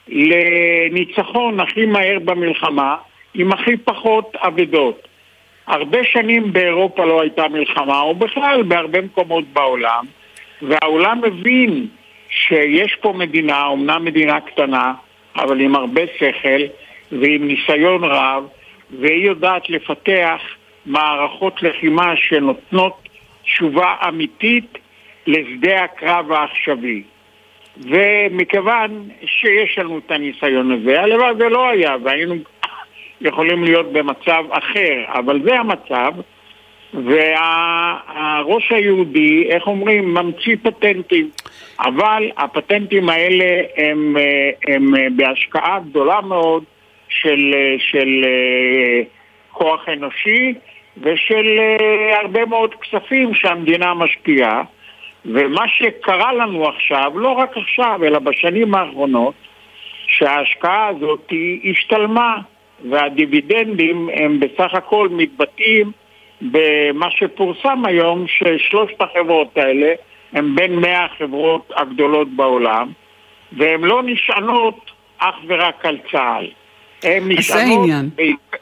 לניצחון 0.08 1.60
הכי 1.60 1.86
מהר 1.86 2.18
במלחמה 2.18 2.96
עם 3.34 3.52
הכי 3.52 3.76
פחות 3.76 4.36
אבדות. 4.36 5.08
הרבה 5.66 5.98
שנים 6.04 6.52
באירופה 6.52 7.04
לא 7.04 7.20
הייתה 7.20 7.48
מלחמה, 7.48 8.00
או 8.00 8.14
בכלל 8.14 8.62
בהרבה 8.62 9.00
מקומות 9.00 9.44
בעולם, 9.52 10.04
והעולם 10.62 11.20
מבין 11.22 11.86
שיש 12.30 12.96
פה 13.00 13.12
מדינה, 13.12 13.66
אומנם 13.66 14.04
מדינה 14.04 14.40
קטנה, 14.40 14.92
אבל 15.36 15.60
עם 15.60 15.74
הרבה 15.74 16.02
שכל 16.18 16.62
ועם 17.12 17.46
ניסיון 17.46 18.04
רב, 18.04 18.44
והיא 18.90 19.26
יודעת 19.26 19.70
לפתח 19.70 20.40
מערכות 20.86 21.62
לחימה 21.62 22.16
שנותנות 22.16 23.08
תשובה 23.42 23.94
אמיתית 24.08 24.78
לשדה 25.26 25.84
הקרב 25.84 26.32
העכשווי. 26.32 27.02
ומכיוון 27.76 29.08
שיש 29.24 29.78
לנו 29.78 29.98
את 29.98 30.10
הניסיון 30.10 30.72
הזה, 30.72 31.00
הלוואי 31.00 31.32
ולא 31.38 31.68
היה, 31.68 31.96
והיינו 32.04 32.34
יכולים 33.22 33.64
להיות 33.64 33.92
במצב 33.92 34.44
אחר, 34.50 35.04
אבל 35.06 35.42
זה 35.44 35.58
המצב, 35.58 36.12
והראש 36.94 38.72
היהודי, 38.72 39.44
איך 39.48 39.66
אומרים, 39.66 40.14
ממציא 40.14 40.56
פטנטים, 40.62 41.30
אבל 41.80 42.30
הפטנטים 42.36 43.08
האלה 43.08 43.62
הם, 43.76 44.16
הם 44.68 45.16
בהשקעה 45.16 45.78
גדולה 45.80 46.20
מאוד 46.20 46.64
של, 47.08 47.54
של 47.78 48.24
אה, 48.24 49.02
כוח 49.50 49.88
אנושי 49.88 50.54
ושל 51.02 51.58
אה, 51.58 52.20
הרבה 52.20 52.44
מאוד 52.46 52.74
כספים 52.74 53.34
שהמדינה 53.34 53.94
משקיעה. 53.94 54.62
ומה 55.24 55.68
שקרה 55.68 56.32
לנו 56.32 56.68
עכשיו, 56.68 57.12
לא 57.14 57.28
רק 57.28 57.56
עכשיו, 57.56 58.00
אלא 58.04 58.18
בשנים 58.18 58.74
האחרונות, 58.74 59.34
שההשקעה 60.06 60.86
הזאת 60.86 61.32
השתלמה, 61.70 62.36
והדיבידנדים 62.90 64.08
הם 64.14 64.40
בסך 64.40 64.74
הכל 64.74 65.08
מתבטאים 65.10 65.92
במה 66.40 67.10
שפורסם 67.10 67.82
היום, 67.84 68.24
ששלושת 68.28 69.00
החברות 69.00 69.56
האלה 69.56 69.92
הם 70.32 70.54
בין 70.54 70.76
100 70.76 71.04
החברות 71.04 71.72
הגדולות 71.76 72.28
בעולם, 72.28 72.88
והן 73.52 73.80
לא 73.80 74.02
נשענות 74.02 74.90
אך 75.18 75.34
ורק 75.46 75.86
על 75.86 75.98
צה"ל. 76.12 76.50
הן 77.02 77.22
נשענות. 77.28 77.88
בעיקר, 78.14 78.58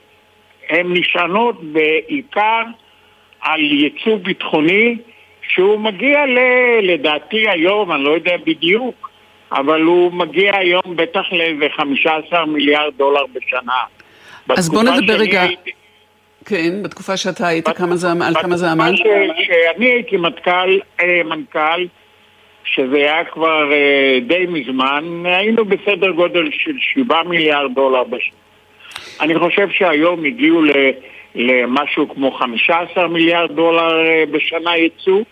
הן 0.68 0.86
נשענות 0.92 1.64
בעיקר 1.64 2.62
על 3.40 3.60
ייצוא 3.60 4.16
ביטחוני 4.16 4.96
שהוא 5.42 5.80
מגיע 5.80 6.26
ל, 6.26 6.38
לדעתי 6.82 7.48
היום, 7.48 7.92
אני 7.92 8.04
לא 8.04 8.10
יודע 8.10 8.36
בדיוק, 8.46 9.10
אבל 9.52 9.82
הוא 9.82 10.12
מגיע 10.12 10.56
היום 10.56 10.96
בטח 10.96 11.32
לאיזה 11.32 11.66
15 11.76 12.46
מיליארד 12.46 12.92
דולר 12.96 13.24
בשנה. 13.32 13.84
אז 14.48 14.68
בוא 14.68 14.82
בתקופה 14.82 15.00
נדבר 15.00 15.14
רגע, 15.14 15.42
הייתי- 15.42 15.70
כן, 16.46 16.82
בתקופה 16.82 17.16
שאתה 17.16 17.46
היית, 17.46 17.68
כמה 17.68 17.96
זה, 17.96 18.08
על 18.26 18.34
כמה 18.42 18.56
זה 18.56 18.66
בתקופה 18.66 18.84
עמד? 18.86 18.96
ש- 18.96 19.02
שאני 19.46 19.86
הייתי 19.86 20.16
מנכ"ל, 20.16 20.78
אה, 21.00 21.22
מנכ"ל, 21.24 21.86
שזה 22.64 22.96
היה 22.96 23.24
כבר 23.24 23.72
אה, 23.72 24.18
די 24.26 24.46
מזמן, 24.48 25.22
היינו 25.24 25.64
בסדר 25.64 26.10
גודל 26.10 26.44
של 26.52 26.72
7 26.78 27.22
מיליארד 27.22 27.74
דולר 27.74 28.04
בשנה. 28.04 28.34
אני 29.20 29.38
חושב 29.38 29.68
שהיום 29.70 30.24
הגיעו 30.24 30.62
ל- 30.62 30.90
למשהו 31.34 32.08
כמו 32.08 32.30
15 32.32 33.08
מיליארד 33.08 33.52
דולר 33.52 34.06
אה, 34.06 34.24
בשנה 34.30 34.76
ייצוא, 34.76 35.22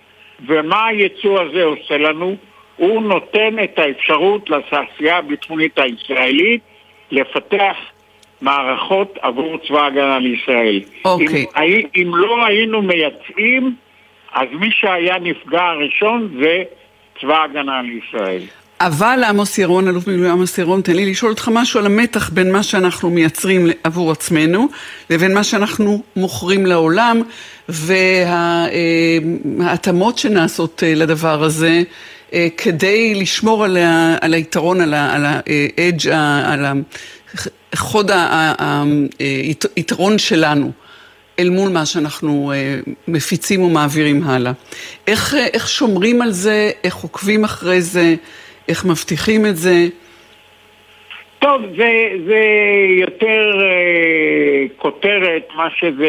ומה 0.47 0.87
הייצוא 0.87 1.41
הזה 1.43 1.63
עושה 1.65 1.99
לנו? 1.99 2.37
הוא 2.77 3.03
נותן 3.03 3.57
את 3.65 3.79
האפשרות 3.79 4.51
לתעשייה 4.51 5.17
הביטחונית 5.17 5.79
הישראלית 5.79 6.61
לפתח 7.11 7.77
מערכות 8.41 9.15
עבור 9.23 9.59
צבא 9.69 9.81
ההגנה 9.81 10.19
לישראל. 10.19 10.81
אוקיי. 11.05 11.27
אם, 11.43 11.45
הי- 11.55 11.87
אם 11.97 12.17
לא 12.17 12.45
היינו 12.47 12.83
מייצאים, 12.83 13.75
אז 14.35 14.47
מי 14.61 14.69
שהיה 14.71 15.19
נפגע 15.19 15.63
הראשון 15.63 16.29
זה 16.43 16.63
צבא 17.21 17.37
ההגנה 17.37 17.83
לישראל. 17.83 18.41
אבל 18.81 19.21
עמוס 19.29 19.59
ירון, 19.59 19.89
אלוף 19.89 20.07
מילואים 20.07 20.33
עמוס 20.33 20.59
ירון, 20.59 20.81
תן 20.81 20.93
לי 20.93 21.11
לשאול 21.11 21.31
אותך 21.31 21.49
משהו 21.53 21.81
על 21.81 21.87
המתח 21.87 22.31
בין 22.31 22.53
מה 22.53 22.63
שאנחנו 22.63 23.11
מייצרים 23.11 23.67
עבור 23.85 24.11
עצמנו 24.13 24.69
לבין 25.11 25.35
מה 25.35 25.45
שאנחנו 25.45 26.03
מוכרים 26.17 26.67
לעולם 26.67 27.23
וההתאמות 29.59 30.19
שנעשות 30.19 30.83
אה, 30.87 30.95
לדבר 30.95 31.43
הזה 31.43 31.83
אה, 32.33 32.47
כדי 32.57 33.15
לשמור 33.15 33.65
על, 33.65 33.77
ה, 33.77 34.17
על 34.21 34.35
היתרון, 34.35 34.81
על 34.81 34.95
ה-edge, 34.95 36.09
על 36.45 36.65
החוד 37.73 38.11
היתרון 39.77 40.19
שלנו. 40.19 40.71
אל 41.39 41.51
מול 41.51 41.69
מה 41.69 41.87
שאנחנו 41.87 42.53
אה, 42.53 42.75
מפיצים 43.09 43.63
ומעבירים 43.63 44.23
הלאה. 44.25 44.53
איך, 45.07 45.35
אה, 45.35 45.47
איך 45.53 45.69
שומרים 45.69 46.23
על 46.23 46.31
זה, 46.31 46.71
איך 46.85 46.97
עוקבים 46.97 47.45
אחרי 47.45 47.81
זה, 47.81 48.15
איך 48.69 48.85
מבטיחים 48.85 49.47
את 49.47 49.57
זה? 49.57 49.87
טוב, 51.39 51.63
זה, 51.77 52.11
זה 52.27 52.43
יותר 53.01 53.61
אה, 53.61 54.67
כותרת, 54.77 55.49
מה 55.57 55.69
שזה 55.79 56.09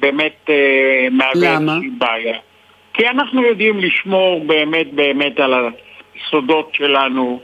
באמת 0.00 0.36
אה, 0.48 1.08
מהווה? 1.10 1.58
איזושהי 1.58 1.90
בעיה. 1.98 2.38
כי 2.94 3.08
אנחנו 3.08 3.42
יודעים 3.42 3.78
לשמור 3.78 4.44
באמת 4.46 4.92
באמת 4.92 5.40
על 5.40 5.54
הסודות 5.54 6.70
שלנו, 6.72 7.40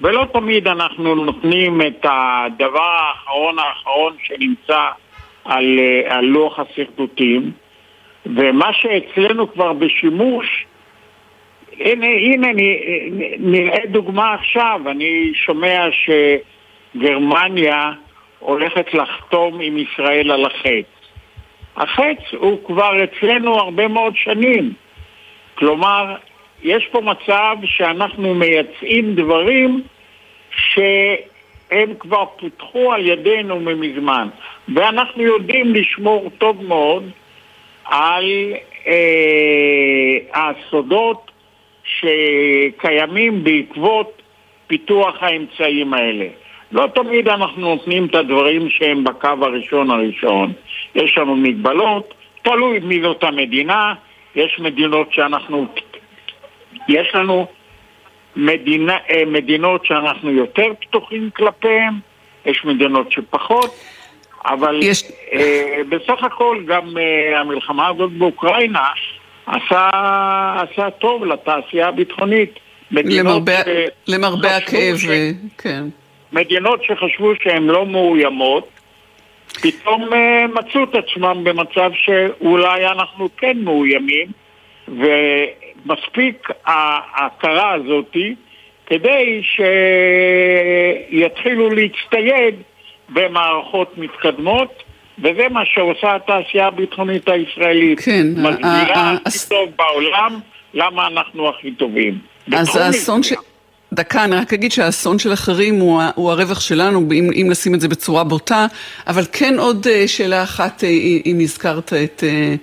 ולא 0.00 0.26
תמיד 0.32 0.68
אנחנו 0.68 1.14
נותנים 1.14 1.80
את 1.80 2.06
הדבר 2.08 2.82
האחרון 2.82 3.58
האחרון 3.58 4.16
שנמצא 4.22 4.88
על, 5.44 5.78
אה, 5.78 6.16
על 6.16 6.24
לוח 6.24 6.58
השרטוטים, 6.58 7.50
ומה 8.26 8.72
שאצלנו 8.72 9.52
כבר 9.52 9.72
בשימוש, 9.72 10.66
הנה, 11.80 12.06
הנה 12.06 12.48
נראה 13.38 13.86
דוגמה 13.86 14.34
עכשיו, 14.34 14.80
אני 14.86 15.32
שומע 15.34 15.86
שגרמניה 16.94 17.92
הולכת 18.38 18.94
לחתום 18.94 19.60
עם 19.60 19.78
ישראל 19.78 20.30
על 20.30 20.44
החץ. 20.44 20.86
החץ 21.76 22.18
הוא 22.38 22.58
כבר 22.66 23.04
אצלנו 23.04 23.54
הרבה 23.54 23.88
מאוד 23.88 24.16
שנים. 24.16 24.72
כלומר, 25.54 26.14
יש 26.62 26.86
פה 26.92 27.00
מצב 27.00 27.56
שאנחנו 27.64 28.34
מייצאים 28.34 29.14
דברים 29.14 29.82
שהם 30.50 31.94
כבר 31.98 32.24
פותחו 32.36 32.92
על 32.92 33.06
ידינו 33.06 33.60
ממזמן, 33.60 34.28
ואנחנו 34.74 35.22
יודעים 35.22 35.74
לשמור 35.74 36.30
טוב 36.38 36.64
מאוד 36.64 37.10
על 37.84 38.52
אה, 38.86 40.18
הסודות 40.34 41.30
שקיימים 41.84 43.44
בעקבות 43.44 44.22
פיתוח 44.66 45.16
האמצעים 45.20 45.94
האלה. 45.94 46.26
לא 46.72 46.86
תמיד 46.94 47.28
אנחנו 47.28 47.60
נותנים 47.60 48.06
את 48.06 48.14
הדברים 48.14 48.70
שהם 48.70 49.04
בקו 49.04 49.28
הראשון 49.40 49.90
הראשון. 49.90 50.52
יש 50.94 51.18
לנו 51.18 51.36
מגבלות, 51.36 52.14
תלוי 52.42 52.78
מי 52.78 53.00
זאת 53.02 53.24
המדינה, 53.24 53.94
יש 54.36 54.58
מדינות 54.58 55.12
שאנחנו... 55.12 55.66
יש 56.88 57.14
לנו 57.14 57.46
מדינה, 58.36 58.96
אה, 59.10 59.22
מדינות 59.26 59.86
שאנחנו 59.86 60.30
יותר 60.30 60.66
פתוחים 60.80 61.30
כלפיהן, 61.36 61.94
יש 62.46 62.64
מדינות 62.64 63.12
שפחות, 63.12 63.74
אבל 64.44 64.80
יש... 64.82 65.04
אה, 65.32 65.80
בסך 65.88 66.24
הכל 66.24 66.62
גם 66.66 66.98
אה, 66.98 67.40
המלחמה 67.40 67.88
הזאת 67.88 68.12
באוקראינה 68.12 68.86
עשה, 69.46 69.90
עשה 70.54 70.90
טוב 70.90 71.24
לתעשייה 71.24 71.88
הביטחונית. 71.88 72.58
למרבה, 72.90 73.56
ש... 73.56 73.68
למרבה 74.08 74.56
הכאב, 74.56 74.96
ש... 74.96 75.06
כן. 75.58 75.84
מדינות 76.32 76.84
שחשבו 76.84 77.32
שהן 77.42 77.66
לא 77.66 77.86
מאוימות, 77.86 78.68
פתאום 79.62 80.08
מצאו 80.54 80.84
את 80.84 80.94
עצמם 80.94 81.44
במצב 81.44 81.90
שאולי 81.94 82.86
אנחנו 82.86 83.28
כן 83.36 83.58
מאוימים, 83.60 84.26
ומספיק 84.96 86.48
ההכרה 86.66 87.74
הזאתי 87.74 88.34
כדי 88.86 89.42
שיתחילו 91.10 91.70
להצטייד 91.70 92.54
במערכות 93.08 93.98
מתקדמות, 93.98 94.82
וזה 95.18 95.48
מה 95.50 95.60
שעושה 95.64 96.14
התעשייה 96.14 96.66
הביטחונית 96.66 97.28
הישראלית. 97.28 98.00
כן. 98.00 98.26
מסבירה 98.36 99.14
הכי 99.26 99.38
טוב 99.48 99.68
בעולם 99.76 100.40
למה 100.74 101.06
אנחנו 101.06 101.48
הכי 101.48 101.72
טובים. 101.72 102.18
אז 102.52 102.76
האסון 102.76 103.22
ש... 103.22 103.32
דקה, 103.92 104.24
אני 104.24 104.36
רק 104.36 104.52
אגיד 104.52 104.72
שהאסון 104.72 105.18
של 105.18 105.32
אחרים 105.32 105.74
הוא, 105.80 106.02
הוא 106.14 106.30
הרווח 106.30 106.60
שלנו, 106.60 107.00
אם, 107.00 107.30
אם 107.42 107.50
לשים 107.50 107.74
את 107.74 107.80
זה 107.80 107.88
בצורה 107.88 108.24
בוטה, 108.24 108.66
אבל 109.06 109.24
כן 109.32 109.54
עוד 109.58 109.86
אה, 109.90 110.08
שאלה 110.08 110.42
אחת, 110.42 110.84
אה, 110.84 110.88
אם 111.26 111.38
הזכרת 111.42 111.92
את, 111.92 112.24
אה, 112.26 112.54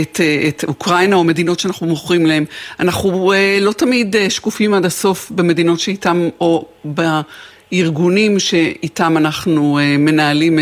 את, 0.00 0.20
את 0.48 0.64
אוקראינה 0.68 1.16
או 1.16 1.24
מדינות 1.24 1.60
שאנחנו 1.60 1.86
מוכרים 1.86 2.26
להם. 2.26 2.44
אנחנו 2.80 3.32
לא 3.60 3.72
תמיד 3.72 4.16
שקופים 4.28 4.74
עד 4.74 4.84
הסוף 4.84 5.30
במדינות 5.30 5.80
שאיתם, 5.80 6.28
או 6.40 6.64
בארגונים 6.84 8.38
שאיתם 8.38 9.16
אנחנו 9.16 9.78
מנהלים 9.98 10.58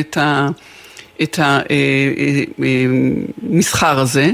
את 1.23 1.39
המסחר 3.43 3.99
הזה. 3.99 4.31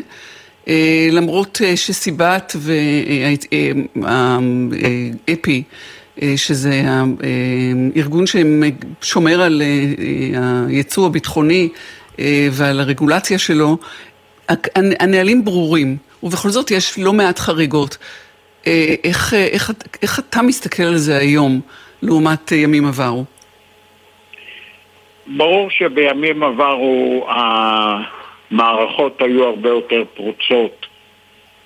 אה, 0.68 1.08
למרות 1.12 1.60
אה, 1.64 1.76
שסיבת 1.76 2.56
והאפי, 3.96 5.62
אה, 6.22 6.34
שזה 6.36 6.82
הארגון 7.96 8.24
ששומר 8.26 9.42
על 9.42 9.62
הייצוא 10.68 11.06
הביטחוני 11.06 11.68
ועל 12.50 12.80
הרגולציה 12.80 13.38
שלו, 13.38 13.76
הנהלים 15.00 15.44
ברורים, 15.44 15.96
ובכל 16.22 16.48
זאת 16.48 16.70
יש 16.70 16.98
לא 16.98 17.12
מעט 17.12 17.38
חריגות. 17.38 17.98
איך, 19.04 19.34
איך, 19.34 19.72
איך 20.02 20.18
אתה 20.18 20.42
מסתכל 20.42 20.82
על 20.82 20.96
זה 20.96 21.16
היום, 21.16 21.60
לעומת 22.02 22.52
ימים 22.52 22.86
עברו? 22.86 23.24
ברור 25.26 25.70
שבימים 25.70 26.42
עברו 26.42 27.26
המערכות 28.54 29.22
היו 29.22 29.44
הרבה 29.44 29.68
יותר 29.68 30.04
פרוצות. 30.14 30.86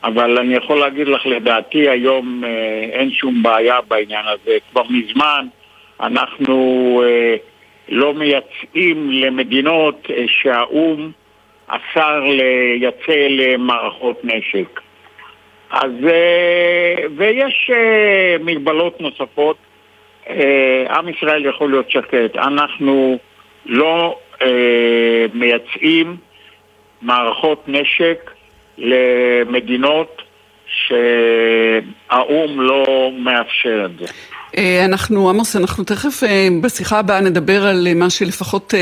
אבל 0.05 0.39
אני 0.39 0.55
יכול 0.55 0.78
להגיד 0.78 1.09
לך, 1.09 1.26
לדעתי 1.26 1.89
היום 1.89 2.45
אה, 2.45 2.51
אין 2.93 3.11
שום 3.11 3.43
בעיה 3.43 3.80
בעניין 3.89 4.24
הזה. 4.26 4.59
כבר 4.70 4.82
מזמן 4.91 5.47
אנחנו 6.01 7.03
אה, 7.05 7.36
לא 7.89 8.14
מייצאים 8.14 9.11
למדינות 9.11 10.07
אה, 10.11 10.24
שהאו"ם 10.28 11.11
אסר 11.66 12.20
לייצא 12.20 13.26
למערכות 13.30 14.24
נשק. 14.24 14.80
אז, 15.70 15.93
אה, 16.09 16.95
ויש 17.16 17.70
אה, 17.74 18.36
מגבלות 18.41 19.01
נוספות. 19.01 19.57
אה, 20.28 20.84
עם 20.91 21.09
ישראל 21.09 21.47
יכול 21.47 21.70
להיות 21.70 21.91
שקט. 21.91 22.36
אנחנו 22.36 23.18
לא 23.66 24.18
אה, 24.43 25.26
מייצאים 25.34 26.16
מערכות 27.03 27.64
נשק 27.66 28.30
למדינות 28.78 30.22
שהאו"ם 30.66 32.61
לא 32.61 33.11
מאפשר 33.18 33.86
את 33.86 33.99
זה. 33.99 34.07
אה, 34.57 34.84
אנחנו, 34.84 35.30
עמוס, 35.30 35.57
אנחנו 35.57 35.84
תכף 35.84 36.24
אה, 36.24 36.49
בשיחה 36.61 36.99
הבאה 36.99 37.20
נדבר 37.20 37.66
על 37.66 37.86
אה, 37.86 37.94
מה 37.94 38.11
שלפחות 38.11 38.74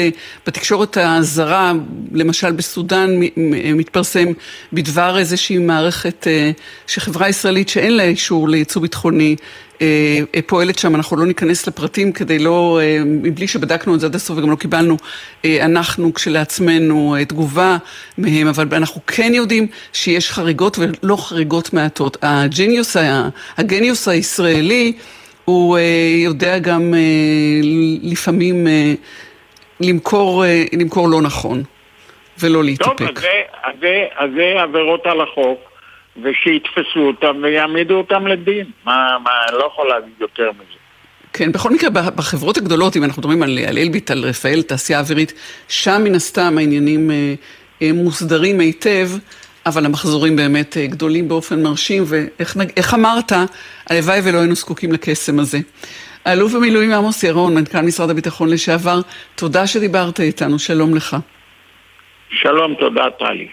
בתקשורת 0.46 0.96
הזרה, 1.00 1.72
למשל 2.12 2.52
בסודאן, 2.52 3.10
מתפרסם 3.74 4.26
בדבר 4.72 5.18
איזושהי 5.18 5.58
מערכת 5.58 6.26
שחברה 6.86 7.28
ישראלית 7.28 7.68
שאין 7.68 7.96
לה 7.96 8.02
אישור 8.02 8.48
לייצוא 8.48 8.82
ביטחוני 8.82 9.36
פועלת 10.46 10.78
שם, 10.78 10.94
אנחנו 10.94 11.16
לא 11.16 11.26
ניכנס 11.26 11.66
לפרטים 11.66 12.12
כדי 12.12 12.38
לא, 12.38 12.80
מבלי 13.06 13.48
שבדקנו 13.48 13.94
את 13.94 14.00
זה 14.00 14.06
עד 14.06 14.14
הסוף 14.14 14.38
וגם 14.38 14.50
לא 14.50 14.56
קיבלנו 14.56 14.96
אנחנו 15.44 16.14
כשלעצמנו 16.14 17.16
תגובה 17.28 17.76
מהם, 18.18 18.48
אבל 18.48 18.66
אנחנו 18.72 19.00
כן 19.06 19.32
יודעים 19.34 19.66
שיש 19.92 20.30
חריגות 20.30 20.78
ולא 20.78 21.16
חריגות 21.16 21.72
מעטות. 21.72 22.16
ה 22.22 22.32
genius, 22.32 22.96
הגניוס 23.58 24.08
הישראלי 24.08 24.92
הוא 25.46 25.78
אה, 25.78 25.82
יודע 26.24 26.58
גם 26.58 26.94
אה, 26.94 27.00
לפעמים 28.02 28.66
אה, 28.66 28.92
למכור, 29.80 30.44
למכור 30.72 31.08
לא 31.08 31.22
נכון 31.22 31.62
ולא 32.40 32.64
להתאפק. 32.64 32.98
טוב, 32.98 33.08
אז 33.64 33.74
זה, 33.80 34.04
אז 34.16 34.30
זה 34.36 34.62
עבירות 34.62 35.06
על 35.06 35.20
החוק, 35.20 35.65
ושיתפסו 36.22 37.00
אותם 37.00 37.36
ויעמידו 37.42 37.94
אותם 37.94 38.26
לדין. 38.26 38.66
מה, 38.84 39.16
מה, 39.24 39.30
אני 39.48 39.58
לא 39.58 39.64
יכול 39.64 39.88
להגיד 39.88 40.12
יותר 40.20 40.50
מזה. 40.52 40.78
כן, 41.32 41.52
בכל 41.52 41.70
מקרה, 41.70 41.90
בחברות 41.90 42.56
הגדולות, 42.56 42.96
אם 42.96 43.04
אנחנו 43.04 43.20
מדברים 43.20 43.42
על, 43.42 43.58
על 43.68 43.78
אלביט, 43.78 44.10
על 44.10 44.24
רפאל, 44.24 44.62
תעשייה 44.62 45.00
אווירית, 45.00 45.32
שם 45.68 46.04
מן 46.04 46.14
הסתם 46.14 46.58
העניינים 46.58 47.10
מוסדרים 47.82 48.60
היטב. 48.60 49.08
אבל 49.66 49.86
המחזורים 49.86 50.36
באמת 50.36 50.76
אה, 50.76 50.86
גדולים 50.86 51.28
באופן 51.28 51.62
מרשים, 51.62 52.02
ואיך 52.06 52.94
אמרת, 52.94 53.32
הלוואי 53.90 54.20
ולא 54.24 54.38
היינו 54.38 54.54
זקוקים 54.54 54.92
לקסם 54.92 55.38
הזה. 55.38 55.58
האלוף 56.24 56.52
במילואים 56.52 56.92
עמוס 56.92 57.22
ירון, 57.22 57.54
מנכ"ל 57.54 57.80
משרד 57.80 58.10
הביטחון 58.10 58.48
לשעבר, 58.48 59.00
תודה 59.34 59.66
שדיברת 59.66 60.20
איתנו, 60.20 60.58
שלום 60.58 60.94
לך. 60.94 61.16
שלום, 62.30 62.74
תודה 62.74 63.04
טלי. 63.18 63.48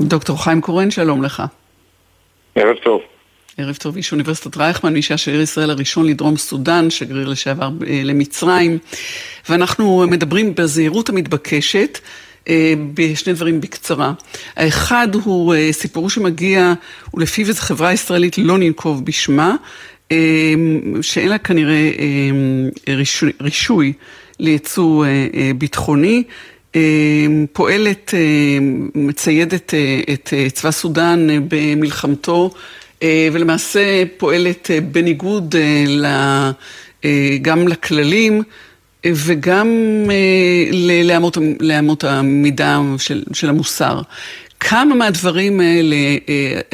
דוקטור 0.00 0.44
חיים 0.44 0.60
קורן, 0.60 0.90
שלום 0.90 1.22
לך. 1.22 1.42
ערב 2.54 2.76
טוב. 2.84 3.00
ערב 3.56 3.76
טוב, 3.76 3.96
איש 3.96 4.12
אוניברסיטת 4.12 4.56
רייכמן, 4.56 4.92
מי 4.92 5.02
שהיה 5.02 5.18
שגריר 5.18 5.40
ישראל 5.40 5.70
הראשון 5.70 6.06
לדרום 6.06 6.36
סודאן, 6.36 6.90
שגריר 6.90 7.28
לשעבר 7.28 7.70
אה, 7.86 8.00
למצרים. 8.04 8.78
ואנחנו 9.48 10.04
מדברים 10.10 10.54
בזהירות 10.54 11.08
המתבקשת. 11.08 11.98
אה, 12.48 12.74
בשני 12.94 13.32
דברים 13.32 13.60
בקצרה. 13.60 14.12
האחד 14.56 15.08
הוא 15.14 15.54
אה, 15.54 15.68
סיפור 15.72 16.10
שמגיע, 16.10 16.72
ולפיו 17.14 17.48
איזו 17.48 17.60
חברה 17.60 17.92
ישראלית 17.92 18.38
לא 18.38 18.58
ננקוב 18.58 19.04
בשמה, 19.04 19.56
שאין 21.02 21.28
לה 21.28 21.38
כנראה 21.38 21.90
רישוי, 22.88 23.32
רישוי 23.40 23.92
לייצוא 24.38 25.06
ביטחוני. 25.58 26.22
פועלת, 27.52 28.14
מציידת 28.94 29.74
את 30.12 30.34
צבא 30.52 30.70
סודאן 30.70 31.26
במלחמתו 31.48 32.50
אה, 33.02 33.28
ולמעשה 33.32 34.02
פועלת 34.16 34.70
אה, 34.70 34.80
בניגוד 34.80 35.54
אה, 37.04 37.36
גם 37.42 37.68
לכללים 37.68 38.42
וגם 39.06 39.68
לאמות 41.60 42.04
המידה 42.04 42.80
של, 42.98 43.22
של 43.32 43.48
המוסר. 43.48 44.00
כמה 44.60 44.94
מהדברים 44.94 45.60
האלה 45.60 45.96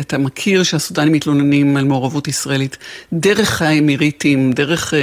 אתה 0.01 0.19
מכיר 0.19 0.63
שהסודנים 0.63 1.13
מתלוננים 1.13 1.77
על 1.77 1.85
מעורבות 1.85 2.29
ישראלית 2.29 2.77
דרך 3.13 3.63
האמיריטים, 3.63 4.53
דרך 4.53 4.95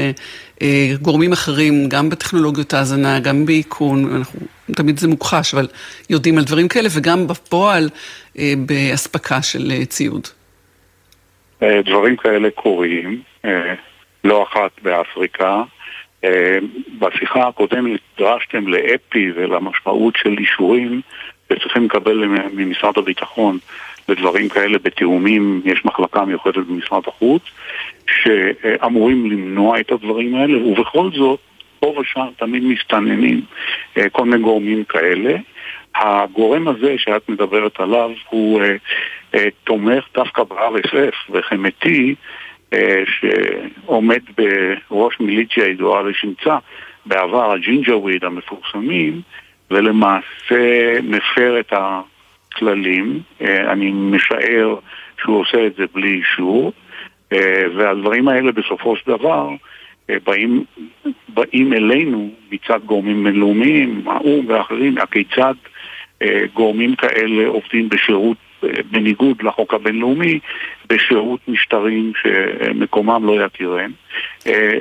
גורמים 1.02 1.32
אחרים, 1.32 1.90
גם 1.90 2.10
בטכנולוגיות 2.10 2.74
ההאזנה, 2.74 3.20
גם 3.20 3.46
באיכון, 3.46 4.16
אנחנו, 4.16 4.40
תמיד 4.76 4.98
זה 4.98 5.08
מוכחש, 5.08 5.54
אבל 5.54 5.68
יודעים 6.10 6.38
על 6.38 6.44
דברים 6.44 6.68
כאלה, 6.68 6.90
וגם 6.92 7.28
בפועל 7.28 7.90
באספקה 8.66 9.42
של 9.42 9.86
ציוד. 9.86 10.28
דברים 11.62 12.16
כאלה 12.16 12.50
קורים, 12.56 13.22
אה, 13.46 13.74
לא 14.24 14.44
אחת 14.44 14.72
באפריקה, 14.82 15.64
אה, 16.24 16.58
בשיחה 17.00 17.48
הקודמת 17.48 18.00
דרשתם 18.18 18.68
לאפי 18.68 19.32
ולמשמעות 19.36 20.16
של 20.16 20.36
אישורים 20.40 21.02
שצריכים 21.54 21.86
לקבל 21.86 22.26
ממשרד 22.54 22.98
הביטחון 22.98 23.58
ודברים 24.10 24.50
כאלה 24.50 24.78
בתיאומים, 24.84 25.62
יש 25.66 25.86
מחלקה 25.86 26.26
מיוחדת 26.26 26.66
במשרד 26.66 27.04
החוץ 27.08 27.42
שאמורים 28.10 29.32
למנוע 29.32 29.80
את 29.80 29.92
הדברים 29.92 30.36
האלה 30.36 30.68
ובכל 30.68 31.10
זאת 31.12 31.40
פה 31.80 31.96
ושם 32.00 32.28
תמיד 32.38 32.64
מסתננים 32.64 33.42
אה, 33.98 34.10
כל 34.10 34.26
מיני 34.26 34.44
גורמים 34.44 34.84
כאלה. 34.84 35.38
הגורם 35.96 36.68
הזה 36.68 36.96
שאת 36.98 37.30
מדברת 37.30 37.80
עליו 37.80 38.12
הוא 38.30 38.62
uh, 38.62 38.66
uh, 39.36 39.40
תומך 39.64 40.06
דווקא 40.14 40.44
ב-RSF 40.44 41.32
וחמתי 41.32 42.16
שעומד 43.06 44.20
בראש 44.38 45.20
מיליציה 45.20 45.68
ידועה 45.68 46.04
לשמצה 46.04 46.58
בעבר 47.06 47.52
הג'ינג'וויד 47.52 48.24
המפורסמים 48.24 49.22
ולמעשה 49.72 51.00
מפר 51.04 51.60
את 51.60 51.74
הכללים, 51.74 52.13
אה, 52.62 53.46
אני 53.72 53.92
משער 53.92 54.76
שהוא 55.22 55.40
עושה 55.40 55.68
את 55.68 55.76
זה 55.76 55.84
בלי 55.94 56.14
אישור 56.14 56.74
אה, 57.34 57.38
והדברים 57.76 58.28
האלה 58.28 58.52
בסופו 58.52 58.96
של 58.96 59.12
דבר 59.12 59.50
אה, 60.10 60.16
באים, 60.24 60.64
באים 61.28 61.74
אלינו 61.74 62.30
מצד 62.52 62.80
גורמים 62.86 63.24
בינלאומיים, 63.24 64.02
האו"ם 64.06 64.46
ואחרים, 64.48 64.98
הכיצד 64.98 65.54
אה, 66.22 66.44
גורמים 66.54 66.96
כאלה 66.96 67.48
עובדים 67.48 67.90
בשירות, 67.90 68.38
אה, 68.64 68.70
בניגוד 68.92 69.42
לחוק 69.42 69.74
הבינלאומי, 69.74 70.40
בשירות 70.90 71.40
משטרים 71.48 72.12
שמקומם 72.22 73.26
לא 73.26 73.42
יכירם, 73.42 73.92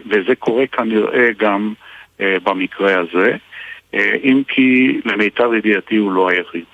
וזה 0.06 0.34
קורה 0.38 0.66
כנראה 0.66 1.28
גם 1.38 1.72
במקרה 2.20 3.00
הזה, 3.00 3.36
אם 4.24 4.42
כי 4.48 5.00
למיטב 5.04 5.50
ידיעתי 5.54 5.96
הוא 5.96 6.12
לא 6.12 6.28
היחיד. 6.28 6.64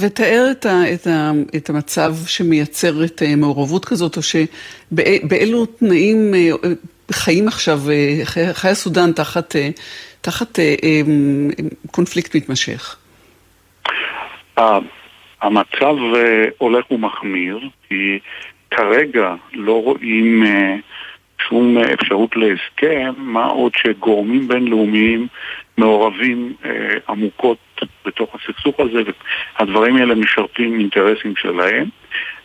ותאר 0.00 0.48
את, 0.50 0.66
ה, 0.66 0.94
את, 0.94 1.06
ה, 1.06 1.30
את 1.56 1.70
המצב 1.70 2.14
שמייצר 2.26 3.04
את 3.04 3.22
מעורבות 3.36 3.84
כזאת, 3.84 4.16
או 4.16 4.22
שבאילו 4.22 5.66
תנאים 5.66 6.34
חיים 7.12 7.48
עכשיו, 7.48 7.78
אה, 7.90 8.52
חיי 8.52 8.70
הסודאן 8.70 9.12
תחת, 9.12 9.56
אה, 9.56 9.68
תחת 10.20 10.58
אה, 10.58 10.74
קונפליקט 11.90 12.36
מתמשך? 12.36 12.96
המצב 15.42 15.94
הולך 16.58 16.90
ומחמיר, 16.90 17.60
כי 17.88 18.18
כרגע 18.70 19.34
לא 19.52 19.82
רואים 19.82 20.44
שום 21.48 21.78
אפשרות 21.78 22.36
להסכם, 22.36 23.12
מה 23.16 23.46
עוד 23.46 23.72
שגורמים 23.76 24.48
בינלאומיים 24.48 25.26
מעורבים 25.78 26.52
עמוקות 27.08 27.58
בתוך 28.06 28.34
הסכסוך 28.34 28.80
הזה, 28.80 29.02
והדברים 29.58 29.96
האלה 29.96 30.14
משרתים 30.14 30.80
אינטרסים 30.80 31.34
שלהם. 31.36 31.88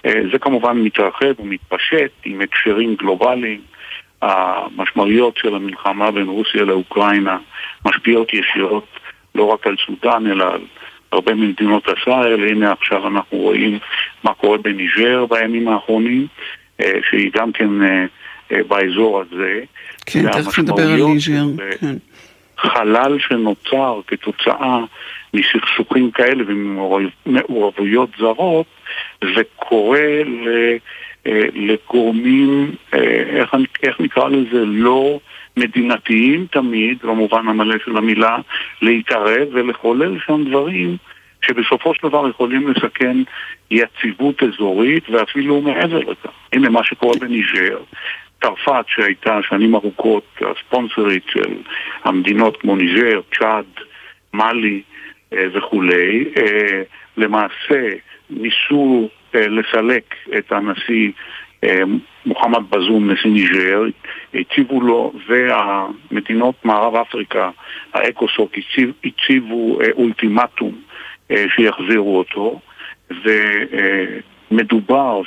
זה 0.04 0.40
כמובן 0.42 0.78
מתרחב 0.78 1.40
ומתפשט 1.40 2.12
עם 2.26 2.42
הקשרים 2.42 2.96
גלובליים. 2.96 3.62
המשמעויות 4.22 5.38
של 5.38 5.56
המלחמה 5.56 6.12
בין 6.12 6.28
רוסיה 6.28 6.64
לאוקראינה 6.64 7.38
משפיעות 7.86 8.34
ישירות 8.34 8.88
לא 9.36 9.44
רק 9.44 9.68
על 9.68 9.76
סודאן 9.86 10.32
אלא 10.32 10.54
על 10.54 10.62
הרבה 11.12 11.34
ממדינות 11.34 11.88
הסהר, 11.88 12.38
הנה 12.50 12.72
עכשיו 12.72 13.08
אנחנו 13.08 13.38
רואים 13.38 13.80
מה 14.24 14.34
קורה 14.34 14.58
בניג'ר 14.58 15.26
בימים 15.26 15.68
האחרונים, 15.68 16.28
אה, 16.82 16.94
שהיא 17.10 17.32
גם 17.34 17.52
כן 17.52 17.82
אה, 17.82 18.06
אה, 18.52 18.64
באזור 18.68 19.22
הזה. 19.22 19.62
כן, 20.06 20.32
תכף 20.32 20.60
נדבר 20.60 20.92
על 20.92 21.02
ניג'ר. 21.02 21.46
כן. 21.80 21.96
חלל 22.58 23.18
שנוצר 23.20 24.02
כתוצאה 24.08 24.80
מסכסוכים 25.40 26.12
כאלה 26.12 26.44
וממעורבויות 26.48 28.10
זרות, 28.20 28.66
ל... 30.26 30.78
אה, 31.28 31.48
לגורמים, 31.54 32.76
אה, 32.94 33.00
איך, 33.28 33.56
איך 33.84 34.00
נקרא 34.02 34.30
לזה, 34.30 34.66
לא 34.66 35.20
מדינתיים 35.58 36.48
תמיד, 36.52 36.98
במובן 37.04 37.48
המלא 37.48 37.76
של 37.86 37.98
המילה, 37.98 38.38
להתערב 38.82 39.48
ולחולל 39.52 40.18
שם 40.26 40.44
דברים 40.44 40.98
שבסופו 41.42 41.94
של 41.96 42.08
דבר 42.08 42.30
יכולים 42.30 42.68
לסכן 42.68 43.18
יציבות 43.72 44.44
אזורית 44.44 45.10
ואפילו 45.10 45.62
מעבר 45.62 46.00
לכך. 46.00 46.30
הנה 46.54 46.70
מה 46.70 46.84
שקורה 46.84 47.14
בניג'ר, 47.20 47.78
צרפת 48.42 48.86
שהייתה 48.88 49.40
שנים 49.50 49.76
ארוכות 49.76 50.38
הספונסרית 50.42 51.24
של 51.30 51.54
המדינות 52.04 52.58
כמו 52.58 52.76
ניג'ר, 52.76 53.22
צ'אד, 53.40 53.66
מאלי 54.34 54.82
וכולי, 55.32 56.26
למעשה 57.18 57.90
ניסו 58.30 59.10
אה, 59.36 59.48
לסלק 59.48 60.16
את 60.38 60.52
הנשיא 60.52 61.12
אה, 61.64 61.80
מוחמד 62.26 62.70
בזום, 62.70 63.12
נשיא 63.12 63.32
ניג'ר, 63.32 63.84
הציבו 64.34 64.82
לו, 64.82 65.14
והמדינות 65.28 66.66
מערב 66.66 66.96
אפריקה, 66.96 67.50
האקוסוק, 67.94 68.52
הציב, 68.58 68.92
הציבו 69.06 69.82
אה, 69.82 69.88
אולטימטום 69.92 70.72
שיחזירו 71.56 72.18
אותו, 72.18 72.60
ומדובר 74.52 75.22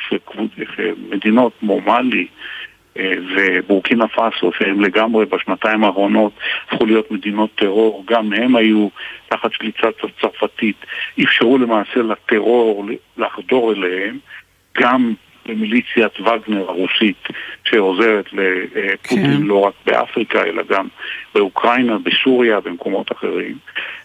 שמדינות 0.76 1.52
כמו 1.60 1.80
מאלי 1.80 2.26
ובורקינה 2.96 4.08
פאסו, 4.08 4.50
שהם 4.58 4.80
לגמרי 4.80 5.26
בשנתיים 5.26 5.84
האחרונות 5.84 6.32
הפכו 6.68 6.86
להיות 6.86 7.10
מדינות 7.10 7.50
טרור, 7.54 8.04
גם 8.06 8.32
הם 8.32 8.56
היו 8.56 8.88
תחת 9.28 9.52
שליטה 9.52 9.88
צרפתית, 10.20 10.76
אפשרו 11.24 11.58
למעשה 11.58 12.00
לטרור 12.02 12.86
לחדור 13.16 13.72
אליהם, 13.72 14.18
גם 14.80 15.14
במיליציית 15.46 16.20
וגנר 16.20 16.68
הרוסית 16.68 17.28
שעוזרת 17.64 18.32
לפוטין 18.32 19.36
כן. 19.36 19.42
לא 19.42 19.60
רק 19.60 19.74
באפריקה 19.86 20.44
אלא 20.44 20.62
גם 20.68 20.88
באוקראינה, 21.34 21.98
בסוריה, 21.98 22.60
במקומות 22.60 23.12
אחרים 23.12 23.58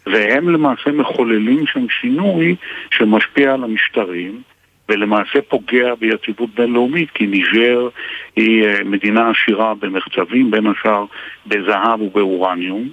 והם 0.05 0.49
למעשה 0.49 0.91
מחוללים 0.91 1.67
שם 1.67 1.85
שינוי 2.01 2.55
שמשפיע 2.91 3.53
על 3.53 3.63
המשטרים 3.63 4.41
ולמעשה 4.89 5.41
פוגע 5.41 5.95
ביציבות 5.95 6.49
בינלאומית, 6.55 7.11
כי 7.11 7.27
ניג'ר 7.27 7.89
היא 8.35 8.65
אה, 8.65 8.83
מדינה 8.83 9.29
עשירה 9.29 9.73
במחצבים, 9.75 10.51
בין 10.51 10.67
השאר 10.67 11.05
בזהב 11.47 12.01
ובאורניום. 12.01 12.89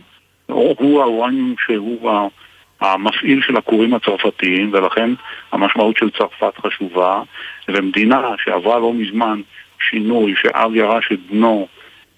הוא 0.47 1.03
האורניום 1.03 1.55
שהוא 1.59 2.31
המפעיל 2.81 3.43
של 3.43 3.57
הכורים 3.57 3.95
הצרפתיים, 3.95 4.71
ולכן 4.73 5.11
המשמעות 5.53 5.97
של 5.97 6.11
צרפת 6.11 6.59
חשובה. 6.59 7.23
ומדינה 7.69 8.21
שעברה 8.45 8.79
לא 8.79 8.93
מזמן 8.93 9.41
שינוי, 9.91 10.35
שאב 10.43 10.75
ירש 10.75 11.13
את 11.13 11.21
בנו 11.31 11.69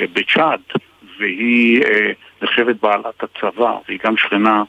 אה, 0.00 0.06
בצ'אד, 0.12 0.60
והיא 1.18 1.82
אה, 1.82 2.12
נחשבת 2.42 2.76
בעלת 2.82 3.22
הצבא, 3.22 3.76
והיא 3.88 3.98
גם 4.04 4.16
שכנה 4.16 4.62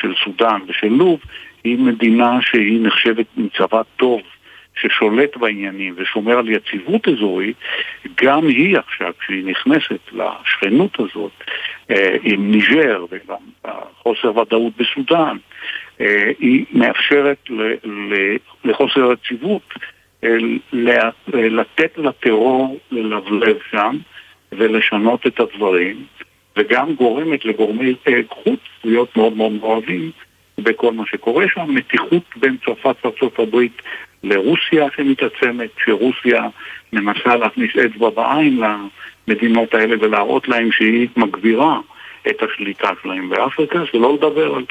של 0.00 0.14
סודאן 0.24 0.60
ושל 0.66 0.88
לוב, 0.88 1.20
היא 1.64 1.78
מדינה 1.78 2.38
שהיא 2.42 2.80
נחשבת 2.82 3.26
עם 3.36 3.48
צבא 3.58 3.82
טוב 3.96 4.20
ששולט 4.80 5.36
בעניינים 5.36 5.94
ושומר 5.96 6.38
על 6.38 6.48
יציבות 6.48 7.08
אזורית, 7.08 7.56
גם 8.22 8.46
היא 8.46 8.78
עכשיו, 8.78 9.12
כשהיא 9.20 9.44
נכנסת 9.44 10.00
לשכנות 10.12 11.00
הזאת 11.00 11.32
אה, 11.90 12.16
עם 12.22 12.50
ניג'ר 12.50 13.04
וגם 13.10 13.72
חוסר 14.02 14.36
ודאות 14.36 14.72
בסודאן, 14.76 15.36
אה, 16.00 16.30
היא 16.38 16.64
מאפשרת 16.72 17.48
לחוסר 18.64 19.12
יציבות 19.12 19.74
אה, 20.24 20.36
לתת 21.32 21.98
לטרור 21.98 22.78
ללבלב 22.90 23.56
שם 23.70 23.96
ולשנות 24.52 25.26
את 25.26 25.40
הדברים, 25.40 26.04
וגם 26.56 26.94
גורמת 26.94 27.44
לגורמי 27.44 27.94
חוץ 28.30 28.60
להיות 28.84 29.16
מאוד 29.16 29.36
מאוד 29.36 29.52
מעורבים 29.52 30.10
בכל 30.58 30.92
מה 30.92 31.06
שקורה 31.06 31.44
שם, 31.54 31.74
מתיחות 31.74 32.22
בין 32.36 32.56
צרפת 32.64 32.96
וארצות 33.04 33.38
הברית 33.38 33.82
לרוסיה 34.24 34.86
שמתעצמת, 34.96 35.70
שרוסיה 35.84 36.42
מנסה 36.92 37.36
להכניס 37.36 37.70
אצבע 37.76 38.10
בעין 38.10 38.60
למדינות 39.28 39.74
האלה 39.74 39.96
ולהראות 40.00 40.48
להם 40.48 40.72
שהיא 40.72 41.08
מגבירה 41.16 41.78
את 42.30 42.42
השליטה 42.42 42.88
שלהם 43.02 43.28
באפריקה, 43.28 43.78
שלא 43.92 44.14
לדבר 44.14 44.54
על 44.54 44.64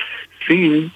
סין 0.47 0.87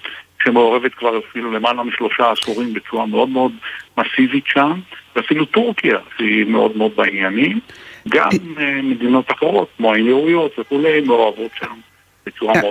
שמעורבת 0.44 0.94
כבר 0.94 1.18
אפילו 1.18 1.52
למעלה 1.52 1.82
משלושה 1.82 2.30
עשורים 2.30 2.74
בצורה 2.74 3.06
מאוד 3.06 3.28
מאוד 3.28 3.52
מסיבית 3.98 4.44
שם, 4.46 4.80
ואפילו 5.16 5.44
טורקיה 5.44 5.98
שהיא 6.16 6.46
מאוד 6.46 6.76
מאוד 6.76 6.96
בעניינים, 6.96 7.60
גם 8.08 8.28
אה, 8.58 8.82
מדינות 8.82 9.30
אחרות 9.30 9.68
כמו 9.76 9.92
האמירויות 9.92 10.58
וכולי 10.58 11.00
מעורבות 11.00 11.50
שם. 11.58 11.74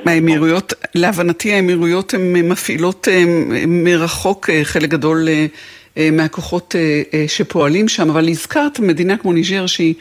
האמירויות, 0.05 0.73
להבנתי 0.95 1.53
האמירויות 1.53 2.13
הן 2.13 2.35
מפעילות 2.35 3.07
אה, 3.07 3.23
מרחוק 3.67 4.49
אה, 4.49 4.63
חלק 4.63 4.89
גדול 4.89 5.27
אה, 5.97 6.09
מהכוחות 6.11 6.75
שפועלים 7.27 7.87
שם, 7.87 8.09
אבל 8.09 8.29
הזכרת 8.29 8.79
מדינה 8.79 9.17
כמו 9.17 9.33
ניג'ר 9.33 9.67
שהיא 9.67 9.93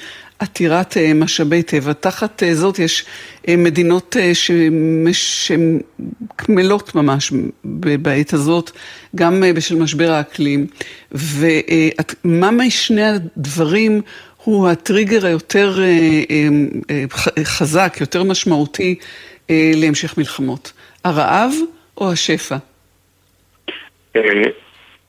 עתירת 0.42 0.96
אה, 0.96 1.14
משאבי 1.14 1.62
טבע. 1.62 1.92
תחת 1.92 2.42
אה, 2.42 2.55
זאת 2.55 2.78
יש 2.78 3.05
אה, 3.48 3.57
מדינות 3.57 4.16
שקמלות 5.12 6.94
ממש 6.94 7.32
בעת 7.64 8.32
הזאת, 8.32 8.70
גם 9.16 9.44
בשל 9.55 9.76
משבר 9.76 10.11
האקלים. 10.11 10.66
ומה 11.12 12.50
משני 12.50 13.05
הדברים 13.05 14.00
הוא 14.44 14.68
הטריגר 14.68 15.26
היותר 15.26 15.78
חזק, 17.44 17.96
יותר 18.00 18.22
משמעותי 18.22 18.94
להמשך 19.74 20.18
מלחמות? 20.18 20.72
הרעב 21.05 21.53
או 21.96 22.12
השפע? 22.12 22.57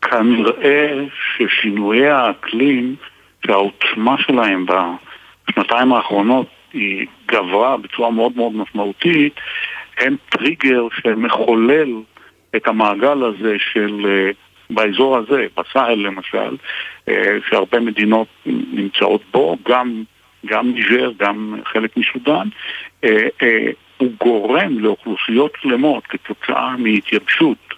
כנראה 0.01 1.03
ששינויי 1.37 2.09
האקלים 2.09 2.95
והעוצמה 3.47 4.15
שלהם 4.17 4.65
בשנתיים 4.65 5.93
האחרונות 5.93 6.47
היא 6.73 7.07
גברה 7.27 7.77
בצורה 7.77 8.11
מאוד 8.11 8.31
מאוד 8.35 8.55
משמעותית, 8.55 9.33
הם 9.97 10.15
טריגר 10.29 10.87
שמחולל 11.01 11.89
את 12.55 12.67
המעגל 12.67 13.23
הזה 13.23 13.55
של, 13.71 14.05
אה, 14.05 14.31
באזור 14.69 15.17
הזה, 15.17 15.45
בסהל 15.57 15.99
למשל, 15.99 16.57
אה, 17.09 17.37
שהרבה 17.49 17.79
מדינות 17.79 18.27
נמצאות 18.45 19.21
בו, 19.31 19.57
גם, 19.69 20.03
גם 20.45 20.71
ניג'ר, 20.73 21.11
גם 21.19 21.55
חלק 21.65 21.97
מסודאן, 21.97 22.47
אה, 23.03 23.27
הוא 24.03 24.11
גורם 24.19 24.79
לאוכלוסיות 24.79 25.51
שלמות 25.61 26.07
כתוצאה 26.07 26.77
מהתייבשות 26.77 27.73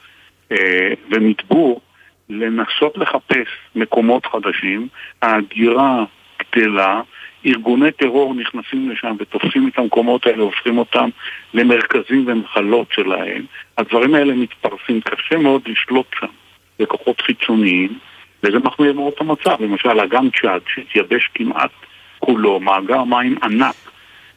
ומדבור 1.11 1.81
לנסות 2.29 2.97
לחפש 2.97 3.47
מקומות 3.75 4.25
חדשים, 4.25 4.87
ההגירה 5.21 6.03
גדלה, 6.41 7.01
ארגוני 7.45 7.91
טרור 7.91 8.33
נכנסים 8.35 8.89
לשם 8.89 9.15
ותופסים 9.19 9.67
את 9.67 9.79
המקומות 9.79 10.25
האלה, 10.25 10.43
הופכים 10.43 10.77
אותם 10.77 11.09
למרכזים 11.53 12.23
ונחלות 12.27 12.87
שלהם. 12.91 13.45
הדברים 13.77 14.15
האלה 14.15 14.33
מתפרסים, 14.33 15.01
קשה 15.01 15.37
מאוד 15.37 15.61
לשלוט 15.67 16.07
שם 16.19 16.27
בכוחות 16.79 17.21
חיצוניים, 17.21 17.99
וזה 18.43 18.59
מחמיר 18.59 18.93
מאוד 18.93 19.13
את 19.15 19.21
המצב. 19.21 19.55
למשל, 19.59 19.99
אגם 19.99 20.29
צ'אד, 20.41 20.61
שהתייבש 20.73 21.29
כמעט 21.33 21.71
כולו, 22.19 22.59
מאגר 22.59 23.03
מים 23.03 23.35
ענק, 23.43 23.84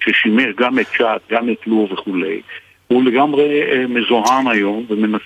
ששימר 0.01 0.51
גם 0.57 0.79
את 0.79 0.87
צ'אד, 0.99 1.21
גם 1.31 1.51
את 1.51 1.67
לוב 1.67 1.93
וכולי, 1.93 2.41
הוא 2.89 3.05
לגמרי 3.05 3.63
אה, 3.63 3.87
מזוהם 3.89 4.49
היום, 4.49 4.85
ומנס... 4.89 5.23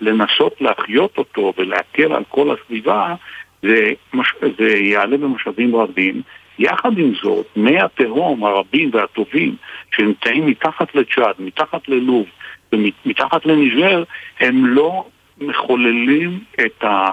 ולנסות 0.00 0.60
להחיות 0.60 1.18
אותו 1.18 1.52
ולהקל 1.58 2.12
על 2.12 2.22
כל 2.28 2.56
הסביבה, 2.56 3.14
זה, 3.62 3.92
מש... 4.14 4.34
זה 4.58 4.68
יעלה 4.68 5.16
במשאבים 5.16 5.76
רבים. 5.76 6.22
יחד 6.58 6.98
עם 6.98 7.12
זאת, 7.22 7.46
מי 7.56 7.80
התהום 7.80 8.44
הרבים 8.44 8.90
והטובים 8.92 9.56
שנמצאים 9.96 10.46
מתחת 10.46 10.94
לצ'אד, 10.94 11.34
מתחת 11.38 11.88
ללוב 11.88 12.26
ומתחת 12.72 13.46
לניג'ר, 13.46 14.04
הם 14.40 14.66
לא 14.66 15.04
מחוללים 15.40 16.38
את 16.60 16.84
ה... 16.84 17.10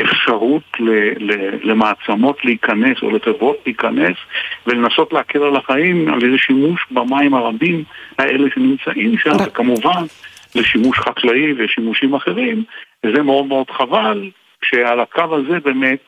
אפשרות 0.00 0.62
למעצמות 1.62 2.44
להיכנס 2.44 2.96
או 3.02 3.10
לחברות 3.10 3.56
להיכנס 3.66 4.16
ולנסות 4.66 5.12
להקל 5.12 5.42
על 5.42 5.56
החיים 5.56 6.08
על 6.08 6.24
איזה 6.24 6.38
שימוש 6.38 6.86
במים 6.90 7.34
הרבים 7.34 7.84
האלה 8.18 8.48
שנמצאים 8.54 9.18
שם, 9.18 9.32
וכמובן 9.46 10.04
לשימוש 10.54 10.98
חקלאי 10.98 11.52
ושימושים 11.58 12.14
אחרים, 12.14 12.64
וזה 13.06 13.22
מאוד 13.22 13.46
מאוד 13.46 13.70
חבל 13.70 14.30
שעל 14.64 15.00
הקו 15.00 15.36
הזה 15.36 15.58
באמת 15.64 15.98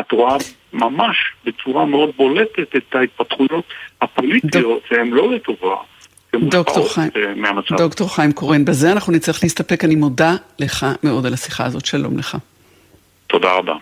את 0.00 0.12
רואה 0.12 0.36
ממש 0.72 1.16
בצורה 1.44 1.84
מאוד 1.84 2.10
בולטת 2.16 2.76
את 2.76 2.94
ההתפתחויות 2.94 3.64
הפוליטיות 4.02 4.82
שהן 4.88 5.10
לא 5.10 5.32
לטובה. 5.32 5.76
דוקטור 6.36 6.94
חיים, 6.94 7.10
אה, 7.44 7.76
דוקטור 7.78 8.14
חיים 8.14 8.32
קורן, 8.32 8.64
בזה 8.64 8.92
אנחנו 8.92 9.12
נצטרך 9.12 9.42
להסתפק, 9.42 9.84
אני 9.84 9.94
מודה 9.94 10.34
לך 10.58 10.86
מאוד 11.02 11.26
על 11.26 11.34
השיחה 11.34 11.64
הזאת, 11.64 11.86
שלום 11.86 12.18
לך. 12.18 12.36
תודה 13.26 13.52
רבה. 13.52 13.74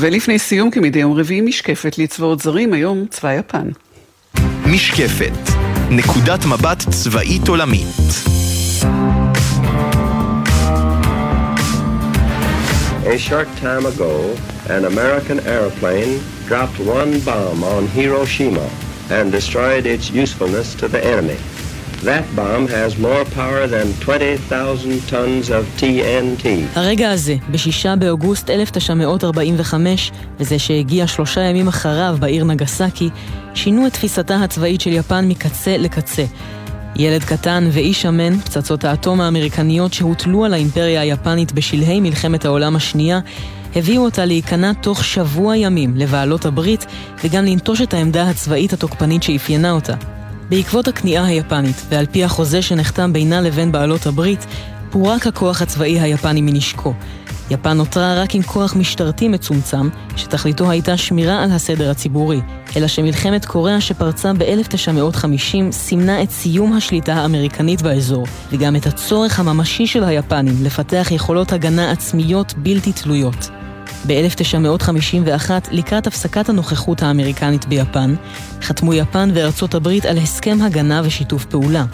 ולפני 0.00 0.38
סיום, 0.38 0.70
כמדי 0.70 0.98
יום 0.98 1.12
רביעי, 1.12 1.40
משקפת 1.40 1.98
לצבאות 1.98 2.40
זרים, 2.40 2.72
היום 2.72 3.06
צבא 3.10 3.32
יפן. 3.32 3.68
משקפת, 4.66 5.52
נקודת 5.90 6.44
מבט 6.44 6.78
צבאית 6.90 7.48
עולמית. 7.48 7.86
A 13.06 13.18
short 13.18 13.48
time 13.60 13.84
ago, 13.86 14.12
an 14.68 14.84
American 14.84 15.38
airplane 15.56 16.20
dropped 16.48 16.78
one 16.78 17.12
bomb 17.28 17.64
on 17.64 17.82
Hiroshima 17.96 18.68
and 19.10 19.32
destroyed 19.32 19.84
its 19.84 20.10
usefulness 20.24 20.68
to 20.80 20.86
the 20.86 21.04
enemy. 21.12 21.38
That 22.04 22.24
bomb 22.34 22.66
has 22.66 22.98
more 22.98 23.24
power 23.36 23.66
than 23.66 23.92
20,000 24.00 25.10
tons 25.10 25.50
of 25.50 25.82
TNT. 25.82 26.46
הרגע 26.74 27.10
הזה, 27.10 27.36
בשישה 27.50 27.96
באוגוסט 27.96 28.50
1945, 28.50 30.12
וזה 30.38 30.58
שהגיע 30.58 31.06
שלושה 31.06 31.40
ימים 31.40 31.68
אחריו 31.68 32.16
בעיר 32.20 32.44
נגסקי, 32.44 33.10
שינו 33.54 33.86
את 33.86 33.92
תפיסתה 33.92 34.36
הצבאית 34.36 34.80
של 34.80 34.92
יפן 34.92 35.28
מקצה 35.28 35.76
לקצה. 35.76 36.24
ילד 36.96 37.24
קטן 37.24 37.68
ואיש 37.72 38.02
שמן, 38.02 38.38
פצצות 38.38 38.84
האטום 38.84 39.20
האמריקניות 39.20 39.92
שהוטלו 39.92 40.44
על 40.44 40.54
האימפריה 40.54 41.00
היפנית 41.00 41.52
בשלהי 41.52 42.00
מלחמת 42.00 42.44
העולם 42.44 42.76
השנייה, 42.76 43.20
הביאו 43.76 44.04
אותה 44.04 44.24
להיכנע 44.24 44.72
תוך 44.72 45.04
שבוע 45.04 45.56
ימים 45.56 45.96
לבעלות 45.96 46.46
הברית 46.46 46.86
וגם 47.24 47.44
לנטוש 47.44 47.80
את 47.80 47.94
העמדה 47.94 48.28
הצבאית 48.30 48.72
התוקפנית 48.72 49.22
שאפיינה 49.22 49.70
אותה. 49.70 50.19
בעקבות 50.50 50.88
הכניעה 50.88 51.26
היפנית, 51.26 51.76
ועל 51.88 52.06
פי 52.06 52.24
החוזה 52.24 52.62
שנחתם 52.62 53.12
בינה 53.12 53.40
לבין 53.40 53.72
בעלות 53.72 54.06
הברית, 54.06 54.46
פורק 54.90 55.26
הכוח 55.26 55.62
הצבאי 55.62 56.00
היפני 56.00 56.42
מנשקו. 56.42 56.94
יפן 57.50 57.76
נותרה 57.76 58.22
רק 58.22 58.34
עם 58.34 58.42
כוח 58.42 58.76
משטרתי 58.76 59.28
מצומצם, 59.28 59.88
שתכליתו 60.16 60.70
הייתה 60.70 60.96
שמירה 60.96 61.44
על 61.44 61.50
הסדר 61.50 61.90
הציבורי, 61.90 62.40
אלא 62.76 62.86
שמלחמת 62.86 63.44
קוריאה 63.44 63.80
שפרצה 63.80 64.32
ב-1950 64.32 65.72
סימנה 65.72 66.22
את 66.22 66.30
סיום 66.30 66.72
השליטה 66.72 67.14
האמריקנית 67.14 67.82
באזור, 67.82 68.26
וגם 68.52 68.76
את 68.76 68.86
הצורך 68.86 69.40
הממשי 69.40 69.86
של 69.86 70.04
היפנים 70.04 70.54
לפתח 70.62 71.08
יכולות 71.10 71.52
הגנה 71.52 71.90
עצמיות 71.90 72.54
בלתי 72.56 72.92
תלויות. 72.92 73.59
ב-1951, 74.06 75.50
לקראת 75.70 76.06
הפסקת 76.06 76.48
הנוכחות 76.48 77.02
האמריקנית 77.02 77.66
ביפן, 77.66 78.14
חתמו 78.62 78.94
יפן 78.94 79.30
וארצות 79.34 79.74
הברית 79.74 80.04
על 80.04 80.18
הסכם 80.18 80.58
הגנה 80.62 81.02
ושיתוף 81.04 81.44
פעולה. 81.44 81.84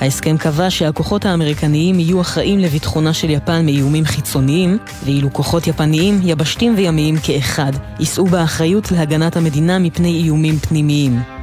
ההסכם 0.00 0.36
קבע 0.36 0.70
שהכוחות 0.70 1.24
האמריקניים 1.24 2.00
יהיו 2.00 2.20
אחראים 2.20 2.58
לביטחונה 2.58 3.12
של 3.12 3.30
יפן 3.30 3.64
מאיומים 3.64 4.04
חיצוניים, 4.04 4.78
ואילו 5.04 5.32
כוחות 5.32 5.66
יפניים, 5.66 6.20
יבשתים 6.22 6.74
וימיים 6.76 7.16
כאחד, 7.22 7.72
יישאו 8.00 8.24
באחריות 8.24 8.92
להגנת 8.92 9.36
המדינה 9.36 9.78
מפני 9.78 10.22
איומים 10.22 10.58
פנימיים. 10.58 11.35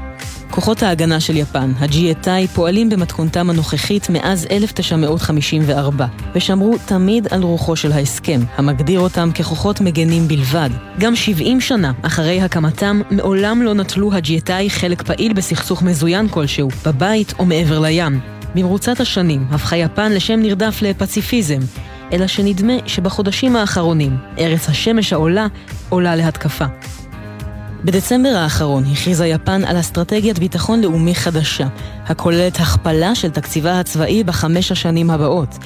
כוחות 0.55 0.83
ההגנה 0.83 1.19
של 1.19 1.37
יפן, 1.37 1.71
הג'י-אטאי, 1.79 2.47
פועלים 2.47 2.89
במתכונתם 2.89 3.49
הנוכחית 3.49 4.09
מאז 4.09 4.47
1954, 4.51 6.05
ושמרו 6.35 6.75
תמיד 6.85 7.27
על 7.31 7.43
רוחו 7.43 7.75
של 7.75 7.91
ההסכם, 7.91 8.39
המגדיר 8.57 8.99
אותם 8.99 9.29
ככוחות 9.31 9.81
מגנים 9.81 10.27
בלבד. 10.27 10.69
גם 10.99 11.15
70 11.15 11.61
שנה 11.61 11.91
אחרי 12.01 12.41
הקמתם, 12.41 13.01
מעולם 13.11 13.61
לא 13.61 13.73
נטלו 13.73 14.13
הג'י-אטאי 14.13 14.69
חלק 14.69 15.01
פעיל 15.01 15.33
בסכסוך 15.33 15.81
מזוין 15.81 16.27
כלשהו, 16.27 16.69
בבית 16.85 17.33
או 17.39 17.45
מעבר 17.45 17.79
לים. 17.79 18.19
במרוצת 18.55 18.99
השנים 18.99 19.45
הפכה 19.51 19.77
יפן 19.77 20.11
לשם 20.11 20.39
נרדף 20.39 20.81
לפציפיזם, 20.81 21.59
אלא 22.13 22.27
שנדמה 22.27 22.73
שבחודשים 22.85 23.55
האחרונים, 23.55 24.17
ארץ 24.39 24.69
השמש 24.69 25.13
העולה 25.13 25.47
עולה 25.89 26.15
להתקפה. 26.15 26.65
בדצמבר 27.85 28.29
האחרון 28.29 28.83
הכריזה 28.91 29.27
יפן 29.27 29.65
על 29.65 29.79
אסטרטגיית 29.79 30.39
ביטחון 30.39 30.81
לאומי 30.81 31.15
חדשה, 31.15 31.67
הכוללת 32.05 32.59
הכפלה 32.59 33.15
של 33.15 33.29
תקציבה 33.29 33.79
הצבאי 33.79 34.23
בחמש 34.23 34.71
השנים 34.71 35.09
הבאות. 35.09 35.57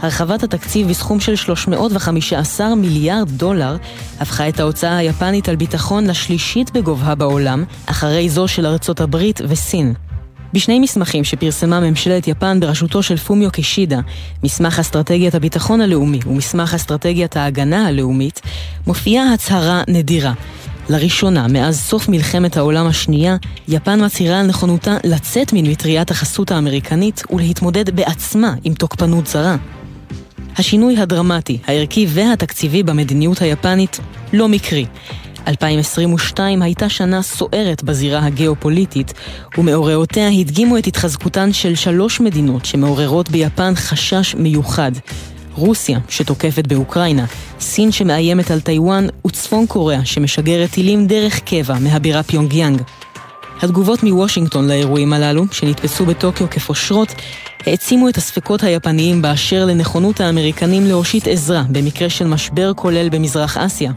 הרחבת 0.00 0.42
התקציב 0.42 0.88
בסכום 0.88 1.20
של 1.20 1.36
315 1.36 2.74
מיליארד 2.74 3.30
דולר 3.30 3.76
הפכה 4.20 4.48
את 4.48 4.60
ההוצאה 4.60 4.96
היפנית 4.96 5.48
על 5.48 5.56
ביטחון 5.56 6.06
לשלישית 6.06 6.70
בגובה 6.70 7.14
בעולם, 7.14 7.64
אחרי 7.86 8.28
זו 8.28 8.48
של 8.48 8.66
ארצות 8.66 9.00
הברית 9.00 9.40
וסין. 9.48 9.94
בשני 10.52 10.78
מסמכים 10.78 11.24
שפרסמה 11.24 11.80
ממשלת 11.80 12.28
יפן 12.28 12.60
בראשותו 12.60 13.02
של 13.02 13.16
פומיו 13.16 13.50
קישידה, 13.50 14.00
מסמך 14.42 14.78
אסטרטגיית 14.78 15.34
הביטחון 15.34 15.80
הלאומי 15.80 16.20
ומסמך 16.26 16.74
אסטרטגיית 16.74 17.36
ההגנה 17.36 17.86
הלאומית, 17.86 18.40
מופיעה 18.86 19.32
הצהרה 19.32 19.82
נדירה. 19.88 20.32
לראשונה 20.90 21.46
מאז 21.48 21.80
סוף 21.80 22.08
מלחמת 22.08 22.56
העולם 22.56 22.86
השנייה, 22.86 23.36
יפן 23.68 24.04
מצהירה 24.04 24.40
על 24.40 24.46
נכונותה 24.46 24.96
לצאת 25.04 25.52
ממטריית 25.52 26.10
החסות 26.10 26.50
האמריקנית 26.50 27.22
ולהתמודד 27.30 27.96
בעצמה 27.96 28.54
עם 28.64 28.74
תוקפנות 28.74 29.26
זרה. 29.26 29.56
השינוי 30.56 30.98
הדרמטי, 30.98 31.58
הערכי 31.66 32.06
והתקציבי 32.08 32.82
במדיניות 32.82 33.42
היפנית 33.42 34.00
לא 34.32 34.48
מקרי. 34.48 34.86
2022 35.48 36.62
הייתה 36.62 36.88
שנה 36.88 37.22
סוערת 37.22 37.82
בזירה 37.82 38.26
הגיאופוליטית, 38.26 39.12
ומאורעותיה 39.58 40.28
הדגימו 40.28 40.78
את 40.78 40.86
התחזקותן 40.86 41.52
של 41.52 41.74
שלוש 41.74 42.20
מדינות 42.20 42.64
שמעוררות 42.64 43.30
ביפן 43.30 43.72
חשש 43.74 44.34
מיוחד. 44.34 44.92
רוסיה, 45.54 45.98
שתוקפת 46.08 46.66
באוקראינה, 46.66 47.24
סין 47.60 47.92
שמאיימת 47.92 48.50
על 48.50 48.60
טיוואן, 48.60 49.06
וצפון 49.26 49.66
קוריאה, 49.66 50.04
שמשגרת 50.04 50.70
טילים 50.70 51.06
דרך 51.06 51.40
קבע 51.40 51.78
מהבירה 51.78 52.22
פיונגיאנג. 52.22 52.82
התגובות 53.62 54.02
מוושינגטון 54.02 54.68
לאירועים 54.68 55.12
הללו, 55.12 55.44
שנתפסו 55.52 56.06
בטוקיו 56.06 56.50
כפושרות, 56.50 57.08
העצימו 57.66 58.08
את 58.08 58.16
הספקות 58.16 58.62
היפניים 58.62 59.22
באשר 59.22 59.64
לנכונות 59.64 60.20
האמריקנים 60.20 60.86
להושיט 60.86 61.28
עזרה 61.28 61.62
במקרה 61.68 62.10
של 62.10 62.26
משבר 62.26 62.72
כולל 62.74 63.08
במזרח 63.08 63.56
אסיה. 63.56 63.92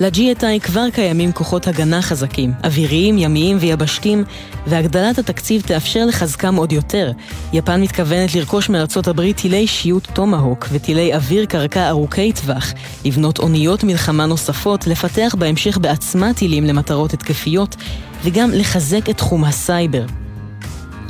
לג'יאטאי 0.00 0.60
כבר 0.60 0.90
קיימים 0.90 1.32
כוחות 1.32 1.68
הגנה 1.68 2.02
חזקים, 2.02 2.52
אוויריים, 2.64 3.18
ימיים 3.18 3.56
ויבשתיים, 3.60 4.24
והגדלת 4.66 5.18
התקציב 5.18 5.62
תאפשר 5.62 6.06
לחזקם 6.06 6.56
עוד 6.56 6.72
יותר. 6.72 7.12
יפן 7.52 7.80
מתכוונת 7.80 8.34
לרכוש 8.34 8.68
מארצות 8.68 9.08
הברית 9.08 9.36
טילי 9.36 9.66
שיוט 9.66 10.06
טומהוק 10.12 10.66
וטילי 10.72 11.14
אוויר 11.14 11.44
קרקע 11.44 11.88
ארוכי 11.88 12.32
טווח, 12.32 12.72
לבנות 13.04 13.38
אוניות 13.38 13.84
מלחמה 13.84 14.26
נוספות, 14.26 14.86
לפתח 14.86 15.34
בהמשך 15.38 15.78
בעצמה 15.78 16.34
טילים 16.34 16.64
למטרות 16.64 17.12
התקפיות, 17.12 17.76
וגם 18.24 18.50
לחזק 18.52 19.10
את 19.10 19.16
תחום 19.16 19.44
הסייבר. 19.44 20.04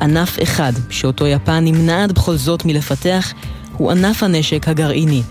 ענף 0.00 0.42
אחד, 0.42 0.72
שאותו 0.90 1.26
יפן 1.26 1.64
נמנעת 1.64 2.12
בכל 2.12 2.36
זאת 2.36 2.64
מלפתח, 2.64 3.32
הוא 3.76 3.90
ענף 3.90 4.22
הנשק 4.22 4.68
הגרעיני. 4.68 5.22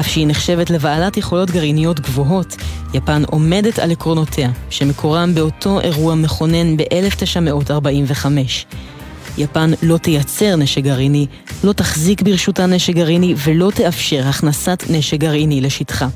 אף 0.00 0.06
שהיא 0.08 0.26
נחשבת 0.26 0.70
לבעלת 0.70 1.16
יכולות 1.16 1.50
גרעיניות 1.50 2.00
גבוהות, 2.00 2.56
יפן 2.94 3.22
עומדת 3.24 3.78
על 3.78 3.90
עקרונותיה, 3.90 4.50
שמקורם 4.70 5.34
באותו 5.34 5.80
אירוע 5.80 6.14
מכונן 6.14 6.76
ב-1945. 6.76 8.26
יפן 9.38 9.70
לא 9.82 9.96
תייצר 9.96 10.56
נשק 10.56 10.82
גרעיני, 10.82 11.26
לא 11.64 11.72
תחזיק 11.72 12.22
ברשותה 12.22 12.66
נשק 12.66 12.94
גרעיני 12.94 13.34
ולא 13.44 13.70
תאפשר 13.74 14.28
הכנסת 14.28 14.84
נשק 14.90 15.18
גרעיני 15.18 15.60
לשטחה. 15.60 16.08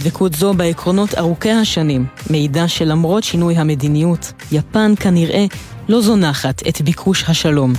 דבקות 0.00 0.34
זו 0.34 0.54
בעקרונות 0.54 1.14
ארוכי 1.18 1.50
השנים 1.50 2.06
מעידה 2.30 2.68
שלמרות 2.68 3.24
שינוי 3.24 3.56
המדיניות, 3.56 4.32
יפן 4.52 4.92
כנראה 5.00 5.44
לא 5.88 6.00
זונחת 6.00 6.68
את 6.68 6.80
ביקוש 6.80 7.24
השלום. 7.28 7.72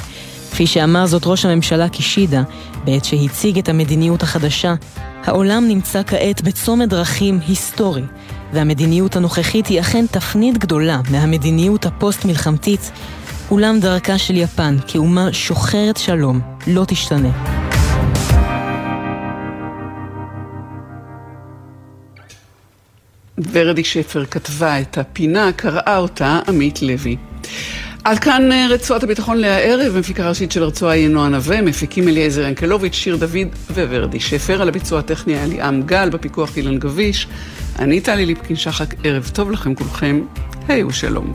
כפי 0.55 0.67
שאמר 0.67 1.05
זאת 1.05 1.21
ראש 1.25 1.45
הממשלה 1.45 1.89
קישידה, 1.89 2.43
בעת 2.85 3.05
שהציג 3.05 3.57
את 3.57 3.69
המדיניות 3.69 4.23
החדשה, 4.23 4.75
העולם 5.23 5.67
נמצא 5.67 6.01
כעת 6.07 6.41
בצומת 6.41 6.89
דרכים 6.89 7.39
היסטורי, 7.47 8.01
והמדיניות 8.53 9.15
הנוכחית 9.15 9.67
היא 9.67 9.79
אכן 9.79 10.05
תפנית 10.11 10.57
גדולה 10.57 11.01
מהמדיניות 11.11 11.85
הפוסט-מלחמתית, 11.85 12.91
אולם 13.51 13.79
דרכה 13.79 14.17
של 14.17 14.35
יפן 14.35 14.77
כאומה 14.87 15.33
שוחרת 15.33 15.97
שלום 15.97 16.41
לא 16.67 16.85
תשתנה. 16.87 17.31
ורדי 23.51 23.83
שפר 23.83 24.25
כתבה 24.25 24.81
את 24.81 24.97
הפינה, 24.97 25.51
קראה 25.51 25.97
אותה 25.97 26.39
עמית 26.47 26.81
לוי. 26.81 27.17
עד 28.05 28.19
כאן 28.19 28.51
אה, 28.51 28.67
רצועת 28.69 29.03
הביטחון 29.03 29.37
להערב, 29.37 29.97
מפיקה 29.97 30.29
ראשית 30.29 30.51
של 30.51 30.63
הרצועה 30.63 30.93
היא 30.93 31.09
נועה 31.09 31.29
נווה, 31.29 31.61
מפיקים 31.61 32.07
אליעזר 32.07 32.41
ינקלוביץ', 32.41 32.93
שיר 32.93 33.15
דוד 33.15 33.47
וורדי 33.69 34.19
שפר, 34.19 34.61
על 34.61 34.67
הביצוע 34.67 34.99
הטכני 34.99 35.33
היה 35.33 35.45
ליאם 35.45 35.81
גל, 35.81 36.09
בפיקוח 36.09 36.57
אילן 36.57 36.79
גביש. 36.79 37.27
אני 37.79 38.01
טלי 38.01 38.25
ליפקין 38.25 38.55
שחק, 38.55 38.95
ערב 39.03 39.31
טוב 39.33 39.51
לכם 39.51 39.75
כולכם, 39.75 40.21
היי 40.67 40.83
ושלום. 40.83 41.33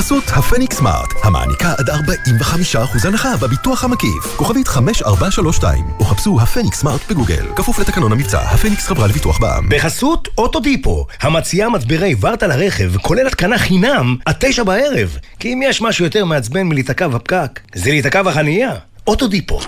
בחסות 0.00 0.24
הפניקס 0.28 0.76
סמארט, 0.76 1.14
המעניקה 1.22 1.74
עד 1.78 1.90
45% 1.90 3.08
הנחה 3.08 3.36
בביטוח 3.36 3.84
המקיף. 3.84 4.36
כוכבית 4.36 4.68
5432, 4.68 5.84
או 5.98 6.04
חפשו 6.04 6.40
הפניקס 6.40 6.80
סמארט 6.80 7.00
בגוגל. 7.10 7.46
כפוף 7.56 7.78
לתקנון 7.78 8.12
המבצע, 8.12 8.40
הפניקס 8.40 8.86
חברה 8.86 9.06
לביטוח 9.06 9.38
בע"מ. 9.38 9.68
בחסות 9.68 10.28
אוטודיפו, 10.38 11.06
המציעה 11.20 11.68
מצברי 11.68 12.14
ורטה 12.20 12.46
לרכב, 12.46 12.96
כולל 12.96 13.26
התקנה 13.26 13.58
חינם, 13.58 14.16
עד 14.26 14.34
תשע 14.38 14.62
בערב. 14.62 15.16
כי 15.38 15.52
אם 15.52 15.60
יש 15.64 15.82
משהו 15.82 16.04
יותר 16.04 16.24
מעצבן 16.24 16.62
מלהיתקע 16.62 17.08
בפקק, 17.08 17.60
זה 17.74 17.90
להיתקע 17.90 18.22
בחנייה. 18.22 18.74
אוטודיפו. 19.06 19.60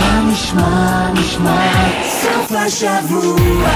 מה 0.00 0.30
נשמע, 0.32 1.12
נשמע, 1.12 1.72
סוף 2.22 2.52
השבוע, 2.52 3.70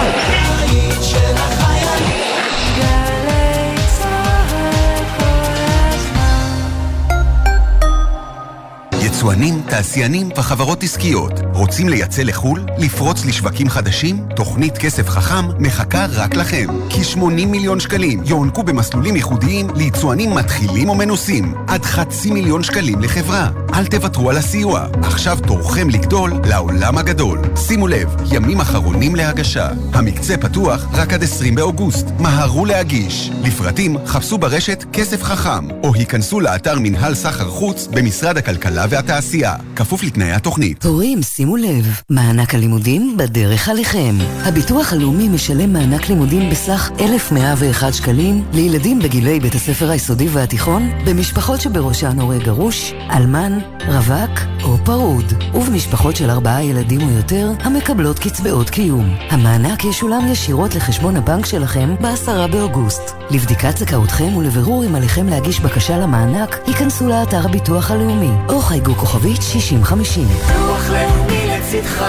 יצואנים, 9.20 9.62
תעשיינים 9.68 10.28
וחברות 10.36 10.82
עסקיות 10.82 11.32
רוצים 11.61 11.88
לייצא 11.88 12.22
לחו"ל? 12.22 12.66
לפרוץ 12.78 13.24
לשווקים 13.24 13.68
חדשים? 13.68 14.26
תוכנית 14.36 14.78
כסף 14.78 15.08
חכם 15.08 15.48
מחכה 15.58 16.06
רק 16.11 16.34
לכם. 16.34 16.66
כ-80 16.90 17.46
מיליון 17.46 17.80
שקלים 17.80 18.22
יוענקו 18.26 18.62
במסלולים 18.62 19.16
ייחודיים 19.16 19.66
ליצואנים 19.74 20.34
מתחילים 20.34 20.88
או 20.88 20.94
מנוסים. 20.94 21.54
עד 21.66 21.84
חצי 21.84 22.30
מיליון 22.30 22.62
שקלים 22.62 23.00
לחברה. 23.00 23.50
אל 23.74 23.86
תוותרו 23.86 24.30
על 24.30 24.36
הסיוע. 24.36 24.86
עכשיו 25.02 25.38
תורכם 25.46 25.90
לגדול 25.90 26.32
לעולם 26.44 26.98
הגדול. 26.98 27.38
שימו 27.56 27.88
לב, 27.88 28.16
ימים 28.32 28.61
אחרונים 28.61 29.16
להגשה. 29.16 29.68
המקצה 29.92 30.36
פתוח 30.36 30.86
רק 30.92 31.12
עד 31.12 31.22
20 31.22 31.54
באוגוסט. 31.54 32.06
מהרו 32.18 32.64
להגיש. 32.64 33.30
לפרטים 33.42 33.96
חפשו 34.06 34.38
ברשת 34.38 34.84
כסף 34.92 35.22
חכם, 35.22 35.70
או 35.82 35.94
היכנסו 35.94 36.40
לאתר 36.40 36.78
מנהל 36.78 37.14
סחר 37.14 37.48
חוץ 37.48 37.86
במשרד 37.86 38.36
הכלכלה 38.36 38.86
והתעשייה, 38.90 39.54
כפוף 39.76 40.02
לתנאי 40.02 40.32
התוכנית. 40.32 40.84
הורים, 40.84 41.22
שימו 41.22 41.49
לב, 41.57 42.01
מענק 42.11 42.55
הלימודים 42.55 43.16
בדרך 43.16 43.68
עליכם. 43.68 44.14
הביטוח 44.42 44.92
הלאומי 44.92 45.28
משלם 45.28 45.72
מענק 45.72 46.09
לימודים 46.09 46.51
בסך 46.51 46.90
1,101 47.01 47.94
שקלים 47.94 48.44
לילדים 48.53 48.98
בגילי 48.98 49.40
בית 49.40 49.55
הספר 49.55 49.90
היסודי 49.90 50.28
והתיכון, 50.28 50.90
במשפחות 51.07 51.61
שבראשן 51.61 52.20
הורה 52.20 52.38
גרוש, 52.38 52.92
אלמן, 53.11 53.59
רווק 53.88 54.30
או 54.62 54.76
פרוד, 54.84 55.32
ובמשפחות 55.55 56.16
של 56.16 56.30
ארבעה 56.30 56.64
ילדים 56.64 57.01
או 57.01 57.11
יותר 57.11 57.53
המקבלות 57.61 58.18
קצבאות 58.18 58.70
קיום. 58.70 59.14
המענק 59.30 59.84
ישולם 59.84 60.32
ישירות 60.32 60.74
לחשבון 60.74 61.16
הבנק 61.16 61.46
שלכם 61.46 61.94
ב-10 62.01 62.53
באוגוסט. 62.53 63.12
לבדיקת 63.30 63.76
זכאותכם 63.76 64.36
ולבירור 64.36 64.84
אם 64.86 64.94
עליכם 64.94 65.28
להגיש 65.28 65.61
בקשה 65.61 65.98
למענק, 65.98 66.59
היכנסו 66.66 67.09
לאתר 67.09 67.44
הביטוח 67.44 67.90
הלאומי, 67.90 68.30
או 68.48 68.61
חייגו 68.61 68.94
כוכבית 68.94 69.42
6050. 69.42 70.28
ביטוח 70.28 70.90
לאומי 70.90 71.39
לצדך, 71.70 72.04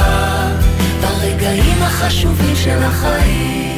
ברגעים 1.01 1.84
החשובים 1.84 2.55
של 2.55 2.84
החיים. 2.84 3.72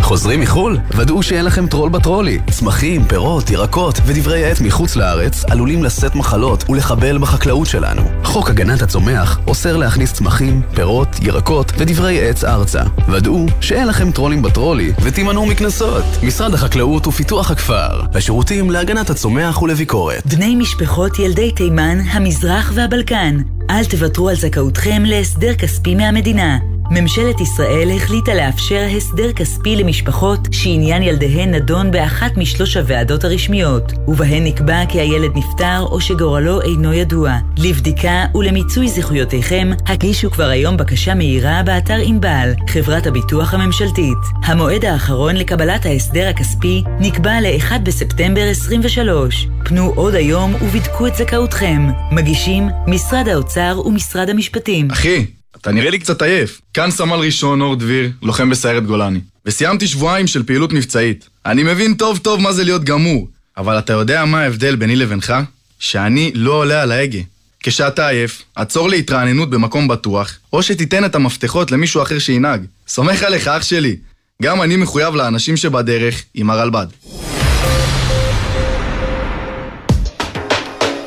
חוזרים 0.00 0.40
מחו"ל? 0.40 0.78
ודאו 0.96 1.22
שאין 1.22 1.44
לכם 1.44 1.66
טרול 1.66 1.90
בטרולי. 1.90 2.38
צמחים, 2.50 3.04
פירות, 3.04 3.50
ירקות 3.50 4.00
ודברי 4.06 4.50
עט 4.50 4.60
מחוץ 4.60 4.96
לארץ 4.96 5.44
עלולים 5.44 5.84
לשאת 5.84 6.14
מחלות 6.14 6.70
ולחבל 6.70 7.18
בחקלאות 7.18 7.66
שלנו. 7.66 8.02
חוק 8.24 8.50
הגנת 8.50 8.82
הצומח 8.82 9.38
אוסר 9.46 9.76
להכניס 9.76 10.12
צמחים, 10.12 10.62
פירות, 10.74 11.08
ירקות 11.22 11.72
ודברי 11.78 12.28
עץ 12.28 12.44
ארצה. 12.44 12.82
ודאו 13.08 13.46
שאין 13.60 13.88
לכם 13.88 14.12
טרולים 14.12 14.42
בטרולי 14.42 14.92
ותימנעו 15.02 15.46
מקנסות. 15.46 16.04
משרד 16.22 16.54
החקלאות 16.54 17.06
ופיתוח 17.06 17.50
הכפר. 17.50 18.00
השירותים 18.14 18.70
להגנת 18.70 19.10
הצומח 19.10 19.62
ולביקורת. 19.62 20.26
בני 20.26 20.54
משפחות 20.56 21.18
ילדי 21.18 21.52
תימן, 21.52 21.98
המזרח 22.12 22.72
והבלקן, 22.74 23.36
אל 23.72 23.84
תוותרו 23.84 24.28
על 24.28 24.36
זכאותכם 24.36 25.02
להסדר 25.06 25.54
כספי 25.54 25.94
מהמדינה. 25.94 26.71
ממשלת 26.90 27.40
ישראל 27.40 27.88
החליטה 27.96 28.34
לאפשר 28.34 28.86
הסדר 28.96 29.32
כספי 29.32 29.76
למשפחות 29.76 30.40
שעניין 30.52 31.02
ילדיהן 31.02 31.54
נדון 31.54 31.90
באחת 31.90 32.36
משלוש 32.36 32.76
הוועדות 32.76 33.24
הרשמיות, 33.24 33.92
ובהן 34.08 34.44
נקבע 34.44 34.86
כי 34.88 35.00
הילד 35.00 35.30
נפטר 35.36 35.80
או 35.80 36.00
שגורלו 36.00 36.60
אינו 36.60 36.92
ידוע. 36.92 37.32
לבדיקה 37.58 38.24
ולמיצוי 38.34 38.88
זכויותיכם, 38.88 39.70
הגישו 39.86 40.30
כבר 40.30 40.48
היום 40.48 40.76
בקשה 40.76 41.14
מהירה 41.14 41.62
באתר 41.62 41.98
ענבל, 42.04 42.52
חברת 42.68 43.06
הביטוח 43.06 43.54
הממשלתית. 43.54 44.18
המועד 44.44 44.84
האחרון 44.84 45.36
לקבלת 45.36 45.86
ההסדר 45.86 46.28
הכספי 46.28 46.84
נקבע 47.00 47.40
ל-1 47.40 47.78
בספטמבר 47.82 48.48
23. 48.50 49.48
פנו 49.64 49.92
עוד 49.96 50.14
היום 50.14 50.54
ובדקו 50.54 51.06
את 51.06 51.14
זכאותכם. 51.16 51.88
מגישים 52.12 52.68
משרד 52.86 53.28
האוצר 53.28 53.82
ומשרד 53.84 54.30
המשפטים. 54.30 54.90
אחי, 54.90 55.26
אתה 55.62 55.72
נראה 55.72 55.90
לי 55.90 55.98
קצת 55.98 56.22
עייף. 56.22 56.60
כאן 56.74 56.90
סמל 56.90 57.16
ראשון 57.16 57.60
אור 57.60 57.76
דביר, 57.76 58.10
לוחם 58.22 58.50
בסיירת 58.50 58.86
גולני. 58.86 59.20
וסיימתי 59.46 59.86
שבועיים 59.86 60.26
של 60.26 60.42
פעילות 60.42 60.72
מבצעית. 60.72 61.28
אני 61.46 61.62
מבין 61.62 61.94
טוב 61.94 62.18
טוב 62.18 62.40
מה 62.40 62.52
זה 62.52 62.64
להיות 62.64 62.84
גמור, 62.84 63.28
אבל 63.56 63.78
אתה 63.78 63.92
יודע 63.92 64.24
מה 64.24 64.40
ההבדל 64.40 64.76
ביני 64.76 64.96
לבינך? 64.96 65.34
שאני 65.78 66.30
לא 66.34 66.52
עולה 66.52 66.82
על 66.82 66.92
ההגה. 66.92 67.18
כשאתה 67.60 68.08
עייף, 68.08 68.42
עצור 68.56 68.88
להתרעננות 68.88 69.50
במקום 69.50 69.88
בטוח, 69.88 70.38
או 70.52 70.62
שתיתן 70.62 71.04
את 71.04 71.14
המפתחות 71.14 71.70
למישהו 71.70 72.02
אחר 72.02 72.18
שינהג. 72.18 72.64
סומך 72.88 73.22
עליך, 73.22 73.48
אח 73.48 73.62
שלי. 73.62 73.96
גם 74.42 74.62
אני 74.62 74.76
מחויב 74.76 75.14
לאנשים 75.14 75.56
שבדרך 75.56 76.22
עם 76.34 76.50
הרלב"ד. 76.50 76.86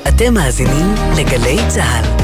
אתם 0.07 0.33
מאזינים 0.33 0.95
לגלי 1.17 1.57
צה"ל. 1.67 2.14